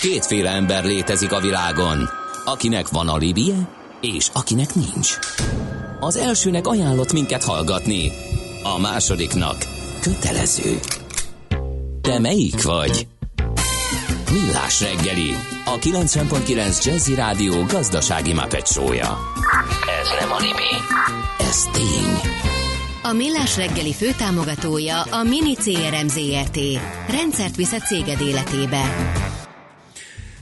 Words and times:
Kétféle 0.00 0.50
ember 0.50 0.84
létezik 0.84 1.32
a 1.32 1.40
világon, 1.40 2.08
akinek 2.44 2.88
van 2.88 3.08
alibije, 3.08 3.68
és 4.00 4.28
akinek 4.32 4.74
nincs. 4.74 5.18
Az 6.00 6.16
elsőnek 6.16 6.66
ajánlott 6.66 7.12
minket 7.12 7.44
hallgatni, 7.44 8.12
a 8.62 8.78
másodiknak 8.78 9.56
kötelező. 10.00 10.78
Te 12.00 12.18
melyik 12.18 12.62
vagy? 12.62 13.06
Millás 14.32 14.80
reggeli, 14.80 15.34
a 15.64 15.78
90.9 15.78 16.84
Jazzy 16.84 17.14
Rádió 17.14 17.64
gazdasági 17.64 18.32
mapetsója. 18.32 19.18
Ez 20.00 20.08
nem 20.20 20.32
animi, 20.32 20.72
ez 21.38 21.62
tény. 21.72 22.32
A 23.02 23.12
Millás 23.12 23.56
reggeli 23.56 23.92
főtámogatója 23.92 25.02
a 25.02 25.22
Mini 25.22 25.54
CRM 25.54 26.06
Zrt. 26.06 26.58
Rendszert 27.10 27.56
visz 27.56 27.72
a 27.72 27.78
céged 27.78 28.20
életébe. 28.20 28.82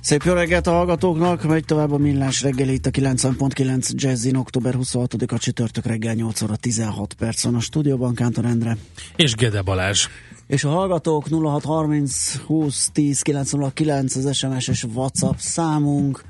Szép 0.07 0.23
jó 0.23 0.33
reggelt 0.33 0.67
a 0.67 0.71
hallgatóknak, 0.71 1.43
megy 1.43 1.65
tovább 1.65 1.93
a 1.93 1.99
millás 1.99 2.43
reggeli 2.43 2.73
itt 2.73 2.87
a 2.87 2.91
90.9 2.91 3.91
Jazzin, 3.91 4.37
október 4.37 4.75
26-a 4.79 5.39
csütörtök 5.39 5.87
reggel 5.87 6.15
8 6.15 6.43
óra 6.43 6.57
16 6.57 7.15
perc 7.15 7.43
van 7.43 7.55
a 7.55 7.61
stúdióban, 7.61 8.15
Kántor 8.15 8.45
Endre. 8.45 8.77
És 9.17 9.35
Gede 9.35 9.63
Balázs. 9.63 10.07
És 10.47 10.65
a 10.65 10.69
hallgatók 10.69 11.29
0630 11.29 12.37
20 12.37 12.89
10 12.93 13.21
909 13.21 14.17
az 14.17 14.37
SMS 14.37 14.69
és 14.69 14.85
WhatsApp 14.85 15.37
számunk. 15.39 16.25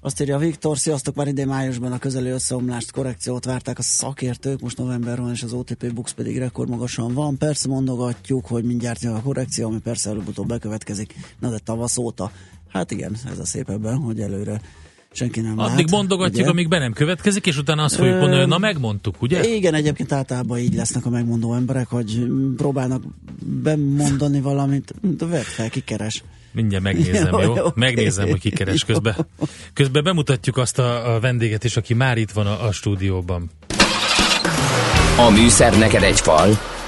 Azt 0.00 0.20
írja 0.20 0.38
Viktor, 0.38 0.78
sziasztok, 0.78 1.14
már 1.14 1.26
idén 1.26 1.46
májusban 1.46 1.92
a 1.92 1.98
közeli 1.98 2.28
összeomlást, 2.28 2.92
korrekciót 2.92 3.44
várták 3.44 3.78
a 3.78 3.82
szakértők, 3.82 4.60
most 4.60 4.78
november 4.78 5.20
van, 5.20 5.32
és 5.32 5.42
az 5.42 5.52
OTP 5.52 5.92
Bux 5.92 6.12
pedig 6.12 6.38
rekordmagasan 6.38 7.14
van. 7.14 7.38
Persze 7.38 7.68
mondogatjuk, 7.68 8.46
hogy 8.46 8.64
mindjárt 8.64 9.02
jön 9.02 9.14
a 9.14 9.22
korrekció, 9.22 9.66
ami 9.68 9.78
persze 9.78 10.10
előbb-utóbb 10.10 10.46
bekövetkezik, 10.46 11.14
na 11.38 11.50
de 11.50 11.58
tavasz 11.58 11.96
óta. 11.96 12.30
Hát 12.72 12.90
igen, 12.90 13.16
ez 13.32 13.38
a 13.38 13.44
szép 13.44 13.70
ebben, 13.70 13.96
hogy 13.96 14.20
előre 14.20 14.60
senki 15.12 15.40
nem 15.40 15.58
Addig 15.58 15.76
lát, 15.76 15.90
mondogatjuk, 15.90 16.40
ugye? 16.40 16.50
amíg 16.50 16.68
be 16.68 16.78
nem 16.78 16.92
következik, 16.92 17.46
és 17.46 17.58
utána 17.58 17.82
azt 17.82 17.94
fogjuk 17.94 18.14
Ö, 18.14 18.18
mondani, 18.18 18.40
hogy 18.40 18.48
na 18.48 18.58
megmondtuk, 18.58 19.22
ugye? 19.22 19.54
Igen, 19.54 19.74
egyébként 19.74 20.12
általában 20.12 20.58
így 20.58 20.74
lesznek 20.74 21.06
a 21.06 21.10
megmondó 21.10 21.54
emberek, 21.54 21.88
hogy 21.88 22.26
próbálnak 22.56 23.02
bemondani 23.62 24.40
valamit, 24.40 24.94
de 25.16 25.26
vedd 25.26 25.42
fel, 25.42 25.70
kikeres. 25.70 26.22
Mindjárt 26.52 26.84
megnézem, 26.84 27.32
Jó, 27.32 27.40
jó? 27.40 27.54
jó. 27.54 27.66
Megnézem, 27.74 28.28
hogy 28.28 28.40
kikeres 28.40 28.84
közben. 28.84 29.16
Közben 29.72 30.04
bemutatjuk 30.04 30.56
azt 30.56 30.78
a, 30.78 31.14
a 31.14 31.20
vendéget 31.20 31.64
is, 31.64 31.76
aki 31.76 31.94
már 31.94 32.18
itt 32.18 32.30
van 32.30 32.46
a, 32.46 32.66
a 32.66 32.72
stúdióban. 32.72 33.50
A 35.18 35.30
műszer 35.30 35.78
neked 35.78 36.02
egy 36.02 36.20
fal, 36.20 36.58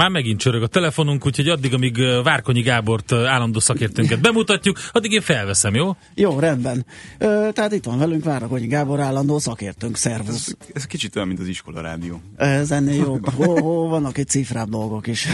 Már 0.00 0.10
megint 0.10 0.40
csörög 0.40 0.62
a 0.62 0.66
telefonunk, 0.66 1.26
úgyhogy 1.26 1.48
addig, 1.48 1.74
amíg 1.74 1.96
Várkonyi 2.22 2.60
Gábort 2.60 3.12
állandó 3.12 3.58
szakértőnket 3.58 4.20
bemutatjuk, 4.20 4.78
addig 4.92 5.12
én 5.12 5.20
felveszem, 5.20 5.74
jó? 5.74 5.96
Jó, 6.14 6.38
rendben. 6.38 6.86
Ö, 7.18 7.48
tehát 7.52 7.72
itt 7.72 7.84
van 7.84 7.98
velünk 7.98 8.24
Várakonyi 8.24 8.66
Gábor 8.66 9.00
állandó 9.00 9.38
szakértőnk, 9.38 9.96
szervusz. 9.96 10.56
Ez 10.72 10.84
kicsit 10.84 11.16
olyan, 11.16 11.28
mint 11.28 11.40
az 11.40 11.46
iskola 11.46 11.80
rádió. 11.80 12.20
Ez 12.36 12.70
ennél 12.70 12.94
jobb. 12.94 13.28
Hó, 13.30 13.88
vannak 13.88 14.18
itt 14.18 14.28
cifrább 14.28 14.68
dolgok 14.68 15.06
is. 15.06 15.26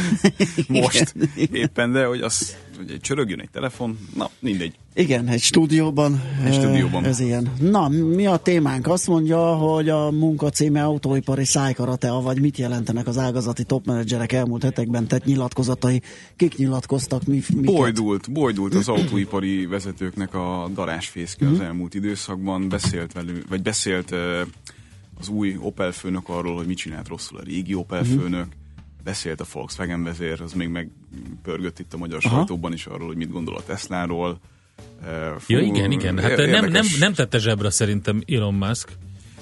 Most 0.68 1.14
éppen, 1.52 1.92
de 1.92 2.04
hogy 2.04 2.20
az, 2.20 2.56
egy 2.88 3.00
csörögjön 3.00 3.40
egy 3.40 3.50
telefon, 3.50 3.98
na 4.14 4.30
mindegy. 4.38 4.74
Igen, 4.94 5.26
egy 5.28 5.40
stúdióban. 5.40 6.22
Egy 6.44 6.52
stúdióban. 6.54 7.04
Ez 7.04 7.20
ilyen. 7.20 7.52
Na, 7.60 7.88
mi 7.88 8.26
a 8.26 8.36
témánk? 8.36 8.86
Azt 8.86 9.06
mondja, 9.06 9.54
hogy 9.54 9.88
a 9.88 10.10
munka 10.10 10.50
címe 10.50 10.84
autóipari 10.84 11.44
szájkaratea, 11.44 12.14
vagy 12.14 12.40
mit 12.40 12.56
jelentenek 12.58 13.06
az 13.06 13.18
ágazati 13.18 13.64
topmenedzserek 13.64 14.32
elmúlt 14.32 14.62
hetekben 14.62 15.06
tett 15.06 15.24
nyilatkozatai? 15.24 16.02
Kik 16.36 16.56
nyilatkoztak? 16.56 17.24
Mi, 17.24 17.42
miket? 17.54 17.74
Bojdult, 17.74 18.32
bojdult 18.32 18.74
az 18.74 18.88
autóipari 18.98 19.66
vezetőknek 19.66 20.34
a 20.34 20.70
darásfészke 20.74 21.44
Mhm. 21.44 21.54
az 21.54 21.60
elmúlt 21.60 21.94
időszakban. 21.94 22.68
Beszélt 22.68 23.12
velünk, 23.12 23.44
vagy 23.48 23.62
beszélt 23.62 24.14
az 25.20 25.28
új 25.28 25.56
Opel 25.60 25.92
főnök 25.92 26.28
arról, 26.28 26.56
hogy 26.56 26.66
mit 26.66 26.76
csinált 26.76 27.08
rosszul 27.08 27.38
a 27.38 27.42
régi 27.42 27.74
Opel 27.74 28.02
Mhm. 28.02 28.18
főnök. 28.18 28.46
Beszélt 29.06 29.40
a 29.40 29.44
Volkswagen 29.52 30.04
vezér, 30.04 30.40
az 30.40 30.52
még 30.52 30.68
megpörgött 30.68 31.78
itt 31.78 31.92
a 31.94 31.96
magyar 31.96 32.20
Aha. 32.24 32.36
sajtóban 32.36 32.72
is 32.72 32.86
arról, 32.86 33.06
hogy 33.06 33.16
mit 33.16 33.30
gondol 33.30 33.56
a 33.56 33.62
Tesláról. 33.62 34.40
Fú, 35.38 35.54
Ja, 35.54 35.60
igen, 35.60 35.90
igen. 35.90 36.18
Hát 36.18 36.36
nem, 36.36 36.46
érdekes. 36.46 36.70
nem, 36.70 36.86
nem 36.98 37.12
tette 37.14 37.38
zsebre 37.38 37.70
szerintem 37.70 38.22
Elon 38.26 38.54
Musk. 38.54 38.92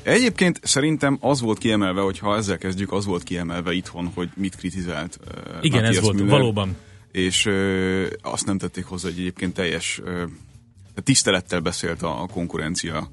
Egyébként 0.03 0.61
szerintem 0.63 1.19
az 1.21 1.41
volt 1.41 1.59
kiemelve, 1.59 2.01
hogy 2.01 2.19
ha 2.19 2.37
ezzel 2.37 2.59
kezdjük, 2.59 2.93
az 2.93 3.05
volt 3.05 3.23
kiemelve 3.23 3.73
itthon, 3.73 4.11
hogy 4.15 4.29
mit 4.37 4.57
kritizált. 4.57 5.19
Igen, 5.61 5.85
ez 5.85 5.85
Matthias 5.85 6.05
volt, 6.05 6.17
Müller, 6.17 6.31
valóban. 6.31 6.77
És 7.13 7.47
ö, 7.47 8.07
azt 8.23 8.47
nem 8.47 8.59
tették 8.59 8.85
hozzá, 8.85 9.09
hogy 9.09 9.19
egyébként 9.19 9.55
teljes 9.55 10.01
ö, 10.05 10.25
tisztelettel 11.05 11.61
beszélt 11.61 12.03
a, 12.03 12.23
a 12.23 12.27
konkurencia 12.27 13.11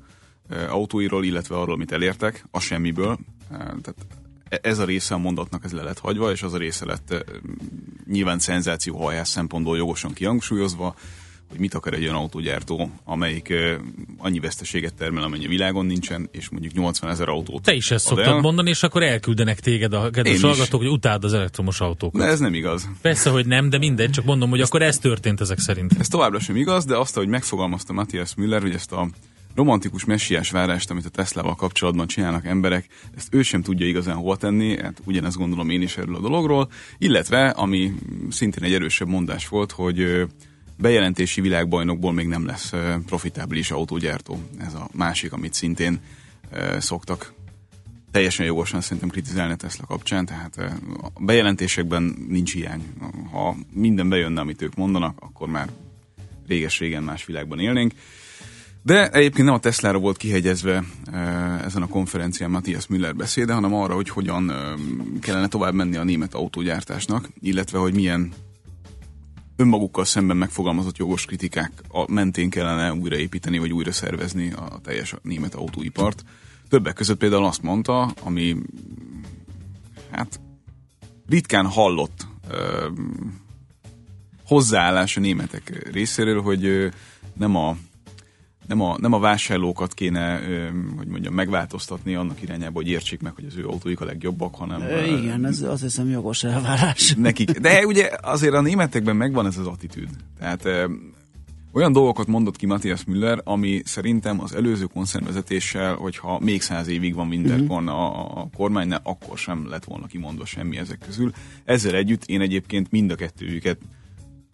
ö, 0.50 0.68
autóiról, 0.68 1.24
illetve 1.26 1.56
arról, 1.56 1.78
mit 1.78 1.92
elértek, 1.92 2.46
a 2.52 2.60
semmiből. 2.60 3.18
Tehát 3.58 3.96
ez 4.62 4.80
a 4.80 4.86
része 4.86 5.14
a 5.14 5.18
mondatnak 5.18 5.64
ez 5.64 5.72
le 5.72 5.84
lett 5.84 6.00
hagyva, 6.00 6.32
és 6.32 6.44
az 6.44 6.54
a 6.54 6.58
része 6.58 6.86
lett 6.86 7.26
nyilván 8.08 8.40
szenzációhajás 8.40 9.28
szempontból 9.28 9.78
jogosan 9.78 10.14
kihangsúlyozva, 10.14 10.96
hogy 11.50 11.60
mit 11.60 11.74
akar 11.74 11.94
egy 11.94 12.04
olyan 12.04 12.16
autógyártó, 12.16 12.92
amelyik 13.04 13.54
annyi 14.18 14.40
veszteséget 14.40 14.94
termel, 14.94 15.24
amennyi 15.24 15.48
világon 15.48 15.86
nincsen, 15.86 16.30
és 16.32 16.50
mondjuk 16.50 16.74
80 16.74 17.10
ezer 17.10 17.30
autót 17.30 17.64
Te 17.64 17.74
is 17.74 17.92
ezt 17.92 18.12
ad 18.12 18.16
szoktad 18.16 18.34
el. 18.34 18.42
mondani, 18.42 18.70
és 18.70 18.84
akkor 18.84 19.04
elküldenek 19.04 19.60
téged 19.60 19.94
a 19.94 20.10
kedves 20.10 20.42
hallgatók, 20.42 20.82
hogy 20.82 20.90
utáld 20.90 21.24
az 21.24 21.34
elektromos 21.34 21.80
autókat. 21.80 22.22
De 22.22 22.28
ez 22.28 22.40
nem 22.40 22.54
igaz. 22.54 22.90
Persze, 23.02 23.30
hogy 23.30 23.46
nem, 23.46 23.70
de 23.70 23.78
mindegy, 23.78 24.10
csak 24.10 24.26
mondom, 24.26 24.50
hogy 24.50 24.62
akkor 24.62 24.82
ez 24.82 24.98
történt 24.98 25.42
ezek 25.42 25.60
szerint. 25.60 25.94
Ez 26.00 26.08
továbbra 26.08 26.40
sem 26.40 26.56
igaz, 26.56 26.86
de 26.86 26.98
azt, 26.98 27.16
hogy 27.16 27.28
megfogalmazta 27.28 27.94
Matthias 27.94 28.36
Müller, 28.36 28.62
hogy 28.62 28.74
ezt 28.74 28.92
a 28.92 29.10
romantikus 29.56 30.06
messiás 30.06 30.52
várást, 30.52 30.90
amit 30.90 31.06
a 31.06 31.10
Teslával 31.10 31.56
kapcsolatban 31.56 32.08
csinálnak 32.08 32.46
emberek, 32.46 32.88
ezt 33.16 33.34
ő 33.34 33.42
sem 33.42 33.62
tudja 33.62 33.88
igazán 33.88 34.16
hova 34.16 34.36
tenni, 34.36 34.78
hát 34.82 35.02
ugyanezt 35.06 35.38
gondolom 35.38 35.70
én 35.70 35.82
is 35.82 35.98
erről 35.98 36.16
a 36.16 36.20
dologról, 36.20 36.72
illetve, 36.98 37.50
ami 37.50 37.94
szintén 38.30 38.64
egy 38.64 38.74
erősebb 38.74 39.08
mondás 39.08 39.48
volt, 39.48 39.72
hogy 39.72 40.28
bejelentési 40.78 41.42
világbajnokból 41.42 42.14
még 42.14 42.28
nem 42.28 42.46
lesz 42.46 42.72
profitábilis 43.06 43.72
autógyártó. 43.72 44.40
Ez 44.60 44.74
a 44.74 44.90
másik, 44.94 45.34
amit 45.34 45.54
szintén 45.54 46.00
szoktak 46.78 47.34
teljesen 48.12 48.46
jogosan 48.46 48.82
szerintem 48.82 49.10
kritizálni 49.10 49.54
a 49.54 49.56
Tesla 49.56 49.86
kapcsán, 49.86 50.26
tehát 50.26 50.58
a 51.02 51.12
bejelentésekben 51.20 52.26
nincs 52.28 52.54
hiány. 52.54 52.84
Ha 53.32 53.56
minden 53.74 54.10
bejönne, 54.10 54.42
amit 54.42 54.62
ők 54.62 54.76
mondanak, 54.76 55.18
akkor 55.20 55.50
már 55.50 55.70
réges-régen 56.48 57.04
más 57.04 57.26
világban 57.26 57.60
élnénk. 57.60 57.94
De 58.84 59.10
egyébként 59.10 59.46
nem 59.46 59.56
a 59.56 59.60
Teslára 59.60 59.98
volt 60.00 60.18
kihegyezve 60.18 60.84
eh, 61.06 61.64
ezen 61.66 61.82
a 61.82 61.88
konferencián 61.88 62.50
Matthias 62.52 62.88
Müller 62.88 63.16
beszéde, 63.16 63.54
hanem 63.54 63.74
arra, 63.74 63.96
hogy 63.96 64.10
hogyan 64.10 64.52
eh, 64.52 64.58
kellene 65.20 65.48
tovább 65.48 65.74
menni 65.74 65.96
a 65.96 66.04
német 66.04 66.34
autógyártásnak, 66.34 67.30
illetve 67.40 67.78
hogy 67.78 67.94
milyen 67.94 68.32
önmagukkal 69.56 70.06
szemben 70.06 70.38
megfogalmazott 70.38 70.98
jogos 70.98 71.26
kritikák 71.26 71.72
a- 71.88 72.12
mentén 72.12 72.50
kellene 72.50 72.94
újraépíteni, 72.94 73.58
vagy 73.58 73.74
újra 73.74 73.92
szervezni 73.92 74.52
a 74.52 74.80
teljes 74.84 75.16
német 75.22 75.56
autóipart. 75.56 76.24
Többek 76.70 76.94
között 76.94 77.18
például 77.18 77.46
azt 77.46 77.62
mondta, 77.62 78.14
ami 78.24 78.56
hát 80.12 80.40
ritkán 81.28 81.66
hallott 81.66 82.28
ö, 82.50 82.88
hozzáállás 84.46 85.18
a 85.18 85.20
németek 85.20 85.90
részéről, 85.92 86.42
hogy 86.42 86.66
ö, 86.66 86.88
nem 87.34 87.56
a 87.56 87.78
nem 88.68 88.82
a, 88.82 88.96
nem 89.00 89.14
a 89.14 89.20
vásárlókat 89.20 89.94
kéne, 89.94 90.40
hogy 90.98 91.08
mondjam, 91.08 91.34
megváltoztatni 91.34 92.16
annak 92.16 92.42
irányába, 92.42 92.74
hogy 92.74 92.88
értsék 92.88 93.22
meg, 93.22 93.34
hogy 93.36 93.46
az 93.46 93.56
ő 93.56 93.68
autóik 93.68 94.02
a 94.02 94.06
legjobbak, 94.06 94.56
hanem 94.56 94.82
Igen, 95.20 95.46
ez 95.46 95.62
azt 95.62 95.82
hiszem 95.82 96.10
jogos 96.10 96.44
elvárás. 96.44 97.14
nekik. 97.18 97.52
De 97.52 97.86
ugye 97.86 98.10
azért 98.22 98.54
a 98.54 98.62
németekben 98.62 99.16
megvan 99.16 99.46
ez 99.46 99.58
az 99.58 99.68
attitűd. 99.68 100.10
Tehát 100.40 100.68
olyan 101.74 101.92
dolgokat 101.92 102.28
mondott 102.28 102.56
ki 102.56 102.66
Matthias 102.66 103.04
Müller, 103.04 103.42
ami 103.44 103.82
szerintem 103.86 104.42
az 104.42 104.56
előző 104.56 104.86
koncernvezetéssel, 104.86 105.96
hogyha 105.96 106.40
még 106.40 106.62
száz 106.62 106.88
évig 106.88 107.16
van 107.16 107.28
Winterkorn 107.28 107.88
a, 107.88 108.40
a 108.42 108.50
kormánynál, 108.56 109.02
akkor 109.04 109.38
sem 109.38 109.70
lett 109.70 109.84
volna 109.84 110.06
kimondva 110.06 110.46
semmi 110.46 110.78
ezek 110.78 111.00
közül. 111.06 111.32
Ezzel 111.66 111.96
együtt 111.96 112.26
én 112.26 112.42
egyébként 112.42 112.92
mind 112.92 113.12
a 113.12 113.16
kettőjüket 113.16 113.78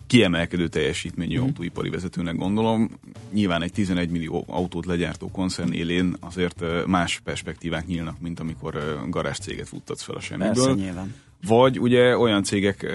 kiemelkedő 0.08 0.68
teljesítményű 0.68 1.40
mm. 1.40 1.42
autóipari 1.42 1.90
vezetőnek 1.90 2.36
gondolom. 2.36 2.90
Nyilván 3.32 3.62
egy 3.62 3.72
11 3.72 4.10
millió 4.10 4.44
autót 4.48 4.86
legyártó 4.86 5.32
koncern 5.32 5.72
élén 5.72 6.16
azért 6.20 6.64
más 6.86 7.20
perspektívák 7.24 7.88
nyílnak, 7.88 8.20
mint 8.20 8.40
amikor 8.40 9.04
garázs 9.10 9.38
céget 9.38 9.68
futtatsz 9.68 10.02
fel 10.02 10.16
a 10.16 10.20
semmiből. 10.20 10.54
Persze, 10.54 10.74
nyilván. 10.74 11.14
Vagy 11.48 11.80
ugye 11.80 12.18
olyan 12.18 12.44
cégek 12.44 12.92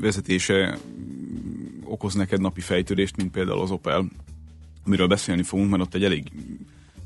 vezetése 0.00 0.78
okoz 1.84 2.14
neked 2.14 2.40
napi 2.40 2.60
fejtörést, 2.60 3.16
mint 3.16 3.30
például 3.30 3.60
az 3.60 3.70
Opel, 3.70 4.04
amiről 4.86 5.06
beszélni 5.06 5.42
fogunk, 5.42 5.70
mert 5.70 5.82
ott 5.82 5.94
egy 5.94 6.04
elég 6.04 6.30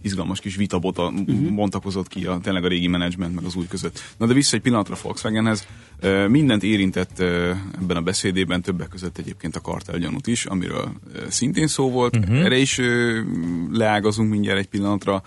izgalmas 0.02 0.40
kis 0.40 0.56
vitabota 0.56 1.08
uh-huh. 1.08 1.54
bontakozott 1.54 2.08
ki 2.08 2.26
a, 2.26 2.38
tényleg 2.42 2.64
a 2.64 2.68
régi 2.68 2.86
menedzsment 2.86 3.34
meg 3.34 3.44
az 3.44 3.54
új 3.54 3.66
között. 3.66 4.14
Na 4.16 4.26
de 4.26 4.32
vissza 4.32 4.56
egy 4.56 4.62
pillanatra 4.62 4.96
Volkswagenhez. 5.02 5.66
Mindent 6.28 6.62
érintett 6.62 7.18
ebben 7.20 7.96
a 7.96 8.00
beszédében, 8.00 8.62
többek 8.62 8.88
között 8.88 9.18
egyébként 9.18 9.56
a 9.56 9.60
kartelgyanút 9.60 10.26
is, 10.26 10.44
amiről 10.44 10.92
szintén 11.28 11.66
szó 11.66 11.90
volt. 11.90 12.16
Uh-huh. 12.16 12.44
Erre 12.44 12.56
is 12.56 12.80
leágazunk 13.70 14.30
mindjárt 14.30 14.58
egy 14.58 14.68
pillanatra. 14.68 15.22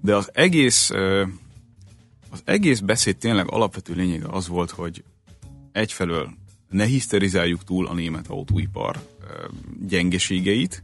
De 0.00 0.16
az 0.16 0.30
egész 0.32 0.92
az 2.30 2.42
egész 2.44 2.80
beszéd 2.80 3.16
tényleg 3.16 3.50
alapvető 3.50 3.94
lényege 3.94 4.26
az 4.30 4.48
volt, 4.48 4.70
hogy 4.70 5.04
egyfelől 5.72 6.30
ne 6.70 6.84
hiszterizáljuk 6.84 7.64
túl 7.64 7.86
a 7.86 7.94
német 7.94 8.28
autóipar 8.28 9.00
gyengeségeit, 9.88 10.82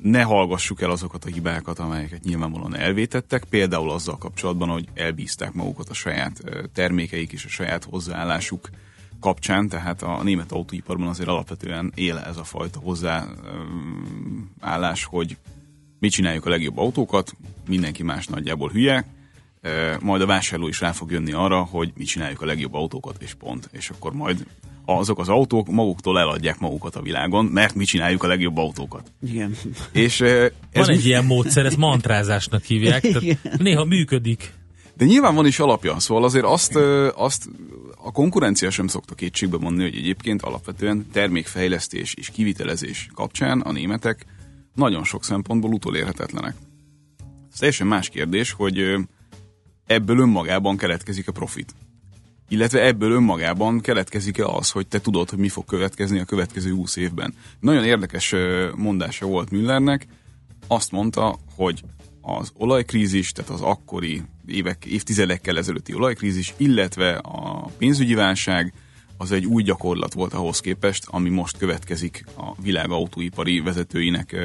ne 0.00 0.22
hallgassuk 0.22 0.80
el 0.80 0.90
azokat 0.90 1.24
a 1.24 1.28
hibákat, 1.28 1.78
amelyeket 1.78 2.24
nyilvánvalóan 2.24 2.76
elvétettek, 2.76 3.44
például 3.44 3.90
azzal 3.90 4.18
kapcsolatban, 4.18 4.68
hogy 4.68 4.88
elbízták 4.94 5.52
magukat 5.52 5.88
a 5.88 5.94
saját 5.94 6.42
termékeik 6.72 7.32
és 7.32 7.44
a 7.44 7.48
saját 7.48 7.84
hozzáállásuk 7.84 8.70
kapcsán, 9.20 9.68
tehát 9.68 10.02
a 10.02 10.22
német 10.22 10.52
autóiparban 10.52 11.08
azért 11.08 11.28
alapvetően 11.28 11.92
él 11.94 12.18
ez 12.18 12.36
a 12.36 12.44
fajta 12.44 12.80
hozzáállás, 12.80 13.34
hogy 15.04 15.36
mi 15.98 16.08
csináljuk 16.08 16.46
a 16.46 16.50
legjobb 16.50 16.78
autókat, 16.78 17.36
mindenki 17.68 18.02
más 18.02 18.26
nagyjából 18.26 18.70
hülye, 18.70 19.04
majd 20.00 20.22
a 20.22 20.26
vásárló 20.26 20.68
is 20.68 20.80
rá 20.80 20.92
fog 20.92 21.10
jönni 21.10 21.32
arra, 21.32 21.62
hogy 21.62 21.92
mi 21.96 22.04
csináljuk 22.04 22.42
a 22.42 22.46
legjobb 22.46 22.74
autókat, 22.74 23.22
és 23.22 23.34
pont. 23.34 23.68
És 23.72 23.90
akkor 23.90 24.12
majd 24.12 24.46
azok 24.84 25.18
az 25.18 25.28
autók 25.28 25.68
maguktól 25.68 26.18
eladják 26.18 26.58
magukat 26.58 26.96
a 26.96 27.02
világon, 27.02 27.44
mert 27.44 27.74
mi 27.74 27.84
csináljuk 27.84 28.22
a 28.22 28.26
legjobb 28.26 28.56
autókat. 28.56 29.12
Igen. 29.22 29.54
És 29.92 30.20
ez 30.20 30.50
Van 30.72 30.88
egy 30.88 31.06
ilyen 31.06 31.24
módszer, 31.24 31.66
ezt 31.66 31.76
mantrázásnak 31.76 32.62
hívják, 32.62 33.00
tehát 33.00 33.58
néha 33.58 33.84
működik. 33.84 34.52
De 34.96 35.04
nyilván 35.04 35.34
van 35.34 35.46
is 35.46 35.58
alapja, 35.58 35.98
szóval 35.98 36.24
azért 36.24 36.44
azt, 36.44 36.76
azt 37.14 37.48
a 37.96 38.12
konkurencia 38.12 38.70
sem 38.70 38.86
szokta 38.86 39.14
kétségbe 39.14 39.58
mondani, 39.58 39.88
hogy 39.88 39.98
egyébként 39.98 40.42
alapvetően 40.42 41.06
termékfejlesztés 41.12 42.14
és 42.14 42.30
kivitelezés 42.30 43.08
kapcsán 43.14 43.60
a 43.60 43.72
németek 43.72 44.26
nagyon 44.74 45.04
sok 45.04 45.24
szempontból 45.24 45.72
utolérhetetlenek. 45.72 46.54
Ez 47.52 47.58
teljesen 47.58 47.86
más 47.86 48.08
kérdés, 48.08 48.52
hogy 48.52 48.96
ebből 49.88 50.18
önmagában 50.18 50.76
keletkezik 50.76 51.28
a 51.28 51.32
profit. 51.32 51.74
Illetve 52.48 52.84
ebből 52.84 53.10
önmagában 53.10 53.80
keletkezik-e 53.80 54.44
az, 54.44 54.70
hogy 54.70 54.86
te 54.86 55.00
tudod, 55.00 55.30
hogy 55.30 55.38
mi 55.38 55.48
fog 55.48 55.64
következni 55.64 56.18
a 56.18 56.24
következő 56.24 56.72
20 56.72 56.96
évben. 56.96 57.34
Nagyon 57.60 57.84
érdekes 57.84 58.34
mondása 58.76 59.26
volt 59.26 59.50
Müllernek, 59.50 60.06
azt 60.66 60.90
mondta, 60.90 61.38
hogy 61.54 61.82
az 62.20 62.52
olajkrízis, 62.56 63.32
tehát 63.32 63.50
az 63.50 63.60
akkori 63.60 64.22
évek, 64.46 64.84
évtizedekkel 64.84 65.58
ezelőtti 65.58 65.94
olajkrízis, 65.94 66.54
illetve 66.56 67.14
a 67.14 67.70
pénzügyi 67.78 68.14
válság, 68.14 68.72
az 69.16 69.32
egy 69.32 69.46
új 69.46 69.62
gyakorlat 69.62 70.12
volt 70.12 70.32
ahhoz 70.32 70.60
képest, 70.60 71.04
ami 71.06 71.28
most 71.28 71.58
következik 71.58 72.24
a 72.36 72.54
világ 72.62 72.90
autóipari 72.90 73.60
vezetőinek 73.60 74.36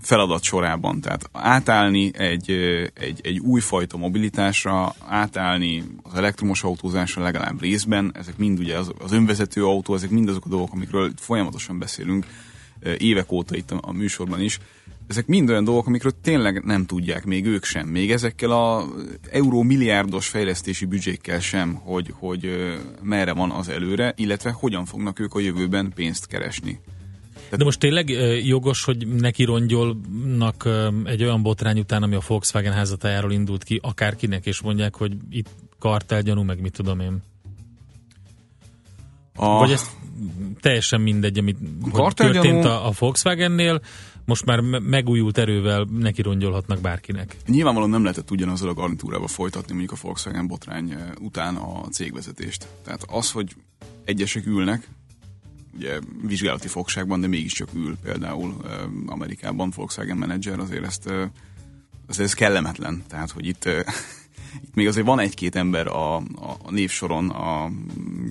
feladat 0.00 0.42
sorában. 0.42 1.00
Tehát 1.00 1.28
átállni 1.32 2.10
egy, 2.14 2.50
egy, 2.94 3.20
egy 3.22 3.38
újfajta 3.38 3.96
mobilitásra, 3.96 4.94
átállni 5.06 5.84
az 6.02 6.14
elektromos 6.14 6.62
autózásra 6.62 7.22
legalább 7.22 7.60
részben, 7.60 8.12
ezek 8.14 8.36
mind 8.36 8.58
ugye 8.58 8.78
az, 8.78 8.92
az 8.98 9.12
önvezető 9.12 9.64
autó, 9.64 9.94
ezek 9.94 10.10
mind 10.10 10.28
azok 10.28 10.44
a 10.44 10.48
dolgok, 10.48 10.72
amikről 10.72 11.12
folyamatosan 11.16 11.78
beszélünk 11.78 12.26
évek 12.98 13.32
óta 13.32 13.56
itt 13.56 13.70
a, 13.70 13.78
a 13.80 13.92
műsorban 13.92 14.40
is. 14.40 14.58
Ezek 15.06 15.26
mind 15.26 15.48
olyan 15.50 15.64
dolgok, 15.64 15.86
amikről 15.86 16.12
tényleg 16.22 16.64
nem 16.64 16.86
tudják 16.86 17.24
még 17.24 17.46
ők 17.46 17.64
sem, 17.64 17.86
még 17.86 18.10
ezekkel 18.10 18.50
a 18.50 18.84
euró 19.30 19.62
milliárdos 19.62 20.28
fejlesztési 20.28 20.84
büdzsékkel 20.84 21.40
sem, 21.40 21.74
hogy, 21.74 22.12
hogy 22.18 22.72
merre 23.02 23.32
van 23.32 23.50
az 23.50 23.68
előre, 23.68 24.12
illetve 24.16 24.50
hogyan 24.50 24.84
fognak 24.84 25.20
ők 25.20 25.34
a 25.34 25.40
jövőben 25.40 25.92
pénzt 25.94 26.26
keresni. 26.26 26.80
De 27.56 27.64
most 27.64 27.78
tényleg 27.78 28.08
jogos, 28.44 28.84
hogy 28.84 29.06
neki 29.06 29.44
rongyolnak 29.44 30.68
egy 31.04 31.22
olyan 31.22 31.42
botrány 31.42 31.78
után, 31.78 32.02
ami 32.02 32.14
a 32.14 32.20
Volkswagen 32.26 32.72
házatájáról 32.72 33.32
indult 33.32 33.64
ki, 33.64 33.80
akárkinek, 33.82 34.46
és 34.46 34.60
mondják, 34.60 34.96
hogy 34.96 35.16
itt 35.30 35.48
kartelgyanú, 35.78 36.42
meg 36.42 36.60
mit 36.60 36.72
tudom 36.72 37.00
én. 37.00 37.22
A... 39.34 39.58
Vagy 39.58 39.70
ez 39.70 39.90
teljesen 40.60 41.00
mindegy, 41.00 41.38
amit 41.38 41.58
történt 42.14 42.64
a, 42.64 42.86
a 42.86 42.92
Volkswagennél, 42.98 43.80
most 44.24 44.44
már 44.44 44.60
megújult 44.60 45.38
erővel 45.38 45.86
neki 45.98 46.22
rongyolhatnak 46.22 46.80
bárkinek. 46.80 47.36
Nyilvánvalóan 47.46 47.90
nem 47.90 48.02
lehetett 48.02 48.30
ugyanazzal 48.30 48.68
a 48.68 48.74
garnitúrával 48.74 49.28
folytatni 49.28 49.74
mondjuk 49.74 49.98
a 49.98 50.02
Volkswagen 50.02 50.46
botrány 50.46 50.94
után 51.20 51.56
a 51.56 51.88
cégvezetést. 51.90 52.68
Tehát 52.84 53.04
az, 53.08 53.30
hogy 53.30 53.54
egyesek 54.04 54.46
ülnek, 54.46 54.88
ugye 55.74 55.98
vizsgálati 56.22 56.68
fogságban, 56.68 57.20
de 57.20 57.26
mégiscsak 57.26 57.68
ül 57.74 57.96
például 58.02 58.56
Amerikában 59.06 59.72
Volkswagen 59.76 60.16
menedzser, 60.16 60.58
azért 60.58 60.84
ezt 60.84 61.10
azért 62.08 62.28
ez 62.28 62.34
kellemetlen. 62.34 63.02
Tehát, 63.08 63.30
hogy 63.30 63.46
itt, 63.46 63.64
itt 64.64 64.74
még 64.74 64.86
azért 64.86 65.06
van 65.06 65.18
egy-két 65.18 65.56
ember 65.56 65.86
a, 65.86 66.16
a 66.16 66.70
névsoron 66.70 67.30
a 67.30 67.70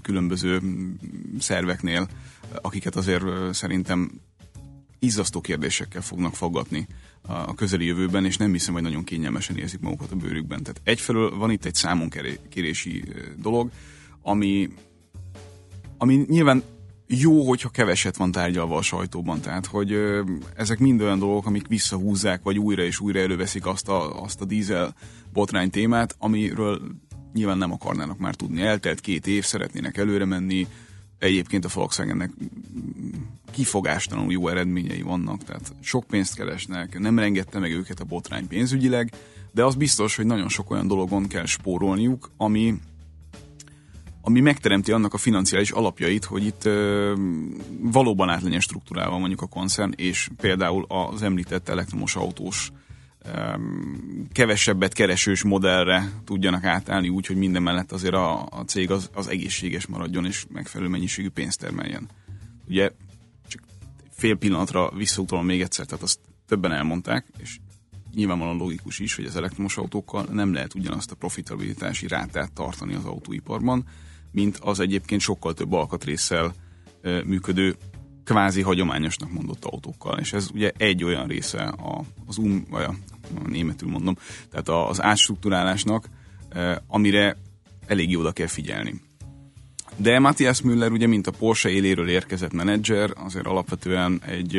különböző 0.02 0.62
szerveknél, 1.40 2.08
akiket 2.62 2.96
azért 2.96 3.24
szerintem 3.54 4.12
izzasztó 5.00 5.42
kérdésekkel 5.42 6.02
fognak 6.02 6.36
fogadni 6.36 6.88
a 7.22 7.56
közeli 7.56 7.86
jövőben, 7.86 8.26
és 8.26 8.38
nem 8.38 8.52
hiszem, 8.52 8.74
hogy 8.74 8.84
nagyon 8.84 9.04
kényelmesen 9.04 9.58
érzik 9.58 9.80
magukat 9.80 10.12
a 10.12 10.16
bőrükben. 10.16 10.64
Tehát 10.64 10.82
egyfelől 10.84 11.38
van 11.38 11.52
itt 11.52 11.66
egy 11.66 11.76
számonkérési 11.76 13.04
dolog, 13.38 13.72
ami, 14.22 14.70
ami 15.98 16.26
nyilván 16.28 16.64
jó, 17.20 17.48
hogyha 17.48 17.70
keveset 17.70 18.18
van 18.18 18.32
tárgyalva 18.32 18.78
a 18.78 18.82
sajtóban, 18.82 19.42
tehát 19.42 19.66
hogy 19.66 19.98
ezek 20.56 20.80
mind 20.80 21.02
olyan 21.02 21.20
dolgok, 21.20 21.46
amik 21.46 21.68
visszahúzzák, 21.68 22.44
vagy 22.44 22.60
újra 22.60 22.84
és 22.84 23.00
újra 23.00 23.20
előveszik 23.20 23.66
azt 23.66 23.90
a, 23.90 24.22
azt 24.22 24.42
a 24.42 24.46
dízel 24.46 24.96
botrány 25.34 25.70
témát, 25.70 26.16
amiről 26.20 26.82
nyilván 27.34 27.58
nem 27.58 27.72
akarnának 27.72 28.18
már 28.18 28.36
tudni. 28.36 28.62
Eltelt 28.62 29.00
két 29.00 29.28
év, 29.28 29.44
szeretnének 29.44 29.98
előre 29.98 30.26
menni, 30.26 30.68
egyébként 31.20 31.66
a 31.66 31.70
Volkswagennek 31.74 32.32
kifogástalanul 33.52 34.32
jó 34.32 34.48
eredményei 34.48 35.02
vannak, 35.02 35.44
tehát 35.44 35.74
sok 35.82 36.04
pénzt 36.04 36.36
keresnek, 36.36 37.00
nem 37.00 37.20
rengette 37.20 37.60
meg 37.60 37.72
őket 37.72 38.00
a 38.00 38.06
botrány 38.06 38.48
pénzügyileg, 38.48 39.14
de 39.52 39.64
az 39.64 39.76
biztos, 39.76 40.16
hogy 40.16 40.26
nagyon 40.26 40.50
sok 40.50 40.72
olyan 40.72 40.88
dologon 40.88 41.28
kell 41.28 41.46
spórolniuk, 41.46 42.32
ami 42.38 42.80
ami 44.22 44.40
megteremti 44.40 44.92
annak 44.92 45.14
a 45.14 45.18
financiális 45.18 45.72
alapjait, 45.72 46.26
hogy 46.26 46.46
itt 46.46 46.66
ö, 46.66 47.14
valóban 47.80 48.30
át 48.30 48.42
legyen 48.42 48.60
struktúrálva 48.60 49.18
mondjuk 49.18 49.42
a 49.42 49.48
koncern, 49.48 49.92
és 49.96 50.30
például 50.38 50.86
az 50.88 51.22
említett 51.22 51.70
elektromos 51.70 52.16
autós 52.16 52.72
kevesebbet 54.32 54.94
keresős 54.94 55.44
modellre 55.44 56.12
tudjanak 56.26 56.64
átállni 56.64 57.10
úgy, 57.10 57.28
hogy 57.28 57.36
minden 57.36 57.64
mellett 57.64 57.92
azért 57.92 58.14
a, 58.14 58.46
a 58.46 58.64
cég 58.66 58.92
az, 58.92 59.10
az 59.14 59.28
egészséges 59.28 59.86
maradjon, 59.86 60.26
és 60.26 60.46
megfelelő 60.50 60.90
mennyiségű 60.90 61.30
pénzt 61.30 61.60
termeljen. 61.60 62.10
Ugye 62.68 62.92
csak 63.48 63.62
fél 64.12 64.36
pillanatra 64.36 64.92
visszautalom 64.92 65.46
még 65.46 65.62
egyszer, 65.62 65.86
tehát 65.86 66.04
azt 66.04 66.20
többen 66.48 66.72
elmondták, 66.72 67.26
és 67.38 67.60
nyilvánvalóan 68.14 68.58
logikus 68.58 69.00
is, 69.00 69.16
hogy 69.16 69.26
az 69.26 69.36
elektromos 69.36 69.78
autókkal 69.78 70.26
nem 70.32 70.54
lehet 70.54 70.76
ugyanazt 70.76 71.12
a 71.12 71.16
profitabilitási 71.16 72.08
rátát 72.08 72.52
tartani 72.54 72.94
az 72.94 73.06
autóiparban, 73.06 73.86
mint 74.32 74.58
az 74.58 74.80
egyébként 74.80 75.22
sokkal 75.22 75.54
több 75.54 75.72
alkatrészsel 75.74 76.54
működő 77.26 77.76
kvázi 78.24 78.62
hagyományosnak 78.62 79.32
mondott 79.32 79.66
autókkal. 79.66 80.20
És 80.20 80.34
ez 80.34 80.50
ugye 80.54 80.72
egy 80.78 81.04
olyan 81.04 81.28
része 81.28 81.64
a, 81.64 82.02
az 82.28 82.38
um, 82.38 82.66
vagy 82.70 82.84
a, 82.84 82.94
németül 83.48 83.90
mondom, 83.90 84.18
tehát 84.50 84.90
az 84.90 85.02
átstruktúrálásnak, 85.02 86.10
amire 86.88 87.38
elég 87.86 88.18
oda 88.18 88.32
kell 88.32 88.48
figyelni. 88.48 89.02
De 89.96 90.20
Matthias 90.20 90.62
Müller 90.62 90.92
ugye, 90.92 91.08
mint 91.08 91.28
a 91.28 91.32
Porsche 91.32 91.70
éléről 91.70 92.10
érkezett 92.10 92.54
menedzser, 92.54 93.14
azért 93.16 93.46
alapvetően 93.46 94.22
egy 94.26 94.56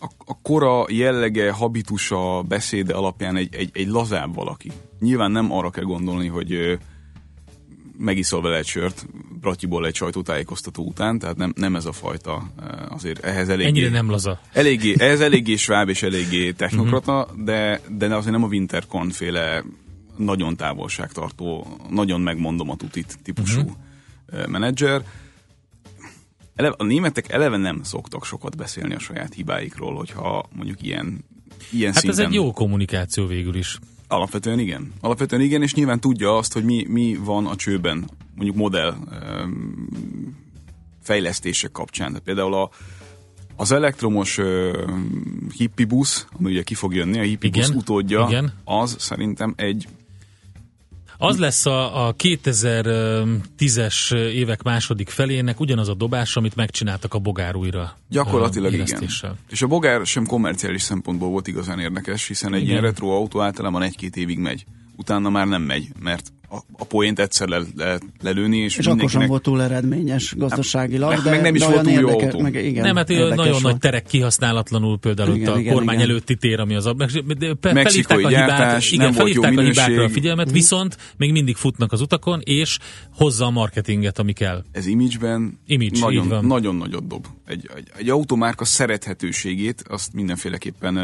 a, 0.00 0.06
a 0.24 0.40
kora 0.42 0.84
jellege, 0.88 1.50
habitusa, 1.50 2.42
beszéde 2.42 2.94
alapján 2.94 3.36
egy, 3.36 3.54
egy, 3.54 3.70
egy 3.72 3.88
lazább 3.88 4.34
valaki. 4.34 4.72
Nyilván 5.00 5.30
nem 5.30 5.52
arra 5.52 5.70
kell 5.70 5.84
gondolni, 5.84 6.26
hogy 6.26 6.78
megiszol 7.98 8.42
vele 8.42 8.56
egy 8.56 8.66
sört 8.66 9.06
Pratyiból 9.40 9.86
egy 9.86 9.94
sajtótájékoztató 9.94 10.84
után, 10.84 11.18
tehát 11.18 11.36
nem, 11.36 11.52
nem 11.56 11.76
ez 11.76 11.84
a 11.84 11.92
fajta, 11.92 12.50
eh, 12.60 12.92
azért 12.92 13.24
ehhez 13.24 13.48
eléggé... 13.48 13.68
Ennyire 13.68 13.90
nem 13.90 14.10
laza. 14.10 14.40
Eléggé, 14.52 14.94
ez 14.98 15.20
eléggé 15.20 15.56
sváb 15.56 15.88
és 15.88 16.02
eléggé 16.02 16.52
technokrata, 16.52 17.22
uh-huh. 17.22 17.44
de, 17.44 17.80
de 17.88 18.16
azért 18.16 18.32
nem 18.32 18.44
a 18.44 18.46
Wintercon 18.46 19.10
féle 19.10 19.64
nagyon 20.16 20.56
távolságtartó, 20.56 21.66
nagyon 21.90 22.20
megmondom 22.20 22.70
a 22.70 22.76
tutit 22.76 23.18
típusú 23.22 23.60
uh-huh. 23.60 24.46
menedzser. 24.46 25.02
Eleve, 26.54 26.74
a 26.78 26.84
németek 26.84 27.32
eleve 27.32 27.56
nem 27.56 27.82
szoktak 27.82 28.24
sokat 28.24 28.56
beszélni 28.56 28.94
a 28.94 28.98
saját 28.98 29.34
hibáikról, 29.34 29.94
hogyha 29.94 30.48
mondjuk 30.52 30.82
ilyen, 30.82 31.24
ilyen 31.70 31.92
Hát 31.92 32.02
szinten... 32.02 32.20
ez 32.20 32.26
egy 32.26 32.34
jó 32.34 32.52
kommunikáció 32.52 33.26
végül 33.26 33.54
is. 33.54 33.78
Alapvetően 34.08 34.58
igen. 34.58 34.92
Alapvetően 35.00 35.42
igen, 35.42 35.62
és 35.62 35.74
nyilván 35.74 36.00
tudja 36.00 36.36
azt, 36.36 36.52
hogy 36.52 36.64
mi, 36.64 36.86
mi 36.88 37.18
van 37.24 37.46
a 37.46 37.56
csőben, 37.56 38.10
mondjuk 38.34 38.56
modell 38.56 38.94
fejlesztések 41.02 41.72
kapcsán. 41.72 42.08
Tehát 42.08 42.22
például 42.22 42.54
a, 42.54 42.70
az 43.56 43.72
elektromos 43.72 44.38
uh, 44.38 44.72
hippi 45.56 45.84
busz, 45.84 46.26
ami 46.38 46.50
ugye 46.50 46.62
ki 46.62 46.74
fog 46.74 46.94
jönni, 46.94 47.18
a 47.18 47.22
hippi 47.22 47.46
Igen, 47.46 47.66
busz 47.72 47.76
utódja, 47.76 48.26
igen. 48.28 48.52
az 48.64 48.96
szerintem 48.98 49.54
egy 49.56 49.88
Az 51.20 51.38
lesz 51.38 51.66
a, 51.66 52.06
a 52.06 52.14
2010-es 52.14 54.14
évek 54.14 54.62
második 54.62 55.08
felének 55.08 55.60
ugyanaz 55.60 55.88
a 55.88 55.94
dobás, 55.94 56.36
amit 56.36 56.56
megcsináltak 56.56 57.14
a 57.14 57.18
bogár 57.18 57.56
újra. 57.56 57.98
Gyakorlatilag 58.08 58.72
igen. 58.72 59.08
És 59.48 59.62
a 59.62 59.66
bogár 59.66 60.06
sem 60.06 60.26
komerciális 60.26 60.82
szempontból 60.82 61.28
volt 61.28 61.46
igazán 61.46 61.78
érdekes, 61.78 62.26
hiszen 62.26 62.54
egy 62.54 62.60
Igen. 62.60 62.70
ilyen 62.70 62.82
retro 62.82 63.08
autó 63.08 63.40
általában 63.40 63.82
egy-két 63.82 64.16
évig 64.16 64.38
megy. 64.38 64.64
Utána 64.96 65.28
már 65.28 65.46
nem 65.46 65.62
megy, 65.62 65.88
mert 66.00 66.32
a, 66.50 66.56
a 66.72 66.84
poént 66.84 67.18
egyszer 67.18 67.48
le, 67.48 67.60
le, 67.76 67.98
lelőni, 68.22 68.56
és, 68.56 68.76
És 68.78 68.86
akkor 68.86 69.10
sem 69.10 69.26
volt 69.26 69.42
túl 69.42 69.62
eredményes 69.62 70.34
gazdaságilag, 70.36 71.08
meg- 71.10 71.20
de, 71.22 71.30
meg 71.30 71.40
nem 71.40 71.54
is 71.54 71.60
de 71.60 71.66
volt 71.66 71.82
túl 71.82 71.92
jó 71.92 71.98
érdeke- 72.08 72.32
autó. 72.32 72.40
Meg, 72.40 72.54
igen, 72.54 72.84
nem, 72.84 72.96
hát 72.96 73.08
nagyon 73.08 73.34
volt. 73.50 73.62
nagy 73.62 73.78
terek 73.78 74.04
kihasználatlanul 74.04 74.98
például 74.98 75.34
Igen, 75.34 75.48
ott 75.48 75.54
a 75.56 75.58
igen, 75.58 75.72
kormány 75.74 75.96
igen. 75.96 76.08
előtti 76.08 76.36
tér, 76.36 76.60
ami 76.60 76.74
az 76.74 76.86
a... 76.86 76.92
de 77.38 77.54
pe- 77.60 77.72
Mexikói 77.72 78.22
felhívták 78.22 78.48
a 78.48 78.64
hibát, 78.64 78.90
igen, 78.90 79.04
nem 79.04 79.14
volt 79.14 79.34
jó 79.34 79.42
felhívták 79.42 79.66
a 79.66 79.68
hibákra 79.68 80.04
a 80.04 80.08
figyelmet, 80.08 80.50
viszont 80.50 80.96
még 81.16 81.32
mindig 81.32 81.56
futnak 81.56 81.92
az 81.92 82.00
utakon, 82.00 82.40
és 82.44 82.78
hozza 83.14 83.44
a 83.46 83.50
marketinget, 83.50 84.18
ami 84.18 84.32
kell. 84.32 84.64
ez 84.72 84.86
image-ben 84.86 85.58
Image, 85.66 85.98
nagyon, 86.00 86.28
van. 86.28 86.44
nagyon 86.44 86.76
nagyot 86.76 87.06
dob. 87.06 87.26
Egy, 87.46 87.68
egy, 87.76 87.88
egy 87.96 88.08
automárka 88.08 88.64
szerethetőségét 88.64 89.84
azt 89.88 90.12
mindenféleképpen 90.12 90.98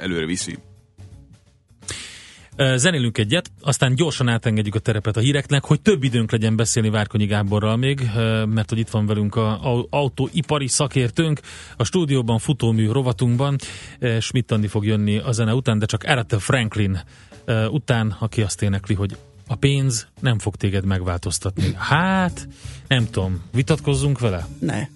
előre 0.00 0.26
viszi. 0.26 0.58
Zenélünk 2.56 3.18
egyet, 3.18 3.50
aztán 3.60 3.94
gyorsan 3.94 4.28
átengedjük 4.28 4.74
a 4.74 4.78
terepet 4.78 5.16
a 5.16 5.20
híreknek, 5.20 5.64
hogy 5.64 5.80
több 5.80 6.02
időnk 6.02 6.30
legyen 6.32 6.56
beszélni 6.56 6.88
Várkonyi 6.90 7.26
Gáborral 7.26 7.76
még, 7.76 8.10
mert 8.46 8.68
hogy 8.68 8.78
itt 8.78 8.90
van 8.90 9.06
velünk 9.06 9.36
a 9.36 9.76
a- 9.78 9.86
autóipari 9.90 10.68
szakértőnk 10.68 11.40
a 11.76 11.84
stúdióban, 11.84 12.38
futómű 12.38 12.90
rovatunkban. 12.90 13.56
Schmidt 14.20 14.50
Andi 14.50 14.66
fog 14.66 14.84
jönni 14.84 15.18
a 15.18 15.32
zene 15.32 15.54
után, 15.54 15.78
de 15.78 15.86
csak 15.86 16.02
Aretha 16.04 16.38
Franklin 16.38 17.00
után, 17.70 18.16
aki 18.18 18.42
azt 18.42 18.62
énekli, 18.62 18.94
hogy 18.94 19.16
a 19.46 19.54
pénz 19.54 20.06
nem 20.20 20.38
fog 20.38 20.56
téged 20.56 20.84
megváltoztatni. 20.84 21.74
Hát, 21.76 22.48
nem 22.88 23.10
tudom, 23.10 23.42
vitatkozzunk 23.52 24.18
vele? 24.18 24.46
Ne. 24.60 24.86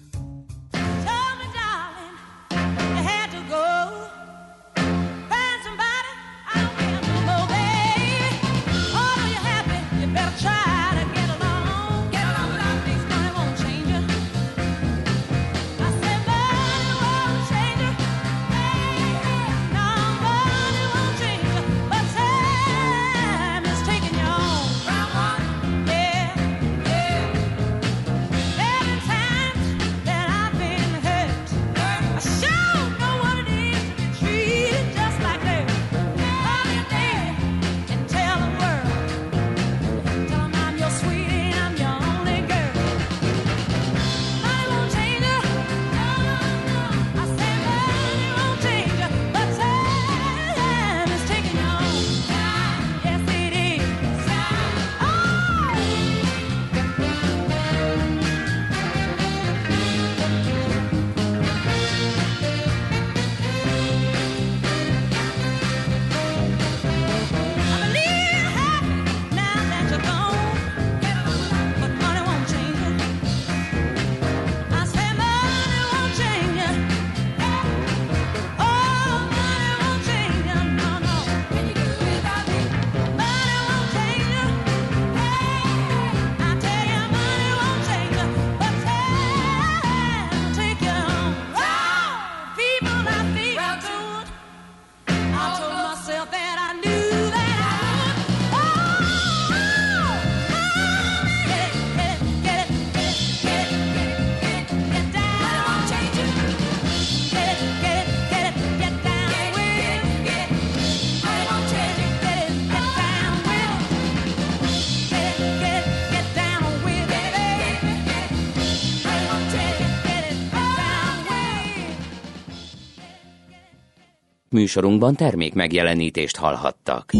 Műsorunkban 124.55 125.15
termék 125.15 125.53
megjelenítést 125.53 126.37
hallhattak. 126.37 127.11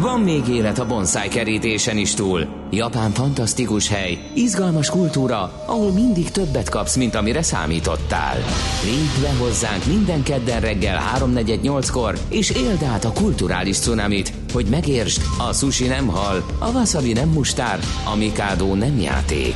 Van 0.00 0.20
még 0.20 0.48
élet 0.48 0.78
a 0.78 0.86
bonsai 0.86 1.28
kerítésen 1.28 1.96
is 1.96 2.14
túl. 2.14 2.46
Japán 2.70 3.10
fantasztikus 3.10 3.88
hely, 3.88 4.18
izgalmas 4.34 4.90
kultúra, 4.90 5.62
ahol 5.66 5.92
mindig 5.92 6.30
többet 6.30 6.68
kapsz, 6.68 6.96
mint 6.96 7.14
amire 7.14 7.42
számítottál. 7.42 8.36
Lépj 8.84 9.20
be 9.22 9.44
hozzánk 9.44 9.84
minden 9.84 10.22
kedden 10.22 10.60
reggel 10.60 10.98
3.48-kor, 11.16 12.18
és 12.28 12.50
éld 12.50 12.82
át 12.82 13.04
a 13.04 13.12
kulturális 13.12 13.78
cunamit, 13.78 14.32
hogy 14.52 14.66
megértsd, 14.70 15.22
a 15.48 15.52
sushi 15.52 15.86
nem 15.86 16.06
hal, 16.06 16.44
a 16.58 16.70
wasabi 16.70 17.12
nem 17.12 17.28
mustár, 17.28 17.78
a 18.12 18.16
mikado 18.16 18.74
nem 18.74 19.00
játék. 19.00 19.54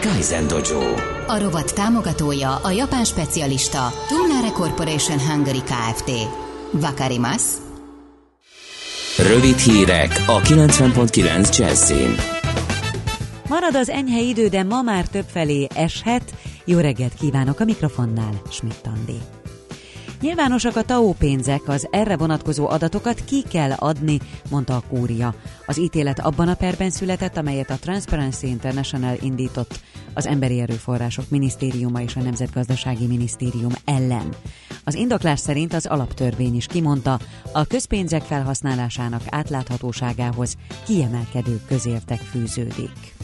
Kaizen 0.00 0.46
Dojo. 0.46 1.17
A 1.30 1.38
rovat 1.38 1.74
támogatója 1.74 2.56
a 2.56 2.70
japán 2.70 3.04
specialista 3.04 3.92
Tumnare 4.08 4.50
Corporation 4.50 5.18
Hungary 5.20 5.62
Kft. 5.62 6.10
Vakarimasu. 6.70 7.56
Rövid 9.16 9.58
hírek 9.58 10.22
a 10.26 10.40
90.9 10.40 11.56
Jazzin. 11.58 12.14
Marad 13.48 13.74
az 13.74 13.88
enyhe 13.88 14.20
idő, 14.20 14.48
de 14.48 14.62
ma 14.62 14.82
már 14.82 15.06
több 15.06 15.26
felé 15.32 15.66
eshet. 15.74 16.34
Jó 16.64 16.78
reggelt 16.78 17.14
kívánok 17.14 17.60
a 17.60 17.64
mikrofonnál, 17.64 18.40
Schmidt 18.50 18.86
Andi. 18.86 19.37
Nyilvánosak 20.20 20.76
a 20.76 20.82
TAO 20.82 21.12
pénzek, 21.12 21.68
az 21.68 21.88
erre 21.90 22.16
vonatkozó 22.16 22.68
adatokat 22.68 23.24
ki 23.24 23.42
kell 23.42 23.72
adni, 23.72 24.18
mondta 24.50 24.76
a 24.76 24.82
kúria. 24.88 25.34
Az 25.66 25.78
ítélet 25.78 26.18
abban 26.18 26.48
a 26.48 26.54
perben 26.54 26.90
született, 26.90 27.36
amelyet 27.36 27.70
a 27.70 27.78
Transparency 27.78 28.46
International 28.46 29.16
indított 29.20 29.80
az 30.14 30.26
Emberi 30.26 30.60
Erőforrások 30.60 31.24
Minisztériuma 31.28 32.00
és 32.00 32.16
a 32.16 32.20
Nemzetgazdasági 32.20 33.06
Minisztérium 33.06 33.72
ellen. 33.84 34.28
Az 34.84 34.94
indoklás 34.94 35.40
szerint 35.40 35.74
az 35.74 35.86
alaptörvény 35.86 36.56
is 36.56 36.66
kimondta, 36.66 37.18
a 37.52 37.64
közpénzek 37.64 38.22
felhasználásának 38.22 39.22
átláthatóságához 39.30 40.56
kiemelkedő 40.84 41.60
közértek 41.66 42.20
fűződik. 42.20 43.17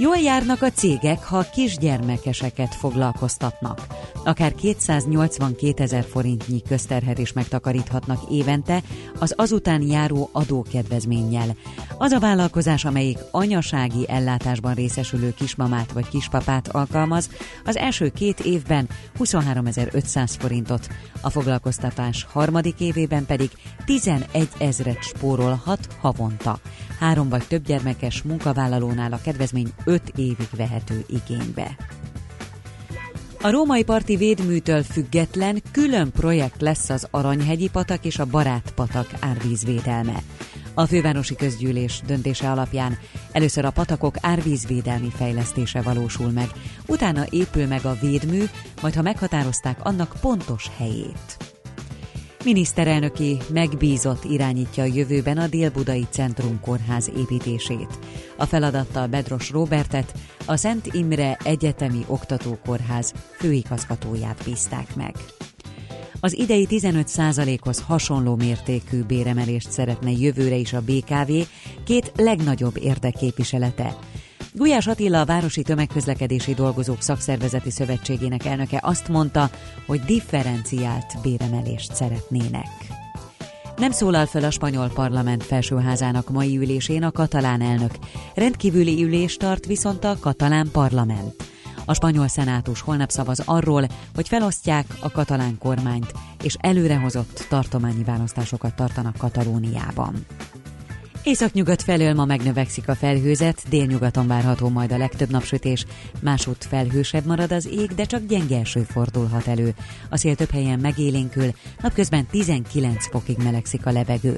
Jól 0.00 0.16
járnak 0.16 0.62
a 0.62 0.70
cégek, 0.70 1.24
ha 1.24 1.50
kisgyermekeseket 1.52 2.74
foglalkoztatnak. 2.74 3.86
Akár 4.24 4.54
282 4.54 5.82
ezer 5.82 6.04
forintnyi 6.04 6.62
közterhet 6.62 7.18
is 7.18 7.32
megtakaríthatnak 7.32 8.20
évente 8.30 8.82
az 9.18 9.34
azután 9.36 9.82
járó 9.82 10.28
adókedvezménnyel. 10.32 11.56
Az 11.98 12.12
a 12.12 12.18
vállalkozás, 12.18 12.84
amelyik 12.84 13.18
anyasági 13.30 14.08
ellátásban 14.08 14.74
részesülő 14.74 15.34
kismamát 15.34 15.92
vagy 15.92 16.08
kispapát 16.08 16.68
alkalmaz, 16.68 17.30
az 17.64 17.76
első 17.76 18.08
két 18.08 18.40
évben 18.40 18.88
23.500 19.18 20.34
forintot, 20.38 20.88
a 21.20 21.30
foglalkoztatás 21.30 22.26
harmadik 22.32 22.80
évében 22.80 23.26
pedig 23.26 23.50
11 23.84 24.48
ezret 24.58 25.02
spórolhat 25.02 25.88
havonta. 26.00 26.58
Három 26.98 27.28
vagy 27.28 27.46
több 27.46 27.64
gyermekes 27.64 28.22
munkavállalónál 28.22 29.12
a 29.12 29.20
kedvezmény 29.22 29.72
5 29.88 30.12
évig 30.16 30.48
vehető 30.56 31.04
igénybe. 31.06 31.76
A 33.42 33.50
római 33.50 33.84
parti 33.84 34.16
védműtől 34.16 34.82
független 34.82 35.62
külön 35.72 36.10
projekt 36.10 36.60
lesz 36.60 36.90
az 36.90 37.08
Aranyhegyi 37.10 37.68
patak 37.68 38.04
és 38.04 38.18
a 38.18 38.24
Barátpatak 38.24 39.06
árvízvédelme. 39.20 40.22
A 40.74 40.86
fővárosi 40.86 41.34
közgyűlés 41.34 42.02
döntése 42.06 42.50
alapján 42.50 42.98
először 43.32 43.64
a 43.64 43.70
patakok 43.70 44.14
árvízvédelmi 44.20 45.10
fejlesztése 45.16 45.82
valósul 45.82 46.30
meg, 46.30 46.48
utána 46.86 47.24
épül 47.30 47.66
meg 47.66 47.84
a 47.84 47.98
védmű, 48.00 48.44
majd 48.82 48.94
ha 48.94 49.02
meghatározták 49.02 49.84
annak 49.84 50.16
pontos 50.20 50.70
helyét. 50.76 51.57
Miniszterelnöki 52.44 53.38
megbízott 53.52 54.24
irányítja 54.24 54.82
a 54.82 54.86
jövőben 54.86 55.38
a 55.38 55.46
Dél-Budai 55.46 56.06
Centrum 56.10 56.60
Kórház 56.60 57.10
építését. 57.16 57.98
A 58.36 58.44
feladattal 58.44 59.06
Bedros 59.06 59.50
Robertet, 59.50 60.14
a 60.46 60.56
Szent 60.56 60.86
Imre 60.92 61.38
Egyetemi 61.44 62.04
Oktatókórház 62.06 63.12
főigazgatóját 63.38 64.42
bízták 64.44 64.96
meg. 64.96 65.14
Az 66.20 66.38
idei 66.38 66.66
15%-hoz 66.70 67.80
hasonló 67.80 68.36
mértékű 68.36 69.02
béremelést 69.02 69.70
szeretne 69.70 70.10
jövőre 70.10 70.54
is 70.54 70.72
a 70.72 70.82
BKV 70.82 71.32
két 71.84 72.12
legnagyobb 72.16 72.76
érdekképviselete. 72.76 73.96
Gulyás 74.52 74.86
Attila, 74.86 75.20
a 75.20 75.24
Városi 75.24 75.62
Tömegközlekedési 75.62 76.54
Dolgozók 76.54 77.02
Szakszervezeti 77.02 77.70
Szövetségének 77.70 78.44
elnöke 78.44 78.80
azt 78.82 79.08
mondta, 79.08 79.50
hogy 79.86 80.00
differenciált 80.00 81.14
béremelést 81.22 81.94
szeretnének. 81.94 82.68
Nem 83.76 83.90
szólal 83.90 84.26
fel 84.26 84.44
a 84.44 84.50
spanyol 84.50 84.90
parlament 84.94 85.44
felsőházának 85.44 86.30
mai 86.30 86.56
ülésén 86.56 87.02
a 87.02 87.10
katalán 87.10 87.60
elnök. 87.60 87.90
Rendkívüli 88.34 89.02
ülést 89.02 89.38
tart 89.38 89.66
viszont 89.66 90.04
a 90.04 90.16
katalán 90.20 90.68
parlament. 90.72 91.34
A 91.84 91.94
spanyol 91.94 92.28
szenátus 92.28 92.80
holnap 92.80 93.10
szavaz 93.10 93.42
arról, 93.44 93.86
hogy 94.14 94.28
felosztják 94.28 94.86
a 95.00 95.10
katalán 95.10 95.58
kormányt, 95.58 96.12
és 96.42 96.56
előrehozott 96.60 97.46
tartományi 97.48 98.04
választásokat 98.04 98.76
tartanak 98.76 99.16
Katalóniában. 99.16 100.26
Északnyugat 101.28 101.82
felől 101.82 102.14
ma 102.14 102.24
megnövekszik 102.24 102.88
a 102.88 102.94
felhőzet, 102.94 103.62
délnyugaton 103.68 104.26
várható 104.26 104.68
majd 104.68 104.92
a 104.92 104.96
legtöbb 104.96 105.30
napsütés, 105.30 105.84
másút 106.20 106.64
felhősebb 106.64 107.24
marad 107.24 107.52
az 107.52 107.66
ég, 107.66 107.94
de 107.94 108.04
csak 108.04 108.26
gyenge 108.26 108.58
eső 108.58 108.82
fordulhat 108.82 109.46
elő. 109.46 109.74
A 110.10 110.16
szél 110.16 110.34
több 110.34 110.50
helyen 110.50 110.78
megélénkül, 110.78 111.50
napközben 111.80 112.26
19 112.26 113.08
fokig 113.08 113.36
melegszik 113.42 113.86
a 113.86 113.90
levegő. 113.90 114.36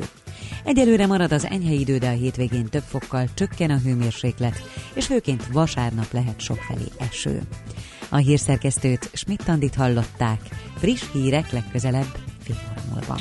Egyelőre 0.64 1.06
marad 1.06 1.32
az 1.32 1.46
enyhe 1.46 1.72
idő, 1.72 1.98
de 1.98 2.08
a 2.08 2.14
hétvégén 2.14 2.68
több 2.68 2.84
fokkal 2.86 3.28
csökken 3.34 3.70
a 3.70 3.78
hőmérséklet, 3.78 4.62
és 4.94 5.06
főként 5.06 5.46
vasárnap 5.52 6.12
lehet 6.12 6.40
sokfelé 6.40 6.86
eső. 6.98 7.42
A 8.08 8.16
hírszerkesztőt 8.16 9.10
Schmidt-Tandit 9.12 9.74
hallották, 9.74 10.40
friss 10.76 11.02
hírek 11.12 11.50
legközelebb 11.50 12.16
fél 12.42 12.56
óra 12.70 12.82
múlva. 12.90 13.20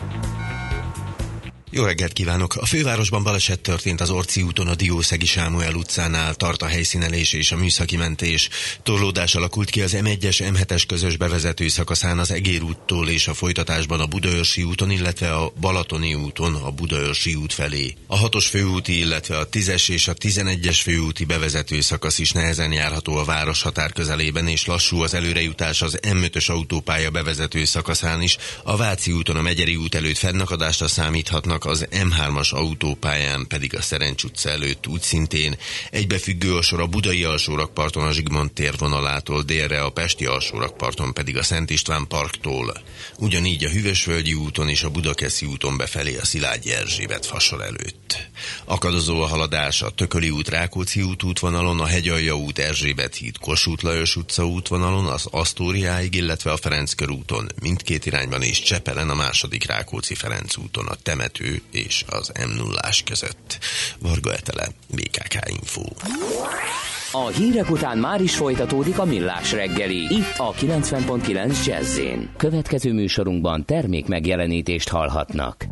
jó 1.73 1.83
reggelt 1.83 2.13
kívánok! 2.13 2.55
A 2.55 2.65
fővárosban 2.65 3.23
baleset 3.23 3.59
történt 3.59 4.01
az 4.01 4.09
Orci 4.09 4.41
úton 4.41 4.67
a 4.67 4.75
Diószegi 4.75 5.25
Sámuel 5.25 5.73
utcánál, 5.73 6.35
tart 6.35 6.61
a 6.61 6.65
helyszínelés 6.65 7.33
és 7.33 7.51
a 7.51 7.57
műszaki 7.57 7.97
mentés. 7.97 8.49
Torlódás 8.83 9.35
alakult 9.35 9.69
ki 9.69 9.81
az 9.81 9.95
M1-es 9.95 10.53
M7-es 10.53 10.83
közös 10.87 11.17
bevezető 11.17 11.67
szakaszán 11.67 12.19
az 12.19 12.31
Egér 12.31 12.63
úttól 12.63 13.09
és 13.09 13.27
a 13.27 13.33
folytatásban 13.33 13.99
a 13.99 14.05
Budaörsi 14.05 14.63
úton, 14.63 14.91
illetve 14.91 15.33
a 15.33 15.51
Balatoni 15.59 16.13
úton 16.13 16.55
a 16.55 16.71
Budaörsi 16.71 17.35
út 17.35 17.53
felé. 17.53 17.95
A 18.07 18.29
6-os 18.29 18.45
főúti, 18.49 18.99
illetve 18.99 19.37
a 19.37 19.49
10-es 19.49 19.89
és 19.89 20.07
a 20.07 20.13
11-es 20.13 20.79
főúti 20.83 21.25
bevezető 21.25 21.81
szakasz 21.81 22.19
is 22.19 22.31
nehezen 22.31 22.71
járható 22.71 23.15
a 23.15 23.23
város 23.23 23.61
határ 23.61 23.91
közelében, 23.91 24.47
és 24.47 24.65
lassú 24.65 25.01
az 25.01 25.13
előrejutás 25.13 25.81
az 25.81 25.99
M5-ös 26.01 26.49
autópálya 26.49 27.09
bevezető 27.09 27.65
szakaszán 27.65 28.21
is. 28.21 28.37
A 28.63 28.77
Váci 28.77 29.11
úton 29.11 29.35
a 29.35 29.41
Megyeri 29.41 29.75
út 29.75 29.95
előtt 29.95 30.17
fennakadásra 30.17 30.87
számíthatnak 30.87 31.59
az 31.65 31.87
M3-as 31.91 32.49
autópályán 32.53 33.45
pedig 33.47 33.75
a 33.75 33.81
Szerencs 33.81 34.23
utca 34.23 34.49
előtt 34.49 34.87
úgy 34.87 35.01
szintén 35.01 35.57
egybefüggő 35.91 36.55
a 36.55 36.61
sor 36.61 36.79
a 36.79 36.87
Budai 36.87 37.23
alsórakparton 37.23 38.03
a 38.03 38.11
Zsigmond 38.11 38.51
térvonalától 38.51 39.41
délre, 39.41 39.83
a 39.83 39.89
Pesti 39.89 40.25
alsórakparton 40.25 41.13
pedig 41.13 41.37
a 41.37 41.43
Szent 41.43 41.69
István 41.69 42.07
parktól. 42.07 42.81
Ugyanígy 43.17 43.63
a 43.63 43.69
Hüvösvölgyi 43.69 44.33
úton 44.33 44.69
és 44.69 44.83
a 44.83 44.89
Budakeszi 44.89 45.45
úton 45.45 45.77
befelé 45.77 46.17
a 46.17 46.25
Szilágyi 46.25 46.71
Erzsébet 46.73 47.25
fasor 47.25 47.61
előtt. 47.61 48.29
Akadozó 48.65 49.21
a 49.21 49.27
haladás 49.27 49.81
a 49.81 49.89
Tököli 49.89 50.29
út 50.29 50.49
Rákóczi 50.49 51.01
út 51.01 51.23
útvonalon, 51.23 51.79
a 51.79 51.85
Hegyalja 51.85 52.37
út 52.37 52.59
Erzsébet 52.59 53.15
híd 53.15 53.37
Kossuth 53.37 53.83
Lajos 53.83 54.15
utca 54.15 54.45
útvonalon, 54.45 55.05
az 55.05 55.25
Asztóriáig, 55.31 56.15
illetve 56.15 56.51
a 56.51 56.57
Ferenc 56.57 56.93
körúton 56.93 57.51
mindkét 57.61 58.05
irányban 58.05 58.41
és 58.41 58.61
Csepelen 58.61 59.09
a 59.09 59.15
második 59.15 59.65
Rákóczi 59.65 60.15
Ferenc 60.15 60.57
úton 60.57 60.87
a 60.87 60.95
temető 60.95 61.50
és 61.71 62.03
az 62.07 62.31
m 62.47 62.57
0 62.57 62.79
között. 63.05 63.57
Varga 63.99 64.33
Etele, 64.33 64.67
BKK 64.95 65.49
Info. 65.49 65.81
A 67.11 67.27
hírek 67.27 67.69
után 67.69 67.97
már 67.97 68.21
is 68.21 68.35
folytatódik 68.35 68.99
a 68.99 69.05
millás 69.05 69.51
reggeli, 69.51 70.15
itt 70.15 70.33
a 70.37 70.53
90.9 70.53 71.65
jazz 71.65 71.99
Következő 72.37 72.93
műsorunkban 72.93 73.65
termék 73.65 74.07
megjelenítést 74.07 74.89
hallhatnak. 74.89 75.65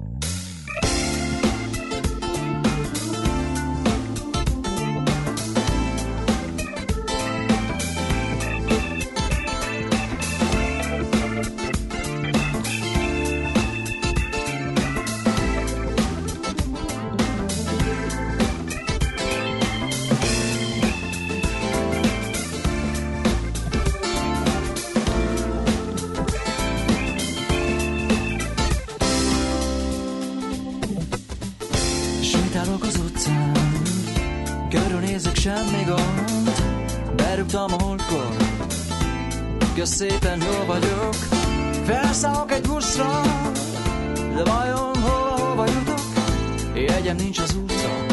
nincs 47.40 47.50
az 47.50 47.56
úton, 47.56 48.06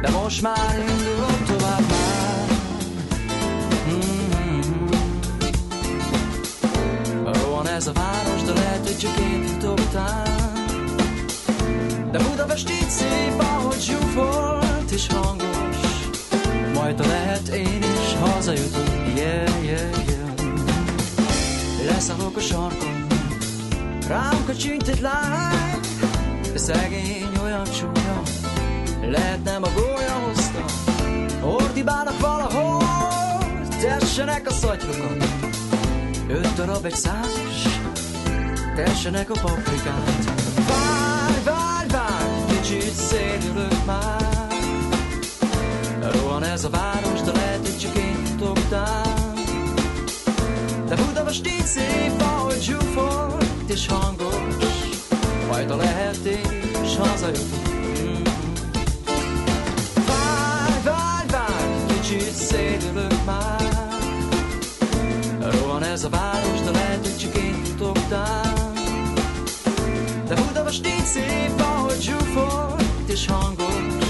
de 0.00 0.10
most 0.10 0.42
már 0.42 0.84
indulok 0.88 1.42
tovább 1.46 1.80
már. 1.80 2.44
Mm-hmm. 3.88 4.86
Rohan 7.24 7.68
ez 7.68 7.86
a 7.86 7.92
város, 7.92 8.42
de 8.42 8.52
lehet, 8.52 8.86
hogy 8.86 8.98
csak 8.98 9.18
én 9.18 9.42
jutom 9.42 9.72
után. 9.72 10.54
De 12.10 12.18
Budapest 12.18 12.70
így 12.70 12.90
szép, 12.90 13.38
ahogy 13.38 13.80
zsúfolt 13.80 14.90
és 14.90 15.06
hangos, 15.06 15.76
majd 16.74 17.00
a 17.00 17.06
lehet 17.06 17.48
én 17.48 17.82
is 17.82 18.14
hazajutok, 18.20 18.88
yeah, 19.16 19.64
yeah, 19.64 19.90
yeah. 20.08 20.30
Leszállok 21.86 22.36
a 22.36 22.40
sarkon, 22.40 23.06
rám 24.08 24.44
kacsint 24.46 24.88
egy 24.88 25.00
lány, 25.00 25.85
de 26.56 26.62
szegény 26.62 27.28
olyan 27.42 27.64
csúnya, 27.64 28.22
lehet 29.00 29.44
nem 29.44 29.62
a 29.62 29.68
gólya 29.74 30.12
hozta. 30.12 30.64
Ordibálnak 31.46 32.20
valahol, 32.20 32.84
tessenek 33.80 34.46
a 34.46 34.52
szatyrokat, 34.52 35.24
öt 36.28 36.54
darab 36.54 36.84
egy 36.84 36.94
százas, 36.94 37.80
tessenek 38.74 39.30
a 39.30 39.40
paprikát. 39.40 40.24
Várj, 40.68 41.42
várj, 41.44 41.88
várj, 41.88 42.60
kicsit 42.60 42.94
szédülök 42.94 43.84
már, 43.86 44.46
Rohan 46.00 46.42
ez 46.42 46.64
a 46.64 46.70
város, 46.70 47.20
de 47.20 47.32
lehet, 47.32 47.60
hogy 47.60 47.78
csak 47.78 47.96
én 47.96 48.36
tudtam. 48.38 49.34
De 50.86 50.94
Budapest 50.94 51.46
így 51.46 51.66
szép, 51.66 52.20
ahogy 52.20 52.62
zsúfolt 52.62 53.44
és 53.66 53.86
hangos, 53.86 54.65
fajta 55.56 55.76
lehet 55.76 56.24
és 56.82 56.96
hazajut. 56.96 57.38
Mm. 58.02 58.22
Várj, 60.06 60.82
várj, 60.84 61.26
várj, 61.30 61.86
kicsit 61.86 62.34
szédülök 62.34 63.24
már. 63.24 63.96
Rohan 65.40 65.82
ez 65.82 66.04
a 66.04 66.08
város, 66.08 66.60
de 66.64 66.70
lehet, 66.70 66.98
hogy 67.00 67.16
csak 67.16 67.36
én 67.36 67.62
tudtam. 67.76 68.74
De 70.28 70.34
Budapest 70.34 70.86
így 70.86 71.04
szép, 71.04 71.60
ahogy 71.60 72.00
zsúfolt 72.00 73.08
és 73.08 73.26
hangos, 73.26 74.06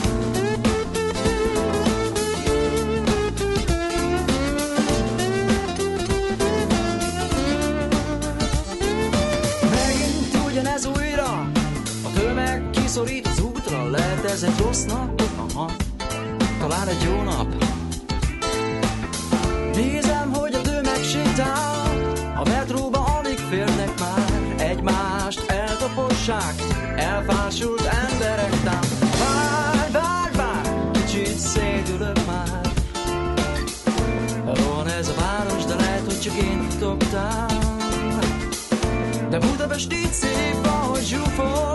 egy 14.44 14.58
rossz 14.60 14.84
nap? 14.84 15.22
Aha, 15.38 15.72
talán 16.60 16.88
egy 16.88 17.02
jó 17.04 17.22
nap. 17.22 17.48
Nézem, 19.76 20.34
hogy 20.34 20.54
a 20.54 20.62
tömeg 20.62 21.04
sétál, 21.04 22.12
a 22.36 22.50
metróba 22.50 23.20
alig 23.20 23.38
férnek 23.38 24.00
már, 24.00 24.56
egymást 24.58 25.50
eltapossák, 25.50 26.54
elfásult 26.96 27.82
emberek 27.82 28.62
tám. 28.64 28.80
Várj, 29.20 29.92
várj, 29.92 30.36
várj, 30.36 30.70
kicsit 30.92 31.38
szédülök 31.38 32.26
már. 32.26 32.72
Rohan 34.46 34.88
ez 34.88 35.08
a 35.08 35.14
város, 35.20 35.66
de 35.66 35.76
lehet, 35.76 36.06
hogy 36.06 36.20
csak 36.20 36.36
én 36.36 36.68
futottam. 36.70 37.46
De 39.30 39.40
Budapest 39.40 39.94
így 39.94 40.14
szép, 40.14 40.66
ahogy 40.66 41.04
zsúfol 41.04 41.73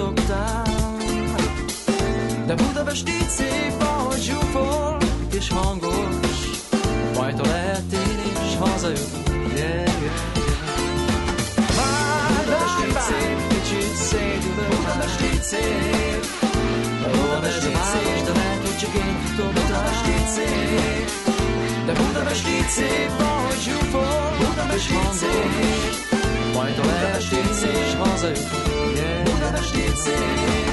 futottam. 0.00 0.98
De 2.46 2.54
Budapest 2.54 3.08
így 3.08 3.28
szép, 3.28 3.82
ahogy 3.82 4.20
zsúfol 4.20 4.96
és 5.32 5.48
hangos, 5.48 6.36
majd 7.16 7.46
lehet 7.46 7.92
én 7.92 8.18
is 8.46 8.56
hazajutok, 8.58 9.28
yeah, 9.54 9.84
yeah. 9.84 10.18
Várj, 11.76 12.48
várj, 12.50 12.92
várj, 12.92 13.34
kicsit 13.48 13.92
már. 14.56 14.68
Budapest 14.68 15.20
így 15.20 15.42
szép, 15.42 16.24
ez 17.56 17.64
a 17.64 17.70
város, 17.70 18.22
de 18.22 18.32
lehet, 18.32 18.60
hogy 18.66 18.78
csak 18.78 18.94
én 18.94 19.16
futottam. 19.24 19.52
Budapest 19.52 20.06
így 20.06 20.26
szép, 20.26 21.10
de 21.86 21.92
Budapest 21.92 22.48
így 22.48 22.68
szép, 22.68 23.10
ahogy 23.18 23.60
zsúfol, 23.60 24.36
Budapest 24.38 24.90
így 24.90 25.12
szép, 25.12 26.09
majd 26.54 26.78
a 26.78 26.82
szép, 26.82 27.36
és 27.62 27.94
szép. 29.94 30.70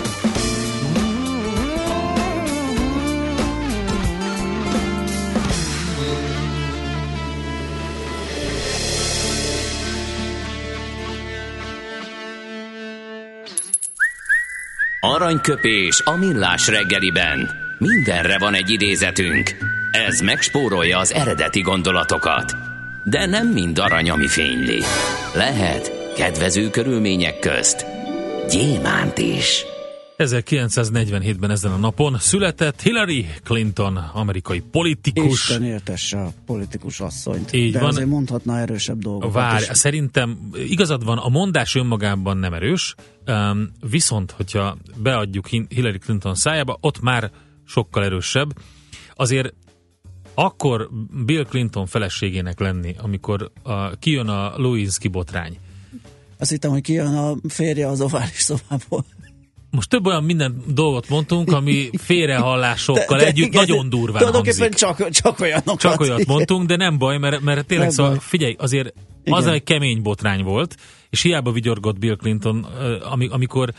Aranyköpés 15.00 16.02
a 16.06 16.18
millás 16.18 16.68
reggeliben. 16.68 17.50
Mindenre 17.78 18.38
van 18.38 18.54
egy 18.54 18.70
idézetünk. 18.70 19.56
Ez 19.92 20.20
megspórolja 20.20 20.98
az 20.98 21.14
eredeti 21.14 21.62
gondolatokat. 21.62 22.77
De 23.10 23.26
nem 23.26 23.48
mind 23.48 23.80
arany, 23.80 24.10
ami 24.10 24.28
fényli. 24.28 24.80
Lehet 25.36 26.14
kedvező 26.16 26.70
körülmények 26.70 27.40
közt 27.40 27.86
gyémánt 28.50 29.18
is. 29.18 29.66
1947-ben 30.18 31.50
ezen 31.52 31.72
a 31.72 31.78
napon 31.78 32.16
született 32.20 32.82
Hillary 32.82 33.26
Clinton, 33.44 33.98
amerikai 33.98 34.60
politikus. 34.72 35.32
Isten 35.32 35.64
értesse 35.64 36.18
a 36.22 36.32
politikus 36.46 37.00
asszonyt. 37.00 37.54
Így 37.54 37.72
De 37.72 37.80
van. 37.80 37.88
azért 37.88 38.08
mondhatna 38.08 38.60
erősebb 38.60 39.00
dolgokat 39.00 39.34
Várj, 39.34 39.64
is. 39.72 39.78
szerintem 39.78 40.50
igazad 40.54 41.04
van, 41.06 41.18
a 41.18 41.30
mondás 41.30 41.76
önmagában 41.76 42.38
nem 42.38 42.54
erős, 42.54 42.96
um, 43.28 43.72
viszont, 43.90 44.32
hogyha 44.32 44.78
beadjuk 44.96 45.48
Hillary 45.48 45.98
Clinton 45.98 46.36
szájába, 46.36 46.78
ott 46.82 47.02
már 47.02 47.32
sokkal 47.66 48.04
erősebb. 48.04 48.50
Azért 49.16 49.54
akkor 50.40 50.90
Bill 51.26 51.44
Clinton 51.44 51.86
feleségének 51.86 52.60
lenni, 52.60 52.96
amikor 53.02 53.52
a, 53.64 53.90
kijön 53.90 54.28
a 54.28 54.54
Lewinsky 54.58 55.08
botrány. 55.08 55.58
Azt 56.40 56.50
hittem, 56.50 56.72
hogy 56.72 56.82
kijön 56.82 57.16
a 57.16 57.36
férje 57.48 57.88
az 57.88 58.02
ovális 58.02 58.40
szobából. 58.40 59.06
Most 59.72 59.90
több 59.90 60.06
olyan 60.06 60.24
minden 60.24 60.64
dolgot 60.68 61.10
mondtunk, 61.10 61.52
ami 61.52 61.90
félrehallásokkal 61.98 63.22
együtt 63.22 63.48
igen, 63.48 63.66
nagyon 63.68 63.90
durván 63.90 64.18
Tulajdonképpen 64.18 64.72
csak, 64.72 65.10
csak 65.10 65.40
olyanokat. 65.40 65.80
Csak 65.80 66.00
olyat 66.00 66.26
mondtunk, 66.26 66.68
de 66.68 66.76
nem 66.76 66.98
baj, 66.98 67.18
mert, 67.18 67.42
mert 67.42 67.68
tényleg 67.68 67.88
Nem 67.88 67.96
szóval, 67.96 68.12
baj. 68.12 68.22
figyelj, 68.22 68.56
azért 68.60 68.94
Igen. 69.24 69.40
az 69.40 69.48
egy 69.48 69.64
kemény 69.64 70.02
botrány 70.02 70.44
volt, 70.44 70.76
és 71.10 71.22
hiába 71.22 71.52
vigyorgott 71.52 72.00
Bill 72.00 72.16
Clinton, 72.16 72.68
amikor 73.30 73.74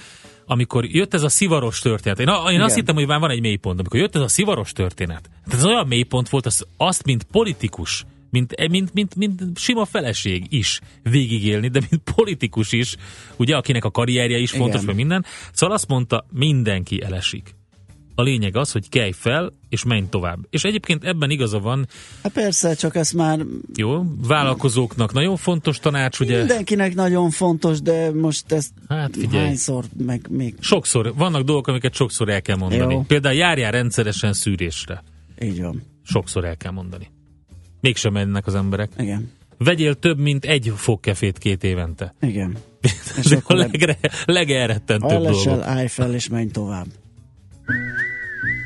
amikor 0.50 0.84
jött 0.84 1.14
ez 1.14 1.22
a 1.22 1.28
szivaros 1.28 1.78
történet. 1.78 2.20
Én, 2.20 2.28
én 2.52 2.60
azt 2.60 2.74
hittem, 2.74 2.94
hogy 2.94 3.06
már 3.06 3.20
van 3.20 3.30
egy 3.30 3.40
mélypont. 3.40 3.78
Amikor 3.78 4.00
jött 4.00 4.14
ez 4.14 4.22
a 4.22 4.28
szivaros 4.28 4.72
történet, 4.72 5.30
tehát 5.44 5.58
ez 5.58 5.64
olyan 5.64 5.86
mélypont 5.86 6.28
volt, 6.28 6.46
az, 6.46 6.66
azt, 6.76 7.04
mint 7.04 7.22
politikus, 7.22 8.06
mint, 8.30 8.68
mint, 8.68 8.94
mint, 8.94 9.14
mint 9.14 9.58
sima 9.58 9.84
feleség 9.84 10.46
is 10.48 10.80
végigélni, 11.02 11.68
de 11.68 11.80
mint 11.90 12.02
politikus 12.14 12.72
is, 12.72 12.96
ugye, 13.36 13.56
akinek 13.56 13.84
a 13.84 13.90
karrierje 13.90 14.38
is 14.38 14.50
fontos, 14.50 14.74
Igen. 14.74 14.84
meg 14.84 14.96
minden. 14.96 15.24
Szóval 15.52 15.74
azt 15.74 15.88
mondta, 15.88 16.26
mindenki 16.30 17.02
elesik. 17.02 17.57
A 18.18 18.22
lényeg 18.22 18.56
az, 18.56 18.72
hogy 18.72 18.88
kelj 18.88 19.12
fel, 19.12 19.52
és 19.68 19.84
menj 19.84 20.06
tovább. 20.08 20.38
És 20.50 20.62
egyébként 20.64 21.04
ebben 21.04 21.30
igaza 21.30 21.58
van, 21.58 21.86
Hát 22.22 22.32
persze, 22.32 22.74
csak 22.74 22.94
ez 22.96 23.10
már 23.10 23.40
jó, 23.76 24.02
vállalkozóknak 24.26 25.12
nagyon 25.12 25.36
fontos 25.36 25.78
tanács, 25.78 26.20
ugye? 26.20 26.38
mindenkinek 26.38 26.94
nagyon 26.94 27.30
fontos, 27.30 27.80
de 27.80 28.12
most 28.12 28.52
ezt 28.52 28.70
Hát 28.88 29.16
figyelj. 29.16 29.44
hányszor, 29.44 29.84
meg 30.06 30.26
még 30.30 30.54
Sokszor, 30.60 31.14
vannak 31.14 31.42
dolgok, 31.42 31.66
amiket 31.66 31.94
sokszor 31.94 32.28
el 32.28 32.42
kell 32.42 32.56
mondani. 32.56 32.94
Jó. 32.94 33.02
Például 33.02 33.34
járjál 33.34 33.70
rendszeresen 33.70 34.32
szűrésre. 34.32 35.02
így 35.42 35.62
van. 35.62 35.82
Sokszor 36.02 36.44
el 36.44 36.56
kell 36.56 36.72
mondani. 36.72 37.10
Mégsem 37.80 38.12
mennek 38.12 38.46
az 38.46 38.54
emberek. 38.54 38.90
Igen. 38.98 39.30
Vegyél 39.58 39.94
több, 39.94 40.18
mint 40.18 40.44
egy 40.44 40.72
fogkefét 40.76 41.38
két 41.38 41.64
évente. 41.64 42.14
Igen. 42.20 42.56
És 43.22 43.30
a 43.32 43.36
akkor 43.36 43.56
leg- 43.56 43.70
legre, 43.70 43.98
legelrettentőbb 44.24 45.08
dolog. 45.08 45.24
Ellesel, 45.26 45.62
állj 45.62 45.88
fel 45.88 46.14
és 46.14 46.28
menj 46.28 46.50
tovább. 46.50 46.86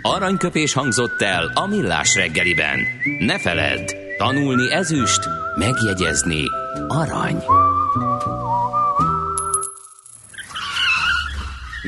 Aranyköpés 0.03 0.73
hangzott 0.73 1.23
el 1.23 1.51
a 1.55 1.67
millás 1.67 2.15
reggeliben. 2.15 2.79
Ne 3.19 3.39
feledd, 3.39 3.95
tanulni 4.19 4.73
ezüst, 4.73 5.29
megjegyezni 5.59 6.45
arany. 6.89 7.43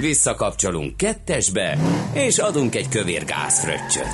Visszakapcsolunk 0.00 0.96
kettesbe, 0.96 1.78
és 2.12 2.38
adunk 2.38 2.74
egy 2.74 2.88
kövér 2.88 3.24
gázfröccsöt. 3.24 4.12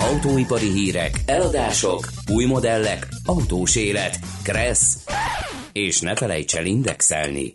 Autóipari 0.00 0.70
hírek, 0.70 1.20
eladások, 1.26 2.08
új 2.32 2.44
modellek, 2.44 3.08
autós 3.24 3.76
élet, 3.76 4.18
kressz, 4.42 4.96
és 5.72 6.00
ne 6.00 6.14
felejts 6.14 6.54
el 6.54 6.66
indexelni. 6.66 7.52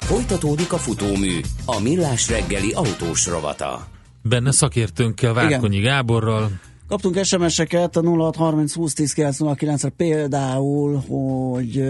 Folytatódik 0.00 0.72
a 0.72 0.78
futómű, 0.78 1.40
a 1.64 1.80
millás 1.80 2.28
reggeli 2.28 2.72
autós 2.72 3.26
rovata. 3.26 3.94
Benne 4.28 4.50
szakértőnkkel, 4.50 5.32
Várkonyi 5.32 5.80
Gáborral. 5.80 6.50
Kaptunk 6.88 7.24
SMS-eket 7.24 7.96
a 7.96 8.02
0630 8.02 8.74
20 8.74 8.92
10 8.92 9.12
909 9.12 9.82
re 9.82 9.88
például, 9.88 10.96
hogy 11.08 11.82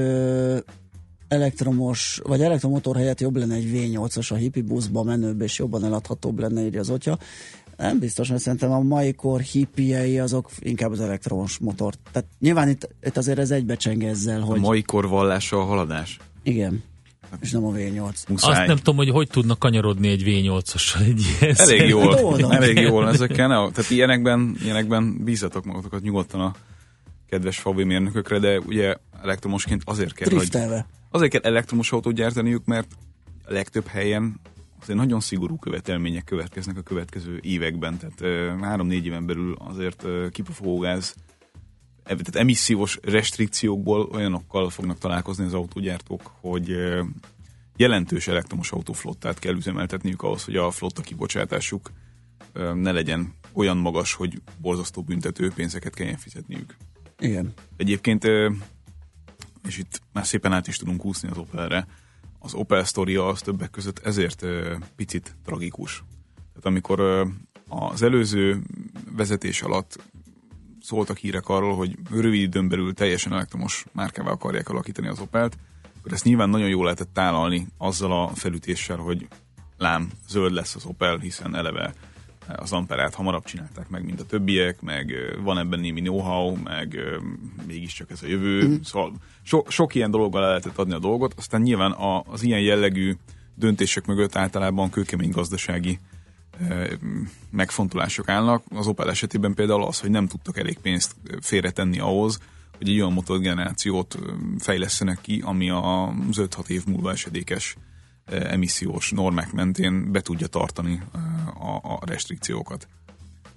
elektromos, 1.29 2.21
vagy 2.25 2.43
elektromotor 2.43 2.97
helyett 2.97 3.21
jobb 3.21 3.37
lenne 3.37 3.55
egy 3.55 3.71
V8-as 3.73 4.33
a 4.33 4.35
hippi 4.35 4.61
buszba 4.63 5.03
menőbb 5.03 5.41
és 5.41 5.59
jobban 5.59 5.85
eladhatóbb 5.85 6.39
lenne, 6.39 6.61
írja 6.65 6.81
az 6.81 6.91
otya. 6.91 7.19
Nem 7.77 7.99
biztos, 7.99 8.29
mert 8.29 8.43
szerintem 8.43 8.73
a 8.73 8.81
mai 8.81 9.13
kor 9.13 9.41
hippiei 9.41 10.19
azok 10.19 10.51
inkább 10.59 10.91
az 10.91 11.01
elektromos 11.01 11.59
motort. 11.59 11.99
Tehát 12.13 12.29
nyilván 12.41 12.69
itt, 12.69 12.89
itt 13.03 13.17
azért 13.17 13.39
ez 13.39 13.51
egybecseng 13.51 14.05
ezzel, 14.05 14.41
A 14.41 14.45
hogy 14.45 14.61
mai 14.61 14.83
kor 14.83 15.09
vallása 15.09 15.61
a 15.61 15.65
haladás. 15.65 16.19
igen, 16.43 16.83
és 17.41 17.51
nem 17.51 17.65
a 17.65 17.71
V8. 17.73 18.29
Muszáj. 18.29 18.51
Azt 18.59 18.67
nem 18.67 18.77
tudom, 18.77 18.97
hogy 18.97 19.09
hogy 19.11 19.29
tudnak 19.29 19.59
kanyarodni 19.59 20.09
egy 20.09 20.23
V8-assal 20.27 21.01
egy 21.01 21.21
ilyen 21.41 21.55
Elég 21.57 21.81
Hát 21.81 21.89
jól, 21.89 22.15
oldom. 22.25 22.51
elég 22.51 22.77
jól 22.79 23.09
ezeken. 23.09 23.49
ne- 23.49 23.71
Tehát 23.71 23.91
ilyenekben, 23.91 24.57
ilyenekben 24.63 25.25
bízatok 25.25 25.65
magatokat 25.65 26.03
nyugodtan 26.03 26.41
a 26.41 26.55
kedves 27.29 27.59
Fabi 27.59 27.85
mérnökökre, 27.85 28.39
de 28.39 28.59
ugye 28.59 28.95
elektromosként 29.23 29.83
azért 29.85 30.13
kell, 30.15 30.29
hogy 30.29 30.39
Driftelve. 30.39 30.87
azért 31.11 31.31
kell 31.31 31.41
elektromos 31.43 31.93
autót 31.93 32.15
gyártaniuk, 32.15 32.65
mert 32.65 32.89
a 33.49 33.53
legtöbb 33.53 33.87
helyen 33.87 34.41
azért 34.83 34.99
nagyon 34.99 35.21
szigorú 35.21 35.57
követelmények 35.57 36.25
következnek 36.25 36.77
a 36.79 36.83
következő 36.83 37.39
években, 37.43 37.99
tehát 37.99 38.49
három-négy 38.63 39.07
éven 39.07 39.27
belül 39.27 39.57
azért 39.59 40.05
kipufogógáz, 40.31 41.15
tehát 42.07 42.37
emissziós 42.37 42.99
restrikciókból 43.03 44.09
olyanokkal 44.13 44.71
fognak 44.71 44.99
találkozni 44.99 45.45
az 45.45 45.55
autógyártók, 45.55 46.33
hogy 46.41 46.77
jelentős 47.77 48.29
elektromos 48.29 48.73
autóflottát 48.73 49.39
kell 49.39 49.55
üzemeltetniük 49.55 50.23
ahhoz, 50.23 50.45
hogy 50.45 50.57
a 50.57 50.71
flotta 50.71 51.03
kibocsátásuk 51.03 51.91
ne 52.75 52.93
legyen 52.93 53.35
olyan 53.53 53.77
magas, 53.77 54.15
hogy 54.15 54.43
borzasztó 54.61 55.03
büntető 55.03 55.51
pénzeket 55.55 55.95
kelljen 55.95 56.17
fizetniük. 56.17 56.77
Igen. 57.19 57.53
Egyébként, 57.77 58.25
és 59.67 59.79
itt 59.79 60.01
már 60.13 60.27
szépen 60.27 60.53
át 60.53 60.67
is 60.67 60.77
tudunk 60.77 61.05
úszni 61.05 61.29
az 61.29 61.39
Opelre, 61.39 61.87
az 62.39 62.55
Opel 62.55 62.85
sztoria 62.85 63.27
az 63.27 63.41
többek 63.41 63.71
között 63.71 63.99
ezért 63.99 64.47
picit 64.97 65.37
tragikus. 65.45 66.05
Tehát 66.49 66.67
amikor 66.67 67.01
az 67.69 68.03
előző 68.03 68.63
vezetés 69.17 69.63
alatt 69.63 69.99
szóltak 70.87 71.17
hírek 71.17 71.49
arról, 71.49 71.77
hogy 71.77 71.97
rövid 72.11 72.41
időn 72.41 72.69
belül 72.69 72.95
teljesen 72.95 73.33
elektromos 73.33 73.85
márkával 73.93 74.33
akarják 74.33 74.69
alakítani 74.69 75.09
az 75.09 75.21
Opelt, 75.21 75.57
akkor 75.99 76.13
ezt 76.13 76.25
nyilván 76.25 76.49
nagyon 76.49 76.69
jól 76.69 76.85
lehetett 76.85 77.13
tálalni 77.13 77.67
azzal 77.79 78.23
a 78.23 78.29
felütéssel, 78.35 78.97
hogy 78.97 79.27
lám, 79.79 80.11
zöld 80.29 80.53
lesz 80.53 80.75
az 80.75 80.85
Opel, 80.85 81.19
hiszen 81.19 81.55
eleve 81.55 81.95
az 82.57 82.73
Amperát 82.73 83.15
hamarabb 83.15 83.45
csinálták 83.45 83.89
meg, 83.89 84.05
mint 84.05 84.21
a 84.21 84.25
többiek, 84.25 84.81
meg 84.81 85.11
ö, 85.11 85.41
van 85.43 85.59
ebben 85.59 85.81
némi 85.81 86.01
know-how, 86.01 86.57
meg 86.63 86.95
ö, 86.95 87.19
mégiscsak 87.67 88.11
ez 88.11 88.23
a 88.23 88.27
jövő. 88.27 88.67
Mm. 88.67 88.75
Szóval 88.83 89.13
so, 89.43 89.63
sok 89.69 89.95
ilyen 89.95 90.11
dologgal 90.11 90.43
el 90.43 90.49
lehetett 90.49 90.79
adni 90.79 90.95
a 90.95 90.99
dolgot, 90.99 91.35
aztán 91.37 91.61
nyilván 91.61 91.91
a, 91.93 92.23
az 92.27 92.43
ilyen 92.43 92.61
jellegű 92.61 93.15
döntések 93.55 94.07
mögött 94.07 94.37
általában 94.37 94.91
kőkemény 94.91 95.31
gazdasági 95.31 95.99
megfontolások 97.51 98.29
állnak. 98.29 98.63
Az 98.71 98.87
Opel 98.87 99.11
esetében 99.11 99.55
például 99.55 99.85
az, 99.85 100.01
hogy 100.01 100.11
nem 100.11 100.27
tudtak 100.27 100.59
elég 100.59 100.79
pénzt 100.79 101.15
félretenni 101.41 101.99
ahhoz, 101.99 102.39
hogy 102.79 102.89
egy 102.89 103.01
olyan 103.01 103.13
motorgenerációt 103.13 104.19
fejlesztenek 104.59 105.21
ki, 105.21 105.43
ami 105.45 105.71
az 105.71 106.37
5-6 106.37 106.69
év 106.69 106.87
múlva 106.87 107.11
esedékes 107.11 107.77
emissziós 108.27 109.11
normák 109.11 109.53
mentén 109.53 110.13
be 110.13 110.21
tudja 110.21 110.47
tartani 110.47 111.03
a, 111.59 111.77
a 111.83 111.99
restrikciókat. 112.07 112.89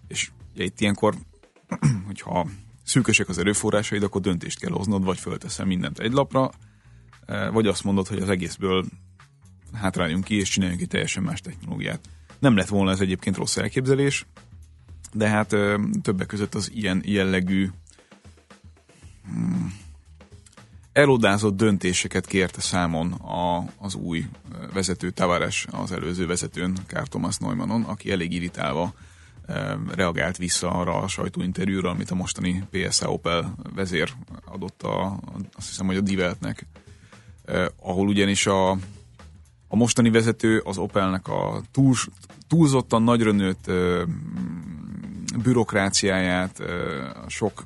És 0.08 0.32
ugye 0.54 0.64
itt 0.64 0.80
ilyenkor, 0.80 1.16
hogyha 2.08 2.48
szűkösek 2.84 3.30
az 3.30 3.38
erőforrásaid, 3.38 4.04
akkor 4.04 4.22
döntést 4.22 4.60
kell 4.60 4.72
hoznod, 4.72 5.04
vagy 5.04 5.20
fölteszel 5.20 5.66
mindent 5.66 6.00
egy 6.00 6.12
lapra, 6.12 6.52
vagy 7.52 7.68
azt 7.68 7.84
mondod, 7.84 8.08
hogy 8.08 8.22
az 8.22 8.30
egészből 8.30 8.86
hátráljunk 9.74 10.24
ki, 10.24 10.36
és 10.36 10.50
csináljunk 10.50 10.82
egy 10.82 10.88
teljesen 10.88 11.24
más 11.24 11.42
technológiát. 11.42 12.00
Nem 12.40 12.56
lett 12.56 12.68
volna 12.68 12.92
ez 12.92 13.00
egyébként 13.00 13.38
rossz 13.38 13.58
elképzelés, 13.58 14.26
de 15.14 15.28
hát 15.28 15.54
ö, 15.54 15.80
többek 16.02 16.28
között 16.28 16.56
az 16.56 16.72
ilyen 16.74 17.02
jellegű 17.06 17.70
hmm, 19.26 19.74
elodázott 20.92 21.56
döntéseket 21.56 22.26
kérte 22.26 22.62
számon 22.62 23.12
a, 23.12 23.66
az 23.78 23.96
új 23.96 24.26
vezető 24.74 25.10
Tavares 25.10 25.68
az 25.72 25.92
előző 25.92 26.26
vezetőn, 26.26 26.78
Kár 26.88 27.08
Thomas 27.08 27.38
Neumannon, 27.38 27.84
aki 27.84 28.12
elég 28.12 28.34
irritálva 28.34 28.94
reagált 29.96 30.38
vissza 30.38 30.70
arra 30.72 30.98
a 30.98 31.08
sajtóinterjúra, 31.08 31.90
amit 31.90 32.12
a 32.12 32.16
mostani 32.16 32.64
PSA 32.72 33.12
Opel 33.12 33.56
vezér 33.76 34.14
adott 34.46 34.84
a, 34.84 35.20
azt 35.54 35.68
hiszem, 35.68 35.86
hogy 35.86 35.98
a 35.98 36.02
Diveltnek, 36.02 36.66
ahol 37.82 38.08
ugyanis 38.08 38.46
a, 38.46 38.78
a 39.72 39.76
mostani 39.76 40.10
vezető 40.10 40.60
az 40.60 40.78
Opelnek 40.78 41.28
a 41.28 41.62
túl, 41.72 41.96
túlzottan 42.48 43.04
nagyra 43.04 43.56
bürokráciáját, 45.44 46.64
sok 47.28 47.66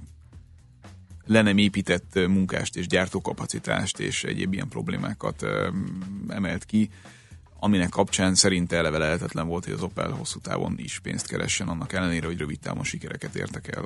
le 1.26 1.42
nem 1.42 1.58
épített 1.58 2.28
munkást 2.28 2.76
és 2.76 2.88
gyártókapacitást 2.88 4.00
és 4.00 4.24
egyéb 4.24 4.54
ilyen 4.54 4.68
problémákat 4.68 5.46
emelt 6.28 6.66
ki, 6.66 6.90
aminek 7.64 7.90
kapcsán 7.90 8.36
szerinte 8.36 8.78
eleve 8.78 8.98
lehetetlen 8.98 9.48
volt, 9.48 9.64
hogy 9.66 9.74
az 9.74 9.82
Opel 9.82 10.10
hosszú 10.10 10.40
távon 10.40 10.76
is 10.78 11.00
pénzt 11.00 11.28
keressen, 11.28 11.68
annak 11.68 11.94
ellenére, 11.94 12.26
hogy 12.26 12.38
rövid 12.38 12.60
távon 12.60 12.84
sikereket 12.84 13.36
értek 13.36 13.76
el 13.76 13.86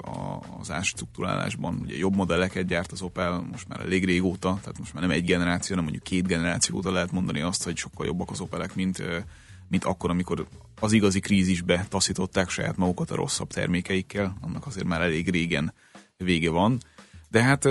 az 0.60 0.72
átstruktúrálásban. 0.72 1.80
Ugye 1.82 1.98
jobb 1.98 2.16
modelleket 2.16 2.66
gyárt 2.66 2.92
az 2.92 3.02
Opel 3.02 3.46
most 3.52 3.68
már 3.68 3.80
elég 3.80 4.06
régóta, 4.06 4.58
tehát 4.62 4.80
most 4.80 4.94
már 4.94 5.04
nem 5.04 5.12
egy 5.12 5.26
generáció, 5.26 5.70
hanem 5.70 5.84
mondjuk 5.84 6.04
két 6.04 6.28
generáció 6.28 6.76
óta 6.76 6.92
lehet 6.92 7.12
mondani 7.12 7.42
azt, 7.42 7.64
hogy 7.64 7.78
sokkal 7.78 8.06
jobbak 8.06 8.32
az 8.32 8.40
Opelek, 8.40 8.76
mint, 8.76 9.04
mint 9.68 9.84
akkor, 9.84 10.10
amikor 10.10 10.48
az 10.80 10.92
igazi 10.92 11.20
krízisbe 11.20 11.86
taszították 11.90 12.50
saját 12.50 12.78
magukat 12.78 13.12
a 13.12 13.16
rosszabb 13.16 13.50
termékeikkel, 13.50 14.38
annak 14.42 14.66
azért 14.66 14.88
már 14.88 15.02
elég 15.02 15.30
régen 15.30 15.74
vége 16.18 16.50
van. 16.50 16.78
De 17.30 17.44
hát 17.44 17.70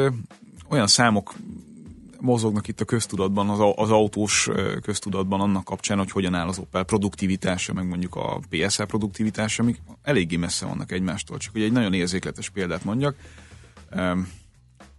olyan 0.68 0.86
számok 0.86 1.34
mozognak 2.20 2.68
itt 2.68 2.81
a 2.81 2.85
köztudatban, 2.85 3.48
az, 3.48 3.72
az 3.76 3.90
autós 3.90 4.48
köztudatban 4.83 5.40
annak 5.40 5.64
kapcsán, 5.64 5.98
hogy 5.98 6.11
hogyan 6.11 6.35
áll 6.35 6.48
az 6.48 6.59
Opel 6.59 6.85
produktivitása, 6.85 7.72
meg 7.72 7.88
mondjuk 7.88 8.14
a 8.14 8.40
PSA 8.50 8.87
produktivitása, 8.87 9.62
amik 9.62 9.81
eléggé 10.02 10.37
messze 10.37 10.66
vannak 10.66 10.92
egymástól. 10.92 11.38
Csak 11.38 11.52
hogy 11.52 11.62
egy 11.62 11.72
nagyon 11.72 11.92
érzékletes 11.92 12.48
példát 12.48 12.85
mondjak. 12.85 13.16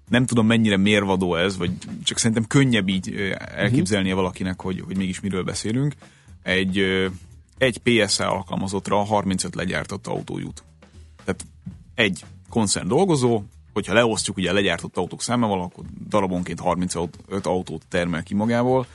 Nem 0.10 0.25
tudom 0.25 0.45
mennyire 0.45 0.77
mérvadó 0.77 1.36
ez, 1.36 1.58
vagy 1.58 1.71
csak 2.03 2.17
szerintem 2.17 2.47
könnyebb 2.47 2.88
így 2.88 3.36
elképzelnie 3.38 4.13
valakinek, 4.13 4.62
hogy, 4.62 4.84
hogy 4.86 4.97
mégis 4.97 5.19
miről 5.19 5.43
beszélünk. 5.43 5.93
Egy, 6.43 6.77
egy 7.58 7.77
PSA 7.77 8.32
alkalmazottra 8.32 9.03
35 9.03 9.56
legyártott 9.56 10.08
autó 10.08 10.39
jut. 10.39 10.63
Tehát 11.23 11.45
egy 11.95 12.25
koncern 12.49 12.88
dolgozó, 12.88 13.43
hogyha 13.77 13.93
leosztjuk 13.93 14.37
ugye 14.37 14.49
a 14.49 14.53
legyártott 14.53 14.97
autók 14.97 15.21
számával, 15.21 15.61
akkor 15.61 15.83
darabonként 16.09 16.59
35 16.59 17.09
autót 17.43 17.85
termel 17.89 18.23
ki 18.23 18.33
magából, 18.33 18.85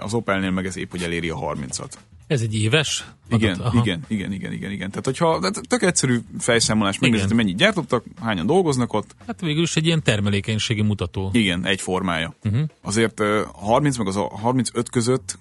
az 0.00 0.14
Opelnél 0.14 0.50
meg 0.50 0.66
ez 0.66 0.76
épp, 0.76 0.90
hogy 0.90 1.02
eléri 1.02 1.28
a 1.28 1.36
30-at. 1.36 1.92
Ez 2.26 2.40
egy 2.40 2.54
éves? 2.54 3.06
Igen? 3.30 3.60
Aha. 3.60 3.80
igen, 3.80 4.04
igen, 4.08 4.32
igen, 4.32 4.52
igen, 4.52 4.70
igen. 4.70 4.88
Tehát, 4.90 5.04
hogyha 5.04 5.40
de 5.40 5.50
tök 5.68 5.82
egyszerű 5.82 6.18
fejszámolás, 6.38 6.98
megnézed, 6.98 7.34
mennyit 7.34 7.56
gyártottak, 7.56 8.04
hányan 8.20 8.46
dolgoznak 8.46 8.92
ott, 8.92 9.14
Hát 9.26 9.40
végül 9.40 9.62
is 9.62 9.76
egy 9.76 9.86
ilyen 9.86 10.02
termelékenységi 10.02 10.82
mutató. 10.82 11.30
igen, 11.32 11.66
egy 11.66 11.80
formája. 11.80 12.34
Uh-huh. 12.44 12.62
Azért 12.82 13.20
ö, 13.20 13.40
a 13.52 13.64
30 13.64 13.96
meg 13.96 14.06
az 14.06 14.16
a 14.16 14.28
35 14.28 14.90
között 14.90 15.38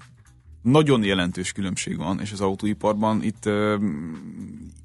nagyon 0.62 1.04
jelentős 1.04 1.52
különbség 1.52 1.98
van, 1.98 2.20
és 2.22 2.32
az 2.32 2.42
autóiparban 2.42 3.24
itt 3.24 3.46
ö, 3.46 3.78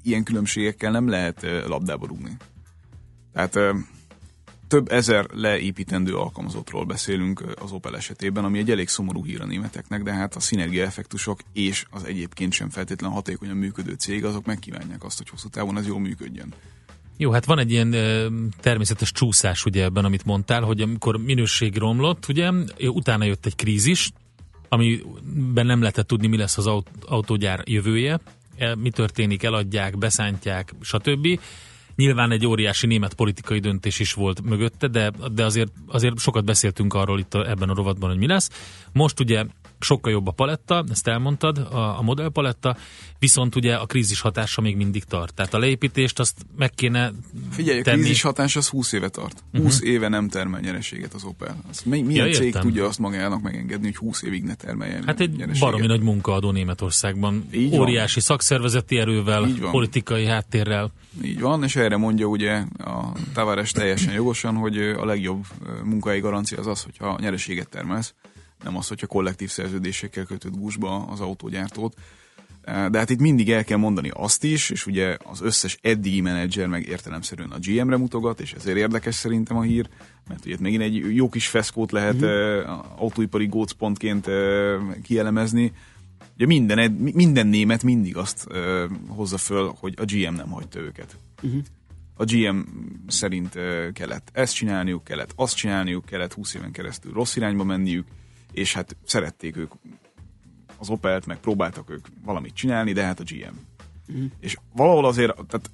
ilyen 0.03 0.23
különbségekkel 0.23 0.91
nem 0.91 1.09
lehet 1.09 1.43
ö, 1.43 1.67
labdába 1.67 2.07
rúgni. 2.07 2.37
Tehát 3.35 3.75
több 4.67 4.91
ezer 4.91 5.25
leépítendő 5.33 6.15
alkalmazottról 6.15 6.85
beszélünk 6.85 7.43
az 7.61 7.71
Opel 7.71 7.95
esetében, 7.95 8.43
ami 8.43 8.59
egy 8.59 8.71
elég 8.71 8.87
szomorú 8.87 9.25
hír 9.25 9.41
a 9.41 9.45
németeknek, 9.45 10.03
de 10.03 10.13
hát 10.13 10.35
a 10.35 10.39
szinergiaeffektusok 10.39 11.39
és 11.53 11.85
az 11.89 12.03
egyébként 12.03 12.53
sem 12.53 12.69
feltétlen 12.69 13.11
hatékonyan 13.11 13.57
működő 13.57 13.93
cég, 13.93 14.25
azok 14.25 14.45
megkívánják 14.45 15.03
azt, 15.03 15.17
hogy 15.17 15.29
hosszú 15.29 15.47
távon 15.49 15.77
ez 15.77 15.87
jól 15.87 15.99
működjön. 15.99 16.53
Jó, 17.17 17.31
hát 17.31 17.45
van 17.45 17.59
egy 17.59 17.71
ilyen 17.71 17.93
ö, 17.93 18.27
természetes 18.59 19.11
csúszás 19.11 19.65
ugye 19.65 19.83
ebben, 19.83 20.05
amit 20.05 20.25
mondtál, 20.25 20.61
hogy 20.61 20.81
amikor 20.81 21.17
minőség 21.17 21.77
romlott, 21.77 22.27
ugye, 22.27 22.51
utána 22.79 23.25
jött 23.25 23.45
egy 23.45 23.55
krízis, 23.55 24.11
amiben 24.69 25.65
nem 25.65 25.79
lehetett 25.79 26.07
tudni, 26.07 26.27
mi 26.27 26.37
lesz 26.37 26.57
az 26.57 26.67
aut- 26.67 27.03
autógyár 27.05 27.61
jövője, 27.65 28.19
e, 28.57 28.75
mi 28.75 28.89
történik, 28.89 29.43
eladják, 29.43 29.97
beszántják, 29.97 30.73
stb. 30.81 31.39
Nyilván 31.95 32.31
egy 32.31 32.45
óriási 32.45 32.87
német 32.87 33.13
politikai 33.13 33.59
döntés 33.59 33.99
is 33.99 34.13
volt 34.13 34.41
mögötte, 34.41 34.87
de, 34.87 35.11
de 35.33 35.45
azért, 35.45 35.71
azért 35.87 36.17
sokat 36.17 36.45
beszéltünk 36.45 36.93
arról 36.93 37.19
itt 37.19 37.33
a, 37.33 37.49
ebben 37.49 37.69
a 37.69 37.73
rovatban, 37.73 38.09
hogy 38.09 38.19
mi 38.19 38.27
lesz. 38.27 38.49
Most 38.91 39.19
ugye 39.19 39.45
sokkal 39.85 40.11
jobb 40.11 40.27
a 40.27 40.31
paletta, 40.31 40.83
ezt 40.91 41.07
elmondtad, 41.07 41.57
a, 41.57 41.99
a 41.99 42.01
modell 42.01 42.29
paletta, 42.29 42.77
viszont 43.19 43.55
ugye 43.55 43.75
a 43.75 43.85
krízis 43.85 44.19
hatása 44.19 44.61
még 44.61 44.75
mindig 44.75 45.03
tart. 45.03 45.33
Tehát 45.33 45.53
a 45.53 45.57
leépítést 45.57 46.19
azt 46.19 46.45
meg 46.57 46.69
kéne 46.69 47.11
Figyelj, 47.51 47.79
a 47.79 47.83
tenni. 47.83 47.99
krízis 47.99 48.21
hatás 48.21 48.55
az 48.55 48.67
20 48.67 48.91
éve 48.91 49.09
tart. 49.09 49.43
20 49.51 49.73
uh-huh. 49.75 49.89
éve 49.89 50.07
nem 50.07 50.29
termel 50.29 50.59
nyereséget 50.59 51.13
az 51.13 51.23
Opel. 51.23 51.57
Az, 51.69 51.81
mi, 51.85 52.01
milyen 52.01 52.27
Ja, 52.27 52.33
cég 52.33 52.45
értem. 52.45 52.61
tudja 52.61 52.85
azt 52.85 52.99
magának 52.99 53.41
megengedni, 53.41 53.85
hogy 53.85 53.95
20 53.95 54.21
évig 54.23 54.43
ne 54.43 54.53
termeljen 54.55 55.03
Hát 55.05 55.19
egy 55.19 55.31
nyereséget? 55.31 55.59
baromi 55.69 55.85
nagy 55.85 56.01
munkaadó 56.01 56.51
Németországban. 56.51 57.47
Így 57.51 57.69
van. 57.69 57.79
Óriási 57.79 58.19
szakszervezeti 58.19 58.97
erővel, 58.97 59.47
Így 59.47 59.59
van. 59.59 59.71
politikai 59.71 60.25
háttérrel. 60.25 60.91
Így 61.23 61.39
van, 61.39 61.63
és 61.63 61.75
erre 61.75 61.97
mondja 61.97 62.25
ugye 62.25 62.63
a 62.77 63.11
Tavares 63.33 63.71
teljesen 63.71 64.13
jogosan, 64.13 64.55
hogy 64.55 64.77
a 64.77 65.05
legjobb 65.05 65.45
ö, 65.65 65.83
munkahelyi 65.83 66.21
garancia 66.21 66.57
az 66.59 66.67
az, 66.67 66.83
hogyha 66.83 67.17
nyereséget 67.21 67.69
termelsz, 67.69 68.13
nem 68.65 68.77
az, 68.77 68.87
hogyha 68.87 69.07
kollektív 69.07 69.49
szerződésekkel 69.49 70.25
kötött 70.25 70.57
gúzsba 70.57 71.05
az 71.05 71.19
autógyártót. 71.19 71.95
De 72.65 72.97
hát 72.97 73.09
itt 73.09 73.19
mindig 73.19 73.51
el 73.51 73.63
kell 73.63 73.77
mondani 73.77 74.09
azt 74.13 74.43
is, 74.43 74.69
és 74.69 74.85
ugye 74.85 75.17
az 75.23 75.41
összes 75.41 75.77
eddigi 75.81 76.21
menedzser 76.21 76.67
meg 76.67 76.87
értelemszerűen 76.87 77.51
a 77.51 77.57
GM-re 77.59 77.97
mutogat, 77.97 78.39
és 78.39 78.53
ezért 78.53 78.77
érdekes 78.77 79.15
szerintem 79.15 79.57
a 79.57 79.61
hír, 79.61 79.89
mert 80.27 80.45
ugye 80.45 80.55
megint 80.59 80.81
egy 80.81 81.15
jó 81.15 81.29
kis 81.29 81.47
feszkót 81.47 81.91
lehet 81.91 82.21
uh-huh. 82.21 83.01
autóipari 83.01 83.47
gócpontként 83.47 84.27
kielemezni. 85.03 85.71
Ugye 86.35 86.45
minden, 86.45 86.91
minden 86.91 87.47
német 87.47 87.83
mindig 87.83 88.17
azt 88.17 88.47
hozza 89.07 89.37
föl, 89.37 89.73
hogy 89.79 89.93
a 89.97 90.05
GM 90.05 90.35
nem 90.35 90.49
hagyta 90.49 90.79
őket. 90.79 91.17
Uh-huh. 91.41 91.61
A 92.17 92.23
GM 92.23 92.59
szerint 93.07 93.53
kellett 93.93 94.29
ezt 94.33 94.53
csinálniuk, 94.55 95.03
kellett 95.03 95.31
azt 95.35 95.55
csinálniuk, 95.55 96.05
kellett 96.05 96.33
20 96.33 96.53
éven 96.53 96.71
keresztül 96.71 97.13
rossz 97.13 97.35
irányba 97.35 97.63
menniük, 97.63 98.07
és 98.55 98.73
hát 98.73 98.95
szerették 99.05 99.57
ők 99.57 99.71
az 100.77 100.89
Opelt, 100.89 101.25
meg 101.25 101.37
próbáltak 101.37 101.89
ők 101.89 102.05
valamit 102.23 102.53
csinálni, 102.53 102.91
de 102.93 103.03
hát 103.03 103.19
a 103.19 103.23
GM. 103.23 103.55
Mhm. 104.13 104.25
És 104.39 104.57
valahol 104.73 105.05
azért, 105.05 105.33
tehát 105.47 105.69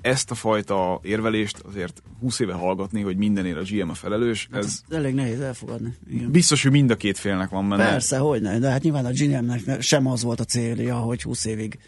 ezt 0.00 0.30
a 0.30 0.34
fajta 0.34 1.00
érvelést 1.02 1.58
azért 1.58 2.02
20 2.20 2.40
éve 2.40 2.52
hallgatni, 2.52 3.02
hogy 3.02 3.16
mindenért 3.16 3.56
a 3.56 3.62
GM 3.62 3.88
a 3.88 3.94
felelős, 3.94 4.48
Hát 4.52 4.64
ez 4.64 4.82
ez 4.88 4.96
elég 4.96 5.14
nehéz 5.14 5.40
elfogadni. 5.40 5.94
Igen. 6.10 6.30
biztos, 6.30 6.62
hogy 6.62 6.72
mind 6.72 6.90
a 6.90 6.96
két 6.96 7.18
félnek 7.18 7.48
van 7.48 7.68
benne. 7.68 7.84
Persze, 7.90 8.18
hogy 8.18 8.40
ne, 8.40 8.58
de 8.58 8.70
hát 8.70 8.82
nyilván 8.82 9.04
a 9.04 9.10
GM-nek 9.10 9.80
sem 9.80 10.06
az 10.06 10.22
volt 10.22 10.40
a 10.40 10.44
célja, 10.44 10.96
hogy 10.96 11.22
20 11.22 11.44
évig 11.44 11.78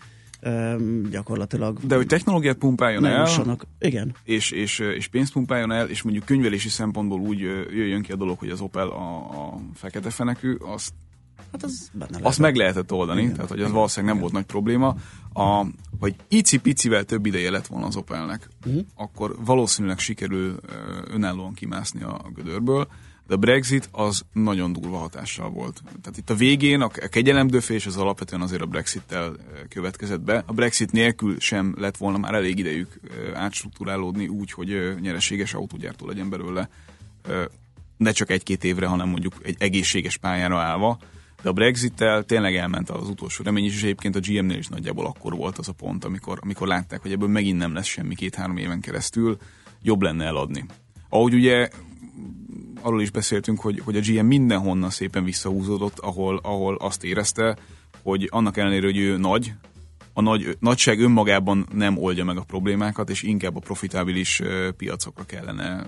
gyakorlatilag 1.11 1.79
De 1.87 1.97
hogy 1.97 2.07
technológiát 2.07 2.57
pumpáljon 2.57 3.05
el, 3.05 3.19
jussanak. 3.19 3.67
Igen. 3.79 4.15
és, 4.25 4.51
és, 4.51 4.79
és 4.79 5.07
pénzt 5.07 5.33
pumpáljon 5.33 5.73
el, 5.73 5.89
és 5.89 6.03
mondjuk 6.03 6.25
könyvelési 6.25 6.69
szempontból 6.69 7.21
úgy 7.21 7.39
jöjjön 7.71 8.03
ki 8.03 8.13
a 8.13 8.17
dolog, 8.17 8.39
hogy 8.39 8.51
az 8.51 8.61
Opel 8.61 8.89
a, 8.89 9.17
a 9.17 9.59
fekete 9.75 10.11
fenekű, 10.11 10.55
azt 10.55 10.93
Hát 11.53 11.63
az 11.63 11.91
benne 11.93 12.11
lehet. 12.11 12.27
Azt 12.27 12.39
meg 12.39 12.57
lehetett 12.57 12.93
oldani, 12.93 13.23
Igen. 13.23 13.35
tehát 13.35 13.51
hogy 13.51 13.61
az 13.61 13.71
valószínűleg 13.71 14.15
nem 14.15 14.23
volt 14.23 14.35
nagy 14.35 14.45
probléma. 14.45 14.95
A, 15.33 15.67
hogy 16.01 16.15
icipicivel 16.29 17.05
több 17.05 17.27
ideje 17.27 17.51
lett 17.51 17.67
volna 17.67 17.87
az 17.87 17.97
Opelnek, 17.97 18.49
uh-huh. 18.67 18.83
akkor 18.95 19.37
valószínűleg 19.45 19.99
sikerül 19.99 20.61
önállóan 21.11 21.55
kimászni 21.55 22.03
a 22.03 22.31
gödörből, 22.35 22.89
de 23.29 23.35
a 23.35 23.37
Brexit 23.37 23.89
az 23.93 24.23
nagyon 24.33 24.73
durva 24.73 24.97
hatással 24.97 25.51
volt. 25.51 25.83
Tehát 26.03 26.19
itt 26.19 26.31
a 26.31 26.35
végén 26.35 26.81
a 26.81 26.89
kegyelemdöfés 26.89 27.87
az 27.87 27.97
alapvetően 27.97 28.43
azért 28.43 28.63
a 28.63 28.67
Brexittel 28.67 29.25
ö, 29.25 29.67
következett 29.69 30.21
be. 30.21 30.43
A 30.47 30.53
Brexit 30.53 30.93
nélkül 30.93 31.41
sem 31.41 31.75
lett 31.79 31.97
volna 31.97 32.19
már 32.19 32.35
elég 32.35 32.59
idejük 32.59 33.01
ö, 33.03 33.35
átstruktúrálódni 33.35 34.29
úgy, 34.29 34.53
hogy 34.53 34.71
ö, 34.71 34.95
nyereséges 35.01 35.55
autógyártó 35.55 36.07
legyen 36.07 36.29
belőle. 36.29 36.69
Ne 37.97 38.11
csak 38.11 38.31
egy-két 38.31 38.65
évre, 38.65 38.87
hanem 38.87 39.09
mondjuk 39.09 39.35
egy 39.43 39.57
egészséges 39.59 40.17
pályára 40.17 40.59
állva. 40.59 40.99
De 41.43 41.49
a 41.49 41.53
Brexit-tel 41.53 42.25
tényleg 42.25 42.57
elment 42.57 42.91
az 42.91 43.09
utolsó 43.09 43.45
remény 43.45 43.65
is, 43.65 43.75
és 43.75 43.83
egyébként 43.83 44.17
a 44.17 44.21
GM-nél 44.21 44.59
is 44.59 44.69
nagyjából 44.69 45.07
akkor 45.07 45.37
volt 45.37 45.59
az 45.59 45.69
a 45.69 45.73
pont, 45.73 46.05
amikor, 46.05 46.39
amikor 46.43 46.67
látták, 46.67 47.03
hogy 47.03 47.13
ebből 47.13 47.29
megint 47.29 47.59
nem 47.59 47.75
lesz 47.75 47.87
semmi 47.87 48.15
két-három 48.15 48.57
éven 48.57 48.81
keresztül, 48.81 49.39
jobb 49.83 50.03
lenne 50.03 50.25
eladni. 50.25 50.65
Ahogy 51.09 51.35
ugye 51.35 51.69
arról 52.81 53.03
is 53.03 53.11
beszéltünk, 53.11 53.61
hogy, 53.61 53.81
hogy 53.85 53.97
a 53.97 54.01
GM 54.01 54.27
mindenhonnan 54.27 54.91
szépen 54.91 55.25
visszahúzódott, 55.25 55.99
ahol, 55.99 56.41
ahol 56.43 56.75
azt 56.75 57.05
érezte, 57.05 57.57
hogy 58.03 58.29
annak 58.31 58.57
ellenére, 58.57 58.87
hogy 58.87 58.99
ő 58.99 59.17
nagy, 59.17 59.53
a 60.13 60.21
nagy, 60.21 60.57
nagyság 60.61 61.01
önmagában 61.01 61.67
nem 61.73 61.99
oldja 61.99 62.25
meg 62.25 62.37
a 62.37 62.43
problémákat, 62.43 63.11
és 63.11 63.23
inkább 63.23 63.57
a 63.57 63.61
profitábilis 63.61 64.43
piacokra 64.77 65.25
kellene 65.25 65.87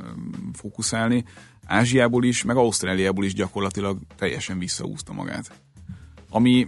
fókuszálni. 0.53 1.25
Ázsiából 1.67 2.25
is, 2.25 2.45
meg 2.45 2.57
Ausztráliából 2.57 3.25
is 3.25 3.35
gyakorlatilag 3.35 3.99
teljesen 4.17 4.59
visszahúzta 4.59 5.13
magát. 5.13 5.53
Ami 6.31 6.67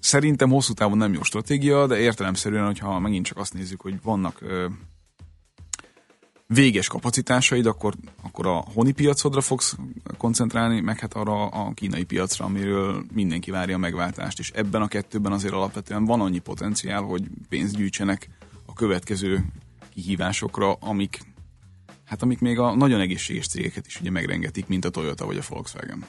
szerintem 0.00 0.50
hosszú 0.50 0.72
távon 0.72 0.98
nem 0.98 1.12
jó 1.12 1.22
stratégia, 1.22 1.86
de 1.86 1.98
értelemszerűen, 1.98 2.66
hogyha 2.66 2.98
megint 2.98 3.26
csak 3.26 3.38
azt 3.38 3.54
nézzük, 3.54 3.80
hogy 3.80 3.94
vannak 4.02 4.40
véges 6.54 6.88
kapacitásaid, 6.88 7.66
akkor, 7.66 7.94
akkor 8.22 8.46
a 8.46 8.64
honi 8.74 8.92
piacodra 8.92 9.40
fogsz 9.40 9.76
koncentrálni, 10.18 10.80
meg 10.80 10.98
hát 10.98 11.14
arra 11.14 11.46
a 11.46 11.72
kínai 11.74 12.04
piacra, 12.04 12.44
amiről 12.44 13.04
mindenki 13.12 13.50
várja 13.50 13.74
a 13.74 13.78
megváltást, 13.78 14.38
és 14.38 14.50
ebben 14.50 14.82
a 14.82 14.88
kettőben 14.88 15.32
azért 15.32 15.54
alapvetően 15.54 16.04
van 16.04 16.20
annyi 16.20 16.38
potenciál, 16.38 17.02
hogy 17.02 17.22
pénzt 17.48 17.76
gyűjtsenek 17.76 18.28
a 18.66 18.72
következő 18.72 19.44
kihívásokra, 19.94 20.72
amik 20.72 21.20
hát 22.04 22.22
amik 22.22 22.40
még 22.40 22.58
a 22.58 22.74
nagyon 22.74 23.00
egészséges 23.00 23.46
cégeket 23.46 23.86
is 23.86 24.00
ugye 24.00 24.10
megrengetik, 24.10 24.66
mint 24.66 24.84
a 24.84 24.90
Toyota 24.90 25.26
vagy 25.26 25.36
a 25.36 25.42
Volkswagen. 25.48 26.04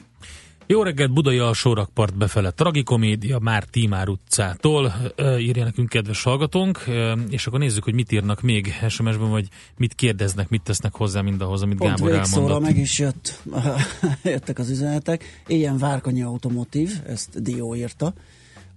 Jó 0.68 0.82
reggelt, 0.82 1.12
Budai 1.12 1.38
alsó 1.38 1.72
rakpart 1.72 2.16
befele. 2.16 2.50
Tragikomédia 2.50 3.38
már 3.38 3.64
Tímár 3.64 4.08
utcától, 4.08 4.94
írja 5.38 5.64
nekünk 5.64 5.88
kedves 5.88 6.22
hallgatónk, 6.22 6.84
és 7.28 7.46
akkor 7.46 7.58
nézzük, 7.58 7.84
hogy 7.84 7.94
mit 7.94 8.12
írnak 8.12 8.40
még 8.40 8.74
SMS-ben, 8.88 9.30
vagy 9.30 9.48
mit 9.76 9.94
kérdeznek, 9.94 10.48
mit 10.48 10.62
tesznek 10.62 10.94
hozzá 10.94 11.20
mindahhoz, 11.20 11.62
amit 11.62 11.78
Pont 11.78 11.96
Gábor 11.96 12.12
elmondott. 12.12 12.60
meg 12.60 12.76
is 12.76 12.98
jött, 12.98 13.42
jöttek 14.22 14.58
az 14.58 14.70
üzenetek. 14.70 15.42
Ilyen 15.46 15.78
Várkonyi 15.78 16.22
Automotív, 16.22 16.90
ezt 17.06 17.42
Dió 17.42 17.74
írta. 17.74 18.12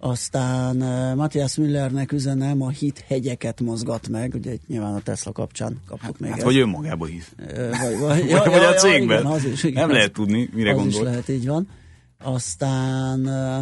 Aztán 0.01 0.81
uh, 0.81 1.15
Matthias 1.15 1.55
Müllernek 1.55 2.12
üzenem, 2.12 2.62
a 2.62 2.69
hit 2.69 3.03
hegyeket 3.07 3.62
mozgat 3.62 4.07
meg, 4.09 4.33
ugye 4.33 4.55
nyilván 4.67 4.93
a 4.93 4.99
Tesla 5.01 5.31
kapcsán 5.31 5.79
kaptuk 5.88 6.19
még 6.19 6.29
Hát 6.29 6.38
ezt. 6.39 6.47
vagy 6.47 6.57
önmagába 6.57 7.05
hisz. 7.05 7.31
Ö, 7.38 7.69
vagy, 7.69 7.99
vagy, 7.99 8.31
Vagy, 8.31 8.49
vagy 8.49 8.63
a 8.63 8.73
cégben. 8.73 9.19
igen, 9.19 9.31
az 9.31 9.43
is, 9.45 9.63
igen, 9.63 9.81
nem 9.88 9.95
lehet 9.95 10.12
tudni, 10.13 10.49
mire 10.53 10.69
az 10.69 10.75
gondol. 10.75 10.93
is 11.01 11.07
lehet, 11.07 11.29
így 11.29 11.47
van. 11.47 11.67
Aztán 12.23 13.25
ö, 13.25 13.59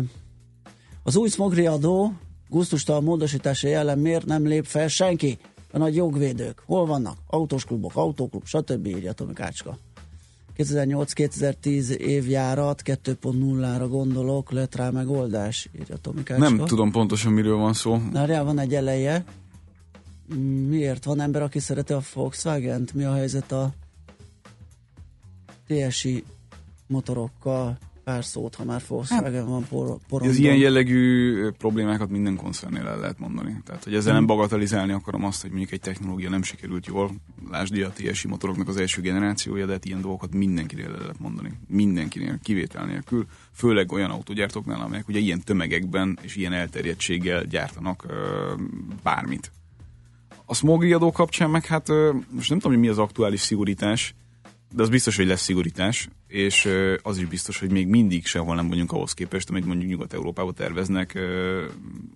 az 1.04 1.16
új 1.16 1.30
smogri 1.30 1.66
adó 1.66 2.14
gusztustalan 2.50 3.04
módosítása 3.04 3.68
jelen 3.68 4.00
miért 4.00 4.26
nem 4.26 4.46
lép 4.48 4.66
fel 4.66 4.88
senki? 4.88 5.38
A 5.72 5.78
nagy 5.78 5.96
jogvédők. 5.96 6.64
Hol 6.66 6.86
vannak? 6.86 7.18
Autós 7.28 7.66
klubok, 7.66 7.96
autóklub, 7.96 8.46
stb. 8.46 8.86
írja 8.88 9.14
Tomi 9.14 9.34
Kácska. 9.34 9.78
2008-2010 10.58 11.90
évjárat 11.90 12.82
2.0-ra 12.86 13.86
gondolok, 13.90 14.52
lett 14.52 14.76
rá 14.76 14.90
megoldás, 14.90 15.70
írja 15.80 15.98
Tomi 15.98 16.24
Kácska. 16.24 16.50
Nem 16.50 16.66
tudom 16.66 16.92
pontosan, 16.92 17.32
miről 17.34 17.58
van 17.58 17.74
szó. 17.74 18.02
Várjál, 18.12 18.44
van 18.44 18.60
egy 18.60 18.76
eleje. 18.76 19.24
Miért 20.68 21.04
van 21.04 21.22
ember, 21.22 21.42
aki 21.42 21.60
szereti 21.60 21.94
a 21.94 22.02
Volkswagen-t? 22.14 22.94
Mi 22.94 23.04
a 23.04 23.14
helyzet 23.14 23.52
a 23.52 23.74
TSI 25.68 26.24
motorokkal? 26.88 27.78
Pár 28.08 28.26
szót, 28.26 28.56
ha 28.56 28.64
már 28.64 28.82
Volkswagen 28.88 29.48
van 29.48 29.68
por- 29.70 30.00
porondon. 30.08 30.36
Az 30.36 30.40
ilyen 30.40 30.56
jellegű 30.56 31.50
problémákat 31.50 32.10
minden 32.10 32.36
koncernnél 32.36 32.88
el 32.88 33.00
lehet 33.00 33.20
mondani. 33.20 33.62
Tehát, 33.66 33.84
hogy 33.84 33.96
ezzel 33.96 34.14
nem 34.14 34.26
bagatelizálni 34.26 34.92
akarom 34.92 35.24
azt, 35.24 35.42
hogy 35.42 35.50
mondjuk 35.50 35.72
egy 35.72 35.80
technológia 35.80 36.30
nem 36.30 36.44
sikerült 36.44 36.86
jól. 36.86 37.12
Lásd 37.50 37.82
a 37.82 37.92
TSI 37.92 38.28
motoroknak 38.28 38.68
az 38.68 38.78
első 38.78 39.02
generációja, 39.02 39.66
de 39.66 39.72
hát 39.72 39.86
ilyen 39.86 40.02
dolgokat 40.02 40.34
mindenkinél 40.34 40.86
el 40.86 41.00
lehet 41.00 41.20
mondani. 41.20 41.52
Mindenkinél, 41.68 42.40
kivétel 42.44 42.86
nélkül. 42.86 43.26
Főleg 43.54 43.92
olyan 43.92 44.10
autógyártóknál, 44.10 44.82
amelyek 44.82 45.08
ugye 45.08 45.20
ilyen 45.20 45.42
tömegekben 45.42 46.20
és 46.22 46.36
ilyen 46.36 46.54
elterjedtséggel 46.54 47.44
gyártanak 47.44 48.06
ö, 48.08 48.54
bármit. 49.04 49.52
A 50.46 50.82
adó 50.94 51.12
kapcsán 51.12 51.50
meg 51.50 51.66
hát 51.66 51.90
ö, 51.90 52.14
most 52.30 52.50
nem 52.50 52.60
tudom, 52.60 52.78
hogy 52.78 52.86
mi 52.86 52.92
az 52.92 52.98
aktuális 52.98 53.40
szigorítás, 53.40 54.16
de 54.76 54.82
az 54.82 54.90
biztos, 54.90 55.16
hogy 55.16 55.28
lesz 55.28 55.42
szigorítás, 55.42 56.08
és 56.28 56.70
az 57.02 57.18
is 57.18 57.26
biztos, 57.26 57.60
hogy 57.60 57.72
még 57.72 57.88
mindig 57.88 58.26
sehol 58.26 58.56
nem 58.56 58.68
vagyunk 58.68 58.92
ahhoz 58.92 59.14
képest, 59.14 59.50
amit 59.50 59.66
mondjuk 59.66 59.90
Nyugat-Európában 59.90 60.54
terveznek 60.54 61.16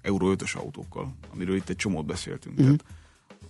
Euró 0.01 0.33
5-ös 0.35 0.55
autókkal, 0.57 1.13
amiről 1.33 1.55
itt 1.55 1.69
egy 1.69 1.75
csomót 1.75 2.05
beszéltünk. 2.05 2.55
Mhm. 2.57 2.63
Mm. 2.69 2.73
Tehát 2.75 2.83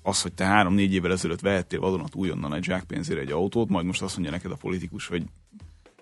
az, 0.04 0.22
hogy 0.22 0.34
te 0.34 0.46
három-négy 0.46 0.94
évvel 0.94 1.12
ezelőtt 1.12 1.40
vehettél 1.40 1.80
vadonat 1.80 2.16
újonnan 2.16 2.54
egy 2.54 2.64
zsákpénzére 2.64 3.20
egy 3.20 3.32
autót, 3.32 3.70
majd 3.70 3.86
most 3.86 4.02
azt 4.02 4.14
mondja 4.16 4.34
neked 4.34 4.52
a 4.52 4.56
politikus, 4.56 5.08
hogy 5.08 5.24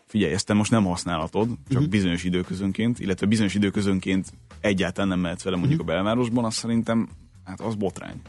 figyelj, 0.05 0.33
ezt 0.33 0.45
te 0.45 0.53
most 0.53 0.71
nem 0.71 0.83
használhatod, 0.85 1.47
csak 1.47 1.77
Mhm. 1.77 1.87
mm. 1.87 1.89
bizonyos 1.89 2.23
időközönként, 2.23 2.99
illetve 2.99 3.25
bizonyos 3.25 3.53
időközönként 3.55 4.33
egyáltalán 4.59 5.09
nem 5.09 5.19
mehetsz 5.19 5.43
vele 5.43 5.55
mondjuk 5.57 5.79
Mhm. 5.81 5.89
a 5.89 5.93
belvárosban, 5.93 6.45
azt 6.45 6.57
szerintem, 6.57 7.09
hát 7.43 7.61
az 7.61 7.75
botrány. 7.75 8.21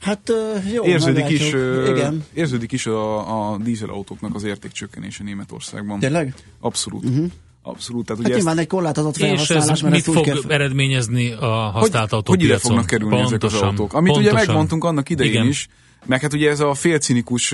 Hát 0.00 0.32
jó, 0.72 0.84
Érződik 0.84 1.28
is, 1.28 1.52
ö, 1.52 1.90
Igen. 1.94 2.24
érződik 2.34 2.72
is 2.72 2.86
a, 2.86 3.52
a 3.52 3.56
dízelautóknak 3.58 4.34
az 4.34 4.44
értékcsökkenése 4.44 5.24
Németországban. 5.24 5.98
Tényleg? 5.98 6.34
Abszolút. 6.60 7.04
Uh-huh. 7.04 7.26
Abszolút. 7.62 8.06
Tehát 8.06 8.22
Hát 8.22 8.30
ugye 8.30 8.36
nyilván 8.40 8.58
egy 8.58 8.66
korlátozott 8.66 9.16
És 9.16 9.20
felhasználás, 9.20 9.68
ez 9.70 9.80
mert 9.80 9.94
mit 9.94 10.14
fog 10.14 10.24
kell... 10.24 10.38
eredményezni 10.48 11.32
a 11.32 11.46
használt 11.46 12.10
hogy, 12.10 12.22
hogy 12.26 12.42
ide 12.42 12.54
autópiacon? 12.54 12.60
fognak 12.60 12.86
kerülni 12.86 13.16
ezek 13.16 13.32
az 13.32 13.38
Pontosan, 13.38 13.68
autók. 13.68 13.92
Amit 13.92 14.10
ugye 14.16 14.22
pontosan. 14.22 14.46
megmondtunk 14.46 14.84
annak 14.84 15.08
idején 15.10 15.32
Igen. 15.32 15.46
is, 15.46 15.68
meg 16.06 16.20
hát 16.20 16.32
ugye 16.32 16.50
ez 16.50 16.60
a 16.60 16.74
félcinikus, 16.74 17.50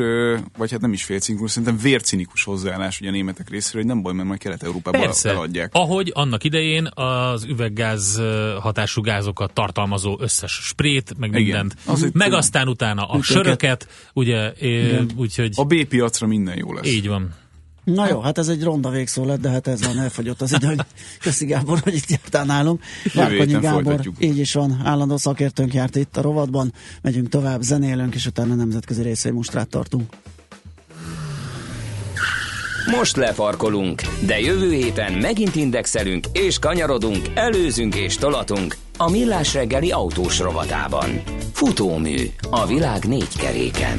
vagy 0.57 0.71
hát 0.71 0.81
nem 0.81 0.93
is 0.93 1.05
félcinikus, 1.05 1.51
szerintem 1.51 1.79
vércinikus 1.79 2.45
hozzáállás 2.45 3.01
ugye 3.01 3.09
a 3.09 3.13
németek 3.13 3.51
részéről, 3.51 3.81
hogy 3.83 3.91
nem 3.91 4.03
baj, 4.03 4.13
mert 4.13 4.29
majd 4.29 4.41
Kelet-Európában 4.41 5.01
Persze, 5.01 5.31
eladják. 5.31 5.71
ahogy 5.73 6.11
annak 6.15 6.45
idején 6.45 6.89
az 6.95 7.45
üveggáz 7.45 8.21
hatású 8.61 9.01
gázokat 9.03 9.53
tartalmazó 9.53 10.17
összes 10.21 10.53
sprét, 10.53 11.15
meg 11.19 11.29
Igen. 11.31 11.43
mindent, 11.43 11.75
Az 11.87 12.03
itt- 12.03 12.13
meg 12.15 12.33
aztán 12.33 12.69
utána 12.69 13.05
a 13.07 13.23
söröket, 13.23 13.89
ugye, 14.13 14.53
úgyhogy 15.17 15.53
A 15.55 15.65
B 15.65 15.85
piacra 15.85 16.27
minden 16.27 16.57
jó 16.57 16.73
lesz. 16.73 16.87
így 16.87 17.09
van. 17.09 17.35
Na 17.85 18.09
jó, 18.09 18.21
hát 18.21 18.39
ez 18.39 18.49
egy 18.49 18.63
ronda 18.63 18.91
végszó 18.91 19.25
lett, 19.25 19.41
de 19.41 19.49
hát 19.49 19.67
ez 19.67 19.87
van, 19.87 19.99
elfogyott 19.99 20.41
az 20.41 20.53
idő. 20.53 20.77
Köszi 21.21 21.47
Gábor, 21.47 21.79
hogy 21.79 21.95
itt 21.95 22.11
jártál 22.11 22.45
nálunk. 22.45 22.83
Várkonyi 23.15 23.53
Gábor, 23.53 23.83
folytatjuk. 23.83 24.17
így 24.19 24.39
is 24.39 24.53
van, 24.53 24.81
állandó 24.85 25.17
szakértőnk 25.17 25.75
járt 25.75 25.97
itt 25.97 26.17
a 26.17 26.21
rovatban. 26.21 26.73
Megyünk 27.03 27.29
tovább, 27.29 27.63
zenélünk, 27.63 28.15
és 28.15 28.27
utána 28.27 28.55
nemzetközi 28.55 29.03
részvénymustrát 29.03 29.69
tartunk. 29.69 30.13
Most 32.91 33.17
lefarkolunk, 33.17 34.03
de 34.27 34.41
jövő 34.41 34.73
héten 34.73 35.13
megint 35.13 35.55
indexelünk 35.55 36.27
és 36.33 36.59
kanyarodunk, 36.59 37.31
előzünk 37.35 37.95
és 37.95 38.17
tolatunk 38.17 38.77
a 38.97 39.11
Millás 39.11 39.55
reggeli 39.55 39.91
autós 39.91 40.39
rovatában. 40.39 41.23
Futómű 41.53 42.31
a 42.51 42.67
világ 42.67 43.05
négy 43.05 43.37
keréken. 43.37 43.99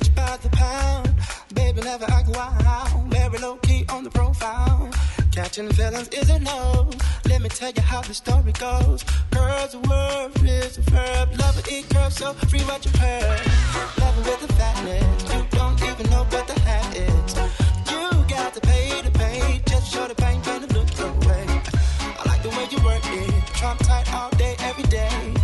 Knowledge 0.00 0.14
by 0.14 0.36
the 0.42 0.48
pound. 0.50 1.10
Baby 1.54 1.80
never 1.82 2.04
act 2.06 2.28
wild, 2.28 3.12
very 3.12 3.38
low 3.38 3.56
key 3.56 3.84
on 3.88 4.04
the 4.04 4.10
profile. 4.10 4.90
Catching 5.32 5.70
feelings 5.72 6.08
is 6.08 6.30
a 6.30 6.38
no. 6.40 6.90
Let 7.26 7.42
me 7.42 7.48
tell 7.48 7.70
you 7.70 7.82
how 7.82 8.02
the 8.02 8.14
story 8.14 8.52
goes. 8.52 9.04
Girls, 9.30 9.72
the 9.72 9.78
word 9.88 10.32
is 10.44 10.78
a 10.78 10.82
verb. 10.82 11.28
Love 11.38 11.58
it, 11.58 11.72
eat 11.72 11.88
curves, 11.90 12.16
so 12.16 12.32
free 12.32 12.60
what 12.60 12.84
you 12.84 12.92
heard. 12.98 13.40
Love 14.00 14.18
it 14.18 14.24
with 14.26 14.40
the 14.46 14.52
fatness. 14.54 15.34
You 15.34 15.46
don't 15.50 15.82
even 15.82 16.10
know 16.10 16.24
what 16.24 16.46
the 16.46 16.58
hat 16.60 16.96
is. 16.96 17.34
You 17.90 18.24
got 18.28 18.54
to 18.54 18.60
pay 18.60 19.02
to 19.02 19.10
pay, 19.10 19.60
just 19.66 19.92
show 19.92 20.06
the 20.06 20.14
pain, 20.14 20.40
pain 20.42 20.60
to 20.62 20.74
look 20.74 20.88
your 20.98 21.12
way. 21.28 21.46
I 22.18 22.22
like 22.26 22.42
the 22.42 22.50
way 22.50 22.66
you 22.70 22.82
work 22.84 23.02
it. 23.04 23.46
Trump 23.54 23.80
tight 23.80 24.12
all 24.14 24.30
day, 24.30 24.56
every 24.60 24.84
day. 24.84 25.39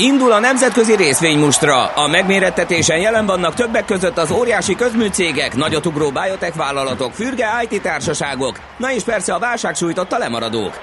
Indul 0.00 0.32
a 0.32 0.38
nemzetközi 0.38 0.96
részvénymustra. 0.96 1.86
A 1.86 2.06
megmérettetésen 2.06 3.00
jelen 3.00 3.26
vannak 3.26 3.54
többek 3.54 3.84
között 3.84 4.18
az 4.18 4.30
óriási 4.30 4.74
közműcégek, 4.74 5.54
nagyotugró 5.54 6.10
biotech 6.10 6.56
vállalatok, 6.56 7.12
fürge 7.12 7.46
IT 7.68 7.82
társaságok, 7.82 8.60
na 8.76 8.92
és 8.92 9.02
persze 9.02 9.34
a 9.34 9.38
válság 9.38 9.74
sújtotta 9.74 10.18
lemaradók. 10.18 10.80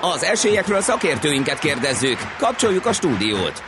Az 0.00 0.24
esélyekről 0.24 0.80
szakértőinket 0.80 1.58
kérdezzük. 1.58 2.18
Kapcsoljuk 2.38 2.86
a 2.86 2.92
stúdiót. 2.92 3.62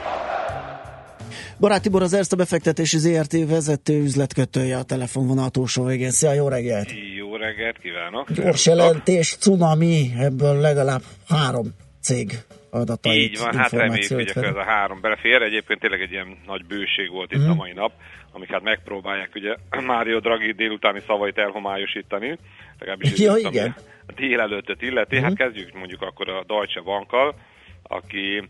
Barát 1.59 1.83
Tibor 1.83 2.03
az 2.03 2.13
Erste 2.13 2.37
befektetési 2.37 2.99
ZRT 2.99 3.49
vezető 3.49 4.01
üzletkötője 4.01 4.77
a 4.77 4.83
telefonvonal 4.83 5.49
túlsó 5.49 5.85
végén. 5.85 6.11
Szia, 6.11 6.33
jó 6.33 6.49
reggelt! 6.49 6.89
Jó 7.17 7.37
reggelt 7.37 7.79
kívánok! 7.83 8.33
Gyors 8.33 8.67
jelentés, 8.67 9.37
cunami, 9.41 10.11
ebből 10.19 10.61
legalább 10.61 11.03
három 11.29 11.67
cég 12.03 12.39
adatait, 12.75 13.31
Így 13.31 13.39
van, 13.39 13.55
hát 13.57 13.71
reméljük, 13.73 14.13
hogy 14.13 14.29
akkor 14.29 14.45
ez 14.45 14.57
a 14.57 14.65
három 14.65 15.01
belefér. 15.01 15.43
Egyébként 15.43 15.81
tényleg 15.81 16.01
egy 16.01 16.11
ilyen 16.11 16.39
nagy 16.47 16.65
bőség 16.67 17.11
volt 17.11 17.33
itt 17.33 17.41
Mhm. 17.41 17.51
a 17.51 17.55
mai 17.55 17.73
nap, 17.73 17.93
amik 18.33 18.51
hát 18.51 18.63
megpróbálják 18.63 19.31
ugye 19.35 19.55
Mário 19.87 20.19
Draghi 20.21 20.53
délutáni 20.53 21.01
szavait 21.07 21.39
elhomályosítani. 21.39 22.39
Legalábbis 22.79 23.19
Ja, 23.19 23.37
itt, 23.37 23.51
igen. 23.51 23.75
A 24.07 24.13
délelőttöt 24.13 24.83
illeti. 24.83 25.17
Hát 25.21 25.31
Mhm. 25.31 25.39
kezdjük 25.43 25.73
mondjuk 25.75 26.03
akkor 26.03 26.29
a 26.29 26.45
Deutsche 26.47 26.81
Bankkal, 26.81 27.35
aki 27.83 28.49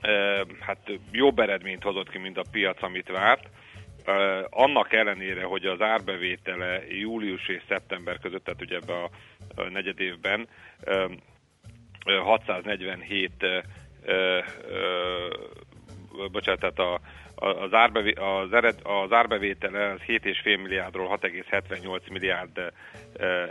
eh, 0.00 0.40
hát 0.60 0.78
jobb 1.12 1.38
eredményt 1.38 1.82
hozott 1.82 2.10
ki, 2.10 2.18
mint 2.18 2.38
a 2.38 2.44
piac, 2.50 2.82
amit 2.82 3.08
várt. 3.08 3.48
Eh, 4.04 4.44
annak 4.50 4.92
ellenére, 4.92 5.44
hogy 5.44 5.64
az 5.64 5.80
árbevétele 5.80 6.80
július 6.88 7.48
és 7.48 7.62
szeptember 7.68 8.18
között, 8.18 8.44
tehát 8.44 8.62
ugye 8.62 8.76
ebbe 8.76 8.92
a, 8.92 9.10
a 9.60 9.68
negyed 9.70 10.00
évben 10.00 10.48
eh, 10.84 11.02
eh, 11.02 11.08
647 12.14 13.30
eh, 13.38 13.62
eh, 14.06 14.36
eh, 14.38 14.44
bocsánat, 16.32 16.60
tehát 16.60 16.78
a, 16.78 17.00
az, 17.34 17.72
árbevé, 17.72 18.12
az, 18.12 18.52
ered, 18.52 18.78
az 18.82 19.12
árbevétele 19.12 19.90
az 19.90 20.00
7,5 20.06 20.44
milliárdról 20.62 21.18
6,78 21.22 22.10
milliárd 22.10 22.72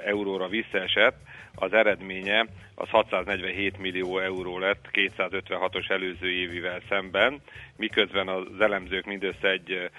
euróra 0.06 0.48
visszaesett, 0.48 1.18
az 1.56 1.74
eredménye 1.74 2.46
az 2.76 2.90
647 2.90 3.78
millió 3.78 4.20
euró 4.20 4.60
lett 4.60 4.86
256-os 4.92 5.90
előző 5.90 6.32
évivel 6.32 6.82
szemben, 6.90 7.42
miközben 7.78 8.28
az 8.28 8.60
elemzők 8.60 9.06
mindössze 9.06 9.50
egy 9.50 9.90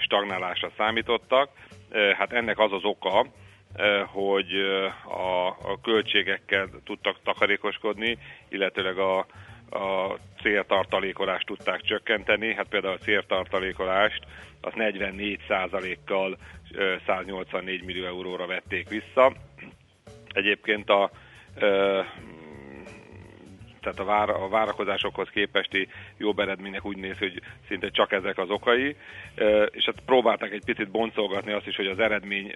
stagnálásra 0.00 0.70
számítottak. 0.76 1.50
Hát 2.16 2.32
ennek 2.32 2.58
az 2.58 2.72
az 2.72 2.84
oka, 2.84 3.26
hogy 4.06 4.52
a, 5.04 5.46
a 5.46 5.78
költségekkel 5.82 6.68
tudtak 6.84 7.16
takarékoskodni, 7.22 8.18
illetőleg 8.48 8.98
a, 8.98 9.18
a 9.70 10.18
céltartalékolást 10.42 11.46
tudták 11.46 11.80
csökkenteni. 11.80 12.54
Hát 12.54 12.68
például 12.68 12.94
a 12.94 13.04
céltartalékolást 13.04 14.24
az 14.60 14.72
44%-kal 14.76 16.36
ö, 16.74 16.94
184 17.06 17.84
millió 17.84 18.04
euróra 18.04 18.46
vették 18.46 18.88
vissza. 18.88 19.32
Egyébként 20.28 20.90
a 20.90 21.10
tehát 23.84 23.98
a, 23.98 24.04
vár, 24.04 24.30
a 24.30 24.48
várakozásokhoz 24.48 25.28
képesti 25.28 25.88
jobb 26.18 26.38
eredménynek 26.38 26.84
úgy 26.84 26.96
néz, 26.96 27.18
hogy 27.18 27.40
szinte 27.68 27.88
csak 27.90 28.12
ezek 28.12 28.38
az 28.38 28.50
okai, 28.50 28.96
és 29.70 29.84
hát 29.84 30.00
próbálták 30.06 30.52
egy 30.52 30.64
picit 30.64 30.90
boncolgatni 30.90 31.52
azt 31.52 31.66
is, 31.66 31.76
hogy 31.76 31.86
az 31.86 31.98
eredmény, 31.98 32.54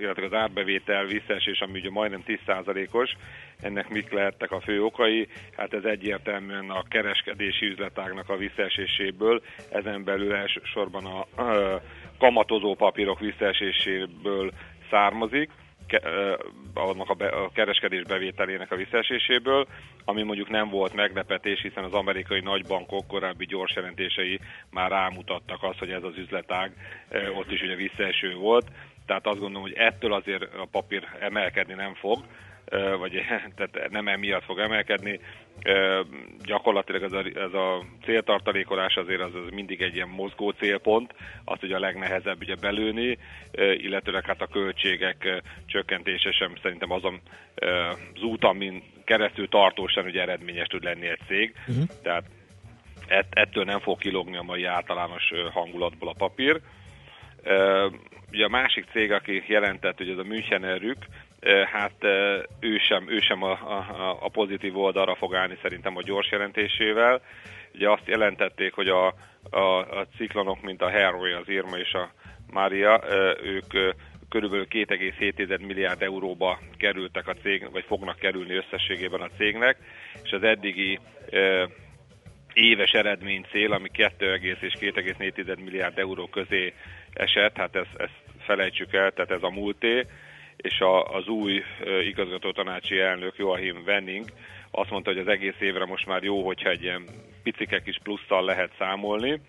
illetve 0.00 0.24
az 0.24 0.32
árbevétel 0.32 1.04
visszaesés, 1.04 1.60
ami 1.60 1.78
ugye 1.78 1.90
majdnem 1.90 2.22
10%-os, 2.26 3.16
ennek 3.60 3.88
mik 3.88 4.12
lehettek 4.12 4.50
a 4.50 4.60
fő 4.60 4.82
okai, 4.82 5.28
hát 5.56 5.72
ez 5.72 5.84
egyértelműen 5.84 6.70
a 6.70 6.82
kereskedési 6.88 7.66
üzletágnak 7.66 8.28
a 8.28 8.36
visszaeséséből, 8.36 9.42
ezen 9.70 10.04
belül 10.04 10.34
elsősorban 10.34 11.04
a 11.04 11.26
kamatozó 12.18 12.74
papírok 12.74 13.20
visszaeséséből 13.20 14.50
származik, 14.90 15.50
annak 16.74 17.10
a, 17.10 17.14
be, 17.14 17.26
a 17.28 17.50
kereskedés 17.52 18.02
bevételének 18.02 18.70
a 18.72 18.76
visszaeséséből, 18.76 19.66
ami 20.04 20.22
mondjuk 20.22 20.48
nem 20.48 20.68
volt 20.68 20.94
meglepetés, 20.94 21.60
hiszen 21.60 21.84
az 21.84 21.92
amerikai 21.92 22.40
nagybankok 22.40 23.06
korábbi 23.06 23.46
gyors 23.46 23.74
jelentései 23.74 24.40
már 24.70 24.90
rámutattak 24.90 25.62
azt, 25.62 25.78
hogy 25.78 25.90
ez 25.90 26.02
az 26.02 26.16
üzletág 26.16 26.72
ott 27.36 27.50
is 27.50 27.62
ugye 27.62 27.74
visszaeső 27.74 28.34
volt, 28.34 28.66
tehát 29.06 29.26
azt 29.26 29.38
gondolom, 29.38 29.62
hogy 29.62 29.76
ettől 29.76 30.12
azért 30.12 30.42
a 30.42 30.66
papír 30.70 31.08
emelkedni 31.20 31.74
nem 31.74 31.94
fog, 31.94 32.18
vagy 32.98 33.12
tehát 33.56 33.90
nem 33.90 34.08
emiatt 34.08 34.44
fog 34.44 34.58
emelkedni. 34.58 35.20
Gyakorlatilag 36.44 37.02
ez 37.02 37.12
a, 37.12 37.24
ez 37.34 37.52
a 37.52 37.84
céltartalékolás 38.04 38.94
azért 38.94 39.20
az, 39.20 39.34
az 39.34 39.50
mindig 39.50 39.82
egy 39.82 39.94
ilyen 39.94 40.08
mozgó 40.08 40.50
célpont, 40.50 41.14
azt 41.44 41.62
ugye 41.62 41.76
a 41.76 41.80
legnehezebb 41.80 42.40
ugye 42.40 42.54
belőni, 42.54 43.18
illetőleg 43.56 44.24
hát 44.24 44.42
a 44.42 44.46
költségek 44.46 45.42
csökkentése 45.66 46.32
sem 46.32 46.52
szerintem 46.62 46.90
azon 46.90 47.20
az 48.14 48.22
út, 48.22 48.44
amin 48.44 48.82
keresztül 49.04 49.48
tartósan 49.48 50.04
ugye 50.04 50.20
eredményes 50.20 50.66
tud 50.66 50.82
lenni 50.82 51.06
egy 51.06 51.20
cég. 51.26 51.54
Mhm. 51.66 51.82
Tehát 52.02 52.24
ett, 53.08 53.26
ettől 53.30 53.64
nem 53.64 53.78
fog 53.78 53.98
kilogni 53.98 54.36
a 54.36 54.42
mai 54.42 54.64
általános 54.64 55.32
hangulatból 55.52 56.08
a 56.08 56.18
papír. 56.18 56.60
Ugye 58.32 58.44
a 58.44 58.48
másik 58.48 58.86
cég, 58.92 59.12
aki 59.12 59.44
jelentett, 59.46 59.96
hogy 59.96 60.08
ez 60.08 60.18
a 60.18 60.22
Münchener 60.22 60.80
Rück, 60.80 61.06
ö, 61.08 61.27
hát 61.72 62.04
ő 62.60 62.78
sem, 62.78 63.10
ő 63.10 63.18
sem 63.20 63.42
a, 63.42 63.50
a, 63.50 64.18
a 64.20 64.28
pozitív 64.28 64.78
oldalra 64.78 65.14
fog 65.14 65.34
állni 65.34 65.58
szerintem 65.62 65.96
a 65.96 66.02
gyors 66.02 66.30
jelentésével. 66.30 67.20
Ugye 67.74 67.90
azt 67.90 68.06
jelentették, 68.06 68.72
hogy 68.72 68.88
a, 68.88 69.06
a, 69.50 69.78
a 69.98 70.06
ciklonok, 70.16 70.62
mint 70.62 70.82
a 70.82 70.90
Harvey, 70.90 71.32
az 71.32 71.48
Irma 71.48 71.76
és 71.76 71.92
a 71.92 72.12
Mária, 72.50 73.02
ők 73.42 73.96
körülbelül 74.28 74.66
2,7 74.70 75.66
milliárd 75.66 76.02
euróba 76.02 76.58
kerültek 76.76 77.28
a 77.28 77.34
cég, 77.34 77.70
vagy 77.70 77.84
fognak 77.86 78.18
kerülni 78.18 78.54
összességében 78.54 79.20
a 79.20 79.30
cégnek, 79.36 79.76
és 80.22 80.30
az 80.32 80.42
eddigi 80.42 80.98
éves 82.52 82.90
eredmény 82.92 83.44
cél, 83.50 83.72
ami 83.72 83.88
2, 83.88 84.34
és 84.60 84.72
2,4 84.80 85.58
milliárd 85.64 85.98
euró 85.98 86.26
közé 86.26 86.74
esett, 87.12 87.56
hát 87.56 87.76
ezt, 87.76 87.94
ezt 87.96 88.22
felejtsük 88.38 88.92
el, 88.92 89.10
tehát 89.10 89.30
ez 89.30 89.42
a 89.42 89.50
múlté, 89.50 90.06
és 90.62 90.80
a, 90.80 91.04
az 91.04 91.28
új 91.28 91.62
ö, 91.80 92.00
igazgatótanácsi 92.00 92.98
elnök 92.98 93.34
Joachim 93.36 93.82
Wenning 93.86 94.24
azt 94.70 94.90
mondta, 94.90 95.10
hogy 95.10 95.20
az 95.20 95.28
egész 95.28 95.60
évre 95.60 95.84
most 95.84 96.06
már 96.06 96.22
jó, 96.22 96.46
hogyha 96.46 96.68
egy 96.68 96.82
ilyen 96.82 97.04
picike 97.42 97.82
kis 97.82 97.98
plusszal 98.02 98.44
lehet 98.44 98.70
számolni, 98.78 99.40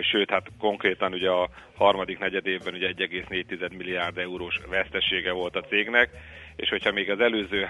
sőt, 0.00 0.30
hát 0.30 0.46
konkrétan 0.58 1.12
ugye 1.12 1.30
a 1.30 1.48
harmadik 1.74 2.18
negyed 2.18 2.46
évben 2.46 2.74
ugye 2.74 2.92
1,4 2.96 3.76
milliárd 3.76 4.18
eurós 4.18 4.60
vesztesége 4.68 5.32
volt 5.32 5.56
a 5.56 5.60
cégnek, 5.60 6.10
és 6.56 6.68
hogyha 6.68 6.92
még 6.92 7.10
az 7.10 7.20
előző 7.20 7.68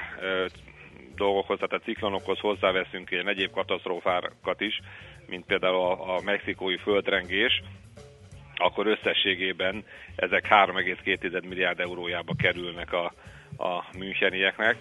dolgokhoz, 1.14 1.58
tehát 1.58 1.82
a 1.82 1.84
ciklonokhoz 1.84 2.38
hozzáveszünk 2.38 3.10
ilyen 3.10 3.28
egyéb 3.28 3.50
katasztrófákat 3.50 4.60
is, 4.60 4.80
mint 5.26 5.44
például 5.46 5.76
a, 5.76 6.16
a 6.16 6.20
mexikói 6.24 6.76
földrengés, 6.76 7.62
akkor 8.56 8.86
összességében 8.86 9.84
ezek 10.16 10.46
3,2 10.50 11.48
milliárd 11.48 11.80
eurójába 11.80 12.34
kerülnek 12.38 12.92
a, 12.92 13.12
a 13.56 13.84
münchenieknek. 13.98 14.76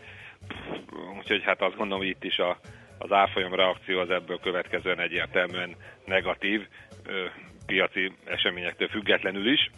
Úgyhogy 1.17 1.43
hát 1.43 1.61
azt 1.61 1.75
gondolom, 1.75 1.99
hogy 1.99 2.09
itt 2.09 2.23
is 2.23 2.37
a, 2.37 2.59
az 2.97 3.11
árfolyam 3.11 3.53
reakció 3.53 3.99
az 3.99 4.09
ebből 4.09 4.39
következően 4.39 4.99
egyértelműen 4.99 5.75
negatív, 6.05 6.67
ö, 7.05 7.25
piaci 7.65 8.11
eseményektől 8.25 8.87
függetlenül 8.87 9.51
is. 9.51 9.71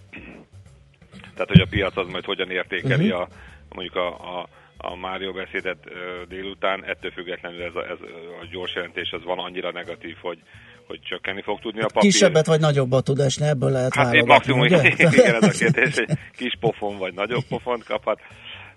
Tehát, 1.33 1.51
hogy 1.51 1.61
a 1.61 1.67
piac 1.69 1.97
az 1.97 2.07
majd 2.07 2.25
hogyan 2.25 2.51
értékeli 2.51 3.07
Mhm. 3.07 3.15
a, 3.15 3.27
mondjuk 3.69 3.95
a, 3.95 4.39
a, 4.39 4.47
a 4.77 4.95
Mário 4.95 5.31
beszédet 5.31 5.89
délután, 6.27 6.85
ettől 6.85 7.11
függetlenül 7.11 7.61
ez 7.61 7.75
a, 7.75 7.89
ez 7.89 7.97
a 8.41 8.45
gyors 8.51 8.75
jelentés 8.75 9.11
az 9.11 9.23
van 9.23 9.39
annyira 9.39 9.71
negatív, 9.71 10.17
hogy, 10.21 10.39
hogy 10.87 10.99
csökkenni 11.01 11.41
fog 11.41 11.59
tudni 11.59 11.81
a 11.81 11.85
papír. 11.93 12.11
Kisebbet 12.11 12.45
vagy 12.45 12.59
nagyobbat 12.59 13.03
tud 13.03 13.19
esni, 13.19 13.47
ebből 13.47 13.71
lehet 13.71 13.95
Hát 13.95 14.13
én 14.13 14.25
maximum, 14.25 14.59
ugye? 14.59 14.87
igen, 14.97 15.35
ez 15.35 15.43
a 15.43 15.57
kérdés, 15.65 15.95
hogy 15.95 16.17
kis 16.35 16.53
pofon 16.59 16.97
vagy 16.97 17.13
nagyobb 17.13 17.43
pofont 17.49 17.83
kaphat, 17.83 18.19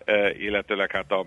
e, 0.05 0.31
illetőleg 0.39 0.91
hát 0.91 1.11
a, 1.11 1.27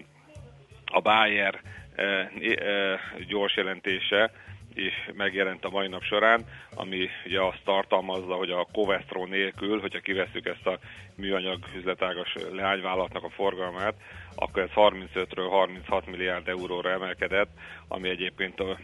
a 0.85 1.01
Bayer 1.01 1.61
e, 1.95 2.03
e, 2.03 2.99
gyors 3.27 3.55
jelentése 3.55 4.31
is 4.77 5.09
megjelent 5.13 5.65
a 5.65 5.69
mai 5.69 5.87
nap 5.87 6.03
során, 6.03 6.45
ami 6.75 7.09
ugye 7.25 7.41
azt 7.41 7.61
tartalmazza, 7.63 8.33
hogy 8.33 8.49
a 8.49 8.67
Covestro 8.71 9.25
nélkül, 9.25 9.79
hogyha 9.79 9.99
kivesszük 9.99 10.45
ezt 10.45 10.67
a 10.67 10.79
műanyag 11.15 11.59
üzletágas 11.75 12.35
leányvállalatnak 12.51 13.23
a 13.23 13.29
forgalmát, 13.29 13.93
akkor 14.35 14.61
ez 14.61 14.69
35-ről 14.75 15.47
36 15.49 16.05
milliárd 16.05 16.47
euróra 16.47 16.89
emelkedett, 16.89 17.49
ami 17.87 18.09
egyébként 18.09 18.59
a, 18.59 18.77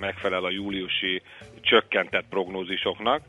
megfelel 0.00 0.44
a 0.44 0.50
júliusi 0.50 1.22
csökkentett 1.60 2.28
prognózisoknak. 2.28 3.22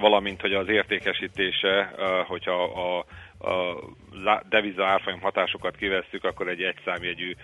Valamint, 0.00 0.40
hogy 0.40 0.54
az 0.54 0.68
értékesítése, 0.68 1.92
hogyha 2.26 2.62
a, 2.62 3.04
a 3.40 4.42
deviza 4.48 4.86
árfolyam 4.86 5.20
hatásokat 5.20 5.76
kivesszük, 5.76 6.24
akkor 6.24 6.48
egy 6.48 6.62
egyszámjegyű 6.62 7.34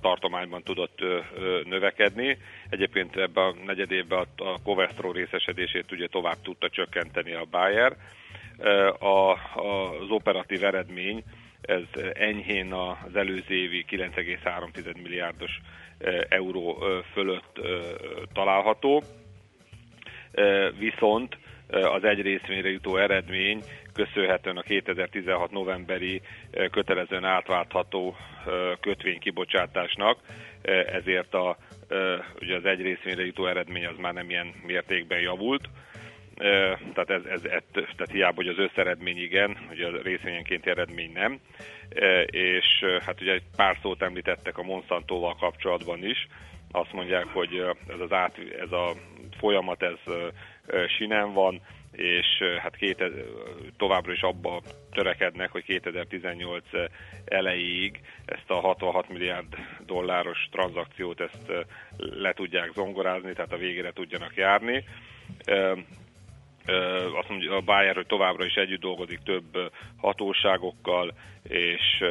tartományban 0.00 0.62
tudott 0.62 0.98
növekedni. 1.64 2.38
Egyébként 2.70 3.16
ebben 3.16 3.44
a 3.44 3.54
negyed 3.64 4.12
a, 4.12 4.26
Covestro 4.62 5.12
részesedését 5.12 5.92
ugye 5.92 6.06
tovább 6.06 6.40
tudta 6.42 6.68
csökkenteni 6.68 7.32
a 7.32 7.46
Bayer. 7.50 7.96
A, 8.98 9.32
az 9.60 10.10
operatív 10.10 10.64
eredmény 10.64 11.24
ez 11.60 11.82
enyhén 12.12 12.72
az 12.72 13.16
előző 13.16 13.54
évi 13.54 13.84
9,3 13.90 15.02
milliárdos 15.02 15.60
euró 16.28 16.84
fölött 17.12 17.60
található. 18.32 19.02
Viszont 20.78 21.36
az 21.70 22.04
egy 22.04 22.20
részvényre 22.20 22.70
jutó 22.70 22.96
eredmény 22.96 23.62
köszönhetően 23.92 24.56
a 24.56 24.62
2016 24.62 25.50
novemberi 25.50 26.20
kötelezően 26.70 27.24
átváltható 27.24 28.16
kötvénykibocsátásnak 28.80 30.18
ezért 30.92 31.34
a, 31.34 31.56
ugye 32.40 32.56
az 32.56 32.64
egy 32.64 32.80
részvényre 32.80 33.24
jutó 33.24 33.46
eredmény 33.46 33.86
az 33.86 33.96
már 33.98 34.12
nem 34.12 34.30
ilyen 34.30 34.54
mértékben 34.66 35.20
javult. 35.20 35.68
Tehát, 36.94 37.10
ez, 37.10 37.24
ez, 37.24 37.44
ez, 37.44 37.62
tehát 37.72 38.10
hiába, 38.12 38.34
hogy 38.34 38.48
az 38.48 38.58
összeredmény 38.58 39.18
igen, 39.18 39.56
hogy 39.68 39.80
a 39.80 40.02
részvényenkénti 40.02 40.70
eredmény 40.70 41.12
nem. 41.12 41.40
És 42.26 42.84
hát 43.06 43.20
ugye 43.20 43.32
egy 43.32 43.42
pár 43.56 43.78
szót 43.82 44.02
említettek 44.02 44.58
a 44.58 44.62
Monsantóval 44.62 45.34
kapcsolatban 45.34 46.04
is. 46.04 46.26
Azt 46.76 46.92
mondják, 46.92 47.26
hogy 47.26 47.64
ez, 47.88 48.00
az 48.00 48.12
át, 48.12 48.38
ez 48.60 48.72
a 48.72 48.92
folyamat 49.38 49.82
ez 49.82 49.98
sinem 50.96 51.32
van, 51.32 51.60
és 51.92 52.26
hát 52.60 52.76
két, 52.76 53.04
továbbra 53.76 54.12
is 54.12 54.20
abba 54.20 54.62
törekednek, 54.92 55.50
hogy 55.50 55.64
2018 55.64 56.64
elejéig 57.24 58.00
ezt 58.24 58.50
a 58.50 58.54
66 58.54 59.08
milliárd 59.08 59.56
dolláros 59.86 60.48
tranzakciót 60.50 61.20
ezt 61.20 61.52
le 61.96 62.32
tudják 62.32 62.70
zongorázni, 62.72 63.32
tehát 63.32 63.52
a 63.52 63.56
végére 63.56 63.92
tudjanak 63.92 64.34
járni. 64.34 64.84
Azt 67.20 67.28
mondja 67.28 67.54
a 67.56 67.60
Bayer, 67.60 67.94
hogy 67.94 68.06
továbbra 68.06 68.44
is 68.44 68.54
együtt 68.54 68.80
dolgozik 68.80 69.18
több 69.22 69.72
hatóságokkal, 69.96 71.14
és 71.42 72.04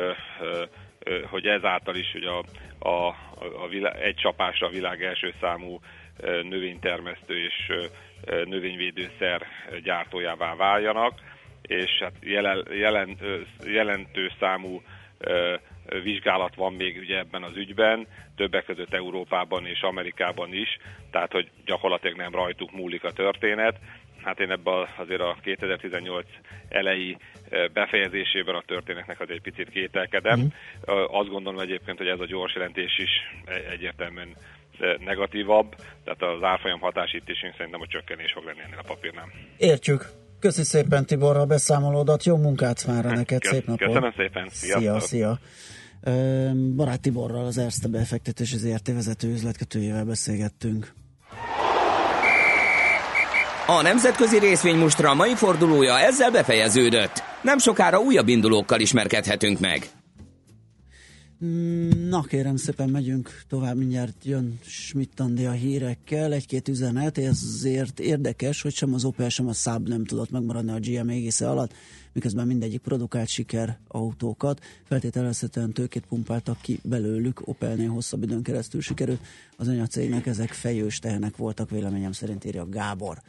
hogy 1.29 1.45
ezáltal 1.47 1.95
is 1.95 2.11
hogy 2.11 2.25
a, 2.25 2.43
a, 2.85 3.07
a 3.63 3.67
világ, 3.69 4.01
egy 4.01 4.15
csapásra 4.15 4.67
a 4.67 4.69
világ 4.69 5.03
első 5.03 5.33
számú 5.41 5.79
növénytermesztő 6.43 7.43
és 7.43 7.71
növényvédőszer 8.45 9.41
gyártójává 9.83 10.55
váljanak, 10.55 11.13
és 11.61 11.91
hát 11.99 12.13
jelen, 12.21 12.67
jelen, 12.71 13.17
jelentős 13.65 14.33
számú 14.39 14.81
vizsgálat 16.03 16.55
van 16.55 16.73
még 16.73 16.97
ugye 16.97 17.17
ebben 17.17 17.43
az 17.43 17.55
ügyben, 17.55 18.07
többek 18.35 18.65
között 18.65 18.93
Európában 18.93 19.65
és 19.65 19.81
Amerikában 19.81 20.53
is, 20.53 20.77
tehát 21.11 21.31
hogy 21.31 21.49
gyakorlatilag 21.65 22.17
nem 22.17 22.31
rajtuk 22.31 22.71
múlik 22.71 23.03
a 23.03 23.11
történet. 23.11 23.79
Hát 24.25 24.39
én 24.39 24.51
ebben 24.51 24.87
azért 24.97 25.21
a 25.21 25.37
2018 25.41 26.25
elejé 26.69 27.17
befejezésében 27.73 28.55
a 28.55 28.63
történetnek 28.65 29.19
az 29.19 29.29
egy 29.29 29.41
picit 29.41 29.69
kételkedem. 29.69 30.39
Mm. 30.39 30.47
Azt 31.19 31.29
gondolom 31.29 31.59
egyébként, 31.59 31.97
hogy 31.97 32.07
ez 32.07 32.19
a 32.19 32.25
gyors 32.25 32.53
jelentés 32.53 32.97
is 32.97 33.11
egyértelműen 33.71 34.35
negatívabb, 34.99 35.75
tehát 36.03 36.21
az 36.35 36.43
árfolyam 36.43 36.79
hatás 36.79 37.13
itt 37.13 37.29
is 37.29 37.43
én 37.43 37.53
szerintem 37.57 37.81
a 37.81 37.87
csökkenés 37.87 38.31
fog 38.31 38.45
lenni 38.45 38.61
ennél 38.65 38.79
a 38.79 38.87
papírnál. 38.87 39.29
Értjük. 39.57 40.05
Köszi 40.39 40.63
szépen 40.63 41.05
Tibor 41.05 41.37
a 41.37 41.45
beszámolódat, 41.45 42.23
jó 42.23 42.37
munkát 42.37 42.87
már 42.87 43.03
neked, 43.03 43.41
Kösz, 43.41 43.51
szép 43.51 43.65
napot. 43.65 43.87
Köszönöm 43.87 44.13
szépen, 44.17 44.49
Szia, 44.49 44.99
szia. 44.99 45.39
Barát 46.75 47.01
Tiborral 47.01 47.45
az 47.45 47.57
Erste 47.57 47.87
befektetés 47.87 48.53
az 48.53 48.65
ERT 48.65 48.87
vezető 48.87 49.27
üzletkötőjével 49.31 50.05
beszélgettünk. 50.05 50.93
A 53.67 53.81
nemzetközi 53.81 54.39
részvénymustra 54.39 55.13
mai 55.13 55.35
fordulója 55.35 55.99
ezzel 55.99 56.31
befejeződött. 56.31 57.23
Nem 57.41 57.57
sokára 57.57 57.99
újabb 57.99 58.27
indulókkal 58.27 58.79
ismerkedhetünk 58.79 59.59
meg. 59.59 59.89
Na 62.09 62.21
kérem 62.21 62.55
szépen 62.55 62.89
megyünk 62.89 63.43
tovább, 63.47 63.77
mindjárt 63.77 64.25
jön 64.25 64.59
Schmidt 64.61 65.19
a 65.19 65.51
hírekkel, 65.51 66.33
egy-két 66.33 66.67
üzenet, 66.67 67.17
ezért 67.17 67.99
érdekes, 67.99 68.61
hogy 68.61 68.73
sem 68.73 68.93
az 68.93 69.05
Opel, 69.05 69.29
sem 69.29 69.47
a 69.47 69.53
Saab 69.53 69.87
nem 69.87 70.05
tudott 70.05 70.31
megmaradni 70.31 70.71
a 70.71 70.79
GM 70.79 71.09
égisze 71.09 71.49
alatt, 71.49 71.73
miközben 72.13 72.47
mindegyik 72.47 72.81
produkált 72.81 73.27
siker 73.27 73.79
autókat, 73.87 74.61
feltételezhetően 74.83 75.71
tőkét 75.71 76.05
pumpáltak 76.05 76.61
ki 76.61 76.79
belőlük, 76.83 77.47
Opelnél 77.47 77.89
hosszabb 77.89 78.23
időn 78.23 78.43
keresztül 78.43 78.81
sikerült, 78.81 79.21
az 79.55 79.67
anyacégnek 79.67 80.25
ezek 80.25 80.51
fejős 80.51 80.99
tehenek 80.99 81.37
voltak, 81.37 81.69
véleményem 81.69 82.11
szerint 82.11 82.45
írja 82.45 82.69
Gábor. 82.69 83.21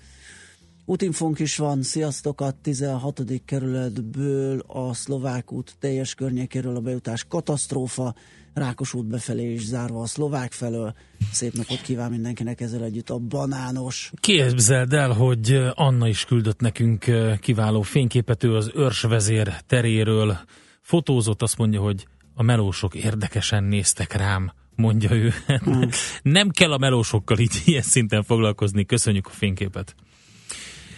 Útinfónk 0.89 1.39
is 1.39 1.57
van, 1.57 1.83
sziasztok, 1.83 2.41
a 2.41 2.51
16. 2.63 3.23
kerületből 3.45 4.63
a 4.67 4.95
szlovák 4.95 5.53
út 5.53 5.77
teljes 5.79 6.15
környékéről 6.15 6.77
a 6.77 6.81
bejutás 6.81 7.25
katasztrófa, 7.29 8.15
Rákos 8.55 8.95
út 8.95 9.07
befelé 9.07 9.53
is 9.53 9.65
zárva 9.65 10.01
a 10.01 10.07
szlovák 10.07 10.53
felől. 10.53 10.95
Szép 11.33 11.53
napot 11.53 11.81
kíván 11.81 12.11
mindenkinek 12.11 12.61
ezzel 12.61 12.85
együtt 12.85 13.11
a 13.11 13.19
banános. 13.19 14.13
Képzeld 14.21 14.93
el, 14.93 15.13
hogy 15.13 15.63
Anna 15.75 16.09
is 16.09 16.25
küldött 16.25 16.61
nekünk 16.61 17.05
kiváló 17.41 17.83
fényképet, 17.83 18.45
ő 18.45 18.55
az 18.55 18.71
őrsvezér 18.75 19.55
teréről 19.67 20.39
fotózott, 20.81 21.43
azt 21.43 21.59
mondja, 21.59 21.81
hogy 21.81 22.07
a 22.35 22.43
melósok 22.43 22.95
érdekesen 22.95 23.65
néztek 23.65 24.13
rám 24.13 24.53
mondja 24.75 25.11
ő. 25.11 25.33
Hmm. 25.47 25.89
Nem 26.23 26.49
kell 26.49 26.73
a 26.73 26.79
melósokkal 26.79 27.39
így 27.39 27.63
ilyen 27.65 27.83
szinten 27.83 28.23
foglalkozni. 28.23 28.85
Köszönjük 28.85 29.27
a 29.27 29.31
fényképet. 29.31 29.95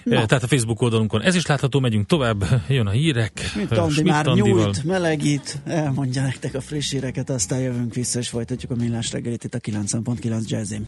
Na. 0.08 0.26
Tehát 0.26 0.44
a 0.44 0.46
Facebook 0.46 0.82
oldalunkon 0.82 1.22
ez 1.22 1.34
is 1.34 1.46
látható, 1.46 1.80
megyünk 1.80 2.06
tovább, 2.06 2.44
jön 2.68 2.86
a 2.86 2.90
hírek. 2.90 3.52
Mint 3.54 3.72
Andi 3.72 4.02
már 4.02 4.26
nyújt, 4.26 4.84
melegít, 4.84 5.58
elmondja 5.64 6.22
nektek 6.22 6.54
a 6.54 6.60
friss 6.60 6.90
híreket, 6.90 7.30
aztán 7.30 7.60
jövünk 7.60 7.94
vissza, 7.94 8.18
és 8.18 8.28
folytatjuk 8.28 8.70
a 8.70 8.74
millás 8.74 9.12
reggelit 9.12 9.44
itt 9.44 9.54
a 9.54 9.58
90.9 9.58 10.48
Jazzim. 10.48 10.76